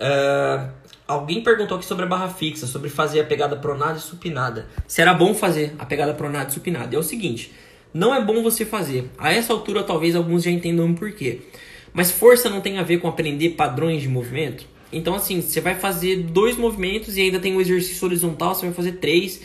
Uh, 0.02 0.68
alguém 1.08 1.44
perguntou 1.44 1.78
aqui 1.78 1.86
sobre 1.86 2.06
a 2.06 2.08
barra 2.08 2.28
fixa, 2.28 2.66
sobre 2.66 2.90
fazer 2.90 3.20
a 3.20 3.24
pegada 3.24 3.56
pronada 3.56 3.98
e 3.98 4.02
supinada. 4.02 4.68
Se 4.88 5.02
era 5.02 5.14
bom 5.14 5.36
fazer 5.36 5.76
a 5.78 5.86
pegada 5.86 6.14
pronada 6.14 6.50
e 6.50 6.54
supinada. 6.54 6.96
É 6.96 7.00
o 7.00 7.04
seguinte, 7.04 7.54
não 7.94 8.14
é 8.14 8.20
bom 8.20 8.42
você 8.42 8.66
fazer. 8.66 9.10
A 9.18 9.32
essa 9.32 9.54
altura 9.54 9.84
talvez 9.84 10.16
alguns 10.16 10.44
já 10.44 10.50
entendam 10.50 10.90
o 10.90 10.96
porquê. 10.96 11.42
Mas 11.94 12.10
força 12.10 12.50
não 12.50 12.62
tem 12.62 12.80
a 12.80 12.84
ver 12.84 12.98
com 12.98 13.08
aprender 13.08 13.50
padrões 13.52 14.02
de 14.02 14.10
movimento? 14.10 14.66
Então 14.92 15.14
assim, 15.14 15.42
você 15.42 15.62
vai 15.62 15.76
fazer 15.76 16.24
dois 16.24 16.58
movimentos 16.58 17.16
e 17.16 17.22
ainda 17.22 17.40
tem 17.40 17.56
um 17.56 17.62
exercício 17.62 18.06
horizontal, 18.06 18.56
você 18.56 18.66
vai 18.66 18.74
fazer 18.74 18.94
três 18.94 19.42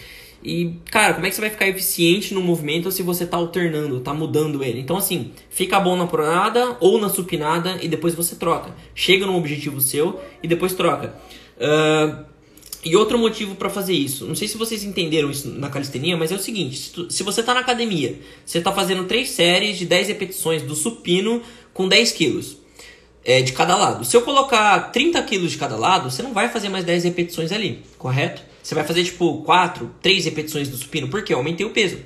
e, 0.46 0.78
cara, 0.92 1.14
como 1.14 1.26
é 1.26 1.28
que 1.28 1.34
você 1.34 1.40
vai 1.40 1.50
ficar 1.50 1.66
eficiente 1.66 2.32
no 2.32 2.40
movimento 2.40 2.92
se 2.92 3.02
você 3.02 3.26
tá 3.26 3.36
alternando, 3.36 3.98
tá 3.98 4.14
mudando 4.14 4.62
ele? 4.62 4.78
Então, 4.78 4.96
assim, 4.96 5.32
fica 5.50 5.80
bom 5.80 5.96
na 5.96 6.06
pronada 6.06 6.76
ou 6.78 7.00
na 7.00 7.08
supinada 7.08 7.78
e 7.82 7.88
depois 7.88 8.14
você 8.14 8.36
troca. 8.36 8.72
Chega 8.94 9.26
num 9.26 9.36
objetivo 9.36 9.80
seu 9.80 10.20
e 10.40 10.46
depois 10.46 10.72
troca. 10.72 11.16
Uh, 11.56 12.24
e 12.84 12.94
outro 12.94 13.18
motivo 13.18 13.56
para 13.56 13.68
fazer 13.68 13.94
isso, 13.94 14.24
não 14.24 14.36
sei 14.36 14.46
se 14.46 14.56
vocês 14.56 14.84
entenderam 14.84 15.28
isso 15.32 15.48
na 15.48 15.68
calistenia, 15.68 16.16
mas 16.16 16.30
é 16.30 16.36
o 16.36 16.38
seguinte: 16.38 16.76
se, 16.76 16.90
tu, 16.92 17.10
se 17.10 17.24
você 17.24 17.42
tá 17.42 17.52
na 17.52 17.58
academia, 17.58 18.16
você 18.44 18.60
tá 18.60 18.70
fazendo 18.70 19.02
três 19.02 19.30
séries 19.30 19.76
de 19.76 19.84
10 19.84 20.06
repetições 20.06 20.62
do 20.62 20.76
supino 20.76 21.42
com 21.74 21.88
10 21.88 22.12
quilos 22.12 22.58
é, 23.24 23.42
de 23.42 23.50
cada 23.50 23.76
lado. 23.76 24.04
Se 24.04 24.16
eu 24.16 24.22
colocar 24.22 24.92
30 24.92 25.20
quilos 25.24 25.50
de 25.50 25.58
cada 25.58 25.74
lado, 25.76 26.08
você 26.08 26.22
não 26.22 26.32
vai 26.32 26.48
fazer 26.48 26.68
mais 26.68 26.84
10 26.84 27.02
repetições 27.02 27.50
ali, 27.50 27.82
correto? 27.98 28.42
Você 28.66 28.74
vai 28.74 28.82
fazer 28.82 29.04
tipo 29.04 29.42
4, 29.44 29.94
3 30.02 30.24
repetições 30.24 30.68
do 30.68 30.76
supino, 30.76 31.06
porque 31.06 31.32
eu 31.32 31.38
aumentei 31.38 31.64
o 31.64 31.70
peso. 31.70 32.00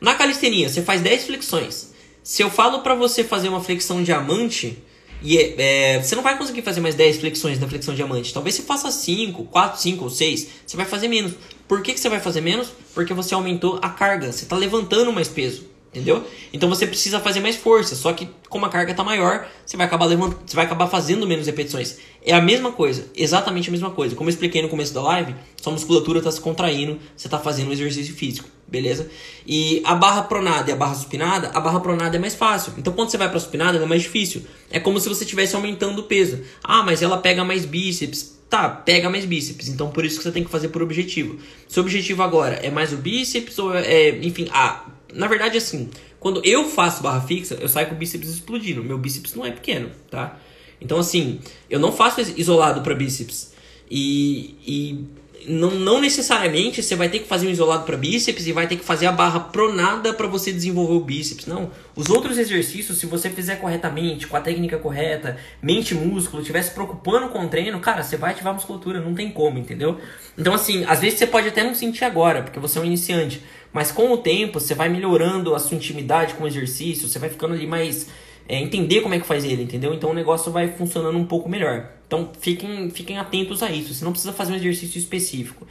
Na 0.00 0.14
calistenia, 0.14 0.66
você 0.66 0.80
faz 0.80 1.02
10 1.02 1.24
flexões. 1.24 1.92
Se 2.22 2.42
eu 2.42 2.48
falo 2.48 2.78
para 2.78 2.94
você 2.94 3.22
fazer 3.22 3.50
uma 3.50 3.60
flexão 3.60 4.02
diamante, 4.02 4.82
e 5.20 5.36
é, 5.36 5.96
é, 5.96 6.02
você 6.02 6.16
não 6.16 6.22
vai 6.22 6.38
conseguir 6.38 6.62
fazer 6.62 6.80
mais 6.80 6.94
10 6.94 7.18
flexões 7.18 7.58
da 7.58 7.68
flexão 7.68 7.94
diamante. 7.94 8.32
Talvez 8.32 8.54
você 8.54 8.62
faça 8.62 8.90
5, 8.90 9.44
4, 9.44 9.82
5 9.82 10.04
ou 10.04 10.08
6. 10.08 10.48
Você 10.64 10.76
vai 10.78 10.86
fazer 10.86 11.08
menos. 11.08 11.34
Por 11.68 11.82
que, 11.82 11.92
que 11.92 12.00
você 12.00 12.08
vai 12.08 12.20
fazer 12.20 12.40
menos? 12.40 12.68
Porque 12.94 13.12
você 13.12 13.34
aumentou 13.34 13.78
a 13.82 13.90
carga. 13.90 14.32
Você 14.32 14.44
está 14.44 14.56
levantando 14.56 15.12
mais 15.12 15.28
peso. 15.28 15.66
Entendeu? 15.90 16.22
Então 16.52 16.68
você 16.68 16.86
precisa 16.86 17.18
fazer 17.18 17.40
mais 17.40 17.56
força, 17.56 17.96
só 17.96 18.12
que 18.12 18.28
como 18.50 18.66
a 18.66 18.68
carga 18.68 18.90
está 18.90 19.02
maior, 19.02 19.48
você 19.64 19.74
vai 19.74 19.86
acabar 19.86 20.04
levantando, 20.04 20.42
você 20.44 20.54
vai 20.54 20.66
acabar 20.66 20.86
fazendo 20.86 21.26
menos 21.26 21.46
repetições. 21.46 21.96
É 22.22 22.34
a 22.34 22.42
mesma 22.42 22.72
coisa, 22.72 23.06
exatamente 23.16 23.70
a 23.70 23.72
mesma 23.72 23.90
coisa. 23.90 24.14
Como 24.14 24.28
eu 24.28 24.32
expliquei 24.32 24.60
no 24.60 24.68
começo 24.68 24.92
da 24.92 25.00
live, 25.00 25.34
sua 25.56 25.72
musculatura 25.72 26.18
está 26.18 26.30
se 26.30 26.42
contraindo, 26.42 26.98
você 27.16 27.26
está 27.26 27.38
fazendo 27.38 27.70
um 27.70 27.72
exercício 27.72 28.14
físico, 28.14 28.46
beleza? 28.66 29.08
E 29.46 29.80
a 29.82 29.94
barra 29.94 30.22
pronada 30.22 30.70
e 30.70 30.74
a 30.74 30.76
barra 30.76 30.94
supinada, 30.94 31.50
a 31.54 31.60
barra 31.60 31.80
pronada 31.80 32.16
é 32.16 32.20
mais 32.20 32.34
fácil. 32.34 32.74
Então 32.76 32.92
quando 32.92 33.08
você 33.08 33.16
vai 33.16 33.30
para 33.30 33.40
supinada, 33.40 33.78
ela 33.78 33.86
é 33.86 33.88
mais 33.88 34.02
difícil. 34.02 34.42
É 34.70 34.78
como 34.78 35.00
se 35.00 35.08
você 35.08 35.24
estivesse 35.24 35.56
aumentando 35.56 36.00
o 36.00 36.04
peso. 36.04 36.42
Ah, 36.62 36.82
mas 36.82 37.00
ela 37.00 37.16
pega 37.16 37.44
mais 37.44 37.64
bíceps. 37.64 38.36
Tá, 38.50 38.68
pega 38.68 39.10
mais 39.10 39.26
bíceps, 39.26 39.68
então 39.68 39.90
por 39.90 40.06
isso 40.06 40.16
que 40.16 40.22
você 40.22 40.32
tem 40.32 40.42
que 40.42 40.50
fazer 40.50 40.68
por 40.68 40.82
objetivo. 40.82 41.38
Seu 41.68 41.82
objetivo 41.82 42.22
agora 42.22 42.54
é 42.54 42.70
mais 42.70 42.94
o 42.94 42.96
bíceps 42.96 43.58
ou 43.58 43.74
é, 43.74 44.08
enfim, 44.24 44.48
ah, 44.50 44.86
na 45.12 45.26
verdade, 45.26 45.56
assim, 45.56 45.90
quando 46.20 46.44
eu 46.44 46.68
faço 46.68 47.02
barra 47.02 47.20
fixa, 47.20 47.56
eu 47.60 47.68
saio 47.68 47.88
com 47.88 47.94
o 47.94 47.98
bíceps 47.98 48.28
explodindo. 48.28 48.82
Meu 48.84 48.98
bíceps 48.98 49.34
não 49.34 49.44
é 49.44 49.50
pequeno, 49.50 49.90
tá? 50.10 50.38
Então, 50.80 50.98
assim, 50.98 51.40
eu 51.68 51.78
não 51.78 51.92
faço 51.92 52.20
isolado 52.36 52.82
para 52.82 52.94
bíceps. 52.94 53.52
E, 53.90 54.54
e 54.66 55.06
não, 55.46 55.70
não 55.70 56.00
necessariamente 56.00 56.82
você 56.82 56.94
vai 56.94 57.08
ter 57.08 57.20
que 57.20 57.28
fazer 57.28 57.46
um 57.46 57.50
isolado 57.50 57.84
para 57.84 57.96
bíceps 57.96 58.46
e 58.46 58.52
vai 58.52 58.66
ter 58.66 58.76
que 58.76 58.84
fazer 58.84 59.06
a 59.06 59.12
barra 59.12 59.40
pronada 59.40 60.12
para 60.12 60.26
você 60.26 60.52
desenvolver 60.52 60.94
o 60.94 61.00
bíceps. 61.00 61.46
Não. 61.46 61.70
Os 61.96 62.10
outros 62.10 62.38
exercícios, 62.38 62.98
se 62.98 63.06
você 63.06 63.30
fizer 63.30 63.56
corretamente, 63.56 64.26
com 64.26 64.36
a 64.36 64.40
técnica 64.40 64.78
correta, 64.78 65.36
mente 65.62 65.94
músculo, 65.94 66.42
estiver 66.42 66.62
se 66.62 66.70
preocupando 66.72 67.28
com 67.28 67.44
o 67.44 67.48
treino, 67.48 67.78
cara, 67.80 68.02
você 68.02 68.16
vai 68.16 68.32
ativar 68.32 68.52
a 68.52 68.54
musculatura, 68.54 69.00
não 69.00 69.14
tem 69.14 69.30
como, 69.30 69.58
entendeu? 69.58 69.98
Então, 70.36 70.54
assim, 70.54 70.84
às 70.84 71.00
vezes 71.00 71.18
você 71.18 71.26
pode 71.26 71.48
até 71.48 71.64
não 71.64 71.74
sentir 71.74 72.04
agora, 72.04 72.42
porque 72.42 72.58
você 72.58 72.78
é 72.78 72.82
um 72.82 72.84
iniciante. 72.84 73.42
Mas 73.72 73.92
com 73.92 74.12
o 74.12 74.16
tempo, 74.16 74.60
você 74.60 74.74
vai 74.74 74.88
melhorando 74.88 75.54
a 75.54 75.58
sua 75.58 75.76
intimidade 75.76 76.34
com 76.34 76.44
o 76.44 76.46
exercício, 76.46 77.08
você 77.08 77.18
vai 77.18 77.28
ficando 77.28 77.54
ali 77.54 77.66
mais. 77.66 78.08
É, 78.50 78.58
entender 78.58 79.02
como 79.02 79.14
é 79.14 79.20
que 79.20 79.26
faz 79.26 79.44
ele, 79.44 79.62
entendeu? 79.62 79.92
Então 79.92 80.10
o 80.10 80.14
negócio 80.14 80.50
vai 80.50 80.68
funcionando 80.68 81.18
um 81.18 81.26
pouco 81.26 81.50
melhor. 81.50 81.90
Então 82.06 82.30
fiquem, 82.40 82.88
fiquem 82.88 83.18
atentos 83.18 83.62
a 83.62 83.70
isso. 83.70 83.92
Você 83.92 84.02
não 84.02 84.12
precisa 84.12 84.32
fazer 84.32 84.54
um 84.54 84.56
exercício 84.56 84.98
específico. 84.98 85.66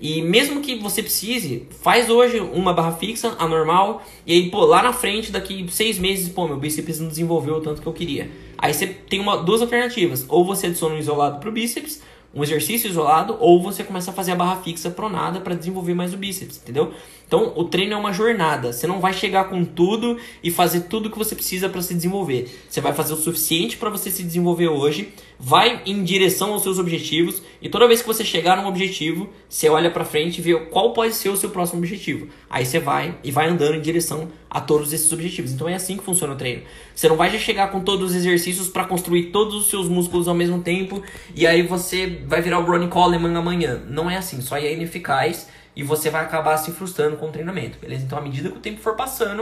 E 0.00 0.22
mesmo 0.22 0.60
que 0.60 0.76
você 0.76 1.02
precise, 1.02 1.66
faz 1.82 2.08
hoje 2.08 2.38
uma 2.38 2.72
barra 2.72 2.92
fixa, 2.92 3.34
a 3.36 3.48
normal, 3.48 4.02
e 4.24 4.32
aí, 4.32 4.50
pô, 4.50 4.64
lá 4.64 4.80
na 4.80 4.92
frente, 4.92 5.32
daqui 5.32 5.66
seis 5.70 5.98
meses, 5.98 6.28
pô, 6.28 6.46
meu 6.46 6.56
bíceps 6.56 7.00
não 7.00 7.08
desenvolveu 7.08 7.56
o 7.56 7.60
tanto 7.60 7.82
que 7.82 7.88
eu 7.88 7.92
queria. 7.92 8.30
Aí 8.56 8.72
você 8.72 8.86
tem 8.86 9.18
uma, 9.18 9.38
duas 9.38 9.60
alternativas. 9.60 10.24
Ou 10.28 10.44
você 10.44 10.68
adiciona 10.68 10.94
um 10.94 10.98
isolado 10.98 11.40
pro 11.40 11.50
bíceps, 11.50 12.00
um 12.32 12.44
exercício 12.44 12.88
isolado, 12.88 13.36
ou 13.40 13.60
você 13.60 13.82
começa 13.82 14.12
a 14.12 14.14
fazer 14.14 14.32
a 14.32 14.36
barra 14.36 14.62
fixa 14.62 14.88
pronada 14.88 15.40
para 15.40 15.56
desenvolver 15.56 15.94
mais 15.94 16.14
o 16.14 16.16
bíceps, 16.16 16.58
entendeu? 16.62 16.92
Então, 17.28 17.52
o 17.54 17.64
treino 17.64 17.92
é 17.92 17.96
uma 17.96 18.10
jornada. 18.10 18.72
Você 18.72 18.86
não 18.86 19.00
vai 19.00 19.12
chegar 19.12 19.44
com 19.50 19.62
tudo 19.62 20.16
e 20.42 20.50
fazer 20.50 20.80
tudo 20.84 21.10
que 21.10 21.18
você 21.18 21.34
precisa 21.34 21.68
para 21.68 21.82
se 21.82 21.92
desenvolver. 21.92 22.50
Você 22.70 22.80
vai 22.80 22.94
fazer 22.94 23.12
o 23.12 23.16
suficiente 23.16 23.76
para 23.76 23.90
você 23.90 24.10
se 24.10 24.22
desenvolver 24.22 24.68
hoje, 24.68 25.12
vai 25.38 25.82
em 25.84 26.02
direção 26.02 26.54
aos 26.54 26.62
seus 26.62 26.78
objetivos 26.78 27.42
e 27.60 27.68
toda 27.68 27.86
vez 27.86 28.00
que 28.00 28.06
você 28.06 28.24
chegar 28.24 28.56
num 28.56 28.66
objetivo, 28.66 29.28
você 29.46 29.68
olha 29.68 29.90
para 29.90 30.06
frente 30.06 30.38
e 30.38 30.40
vê 30.40 30.54
qual 30.56 30.94
pode 30.94 31.14
ser 31.14 31.28
o 31.28 31.36
seu 31.36 31.50
próximo 31.50 31.80
objetivo. 31.80 32.28
Aí 32.48 32.64
você 32.64 32.80
vai 32.80 33.14
e 33.22 33.30
vai 33.30 33.46
andando 33.46 33.74
em 33.74 33.82
direção 33.82 34.28
a 34.48 34.58
todos 34.58 34.90
esses 34.94 35.12
objetivos. 35.12 35.52
Então 35.52 35.68
é 35.68 35.74
assim 35.74 35.98
que 35.98 36.04
funciona 36.04 36.32
o 36.32 36.36
treino. 36.36 36.62
Você 36.94 37.10
não 37.10 37.16
vai 37.16 37.30
já 37.30 37.38
chegar 37.38 37.70
com 37.70 37.80
todos 37.80 38.10
os 38.10 38.16
exercícios 38.16 38.68
para 38.68 38.86
construir 38.86 39.24
todos 39.24 39.54
os 39.54 39.68
seus 39.68 39.86
músculos 39.86 40.28
ao 40.28 40.34
mesmo 40.34 40.62
tempo 40.62 41.02
e 41.36 41.46
aí 41.46 41.62
você 41.62 42.22
vai 42.26 42.40
virar 42.40 42.58
o 42.58 42.64
Ronnie 42.64 42.88
Coleman 42.88 43.36
amanhã. 43.36 43.82
Não 43.86 44.10
é 44.10 44.16
assim, 44.16 44.40
só 44.40 44.56
é 44.56 44.72
ineficaz 44.72 45.46
e 45.78 45.82
você 45.84 46.10
vai 46.10 46.24
acabar 46.24 46.56
se 46.56 46.72
frustrando 46.72 47.16
com 47.16 47.28
o 47.28 47.30
treinamento, 47.30 47.78
beleza? 47.78 48.04
Então, 48.04 48.18
à 48.18 48.20
medida 48.20 48.50
que 48.50 48.58
o 48.58 48.60
tempo 48.60 48.80
for 48.80 48.96
passando, 48.96 49.36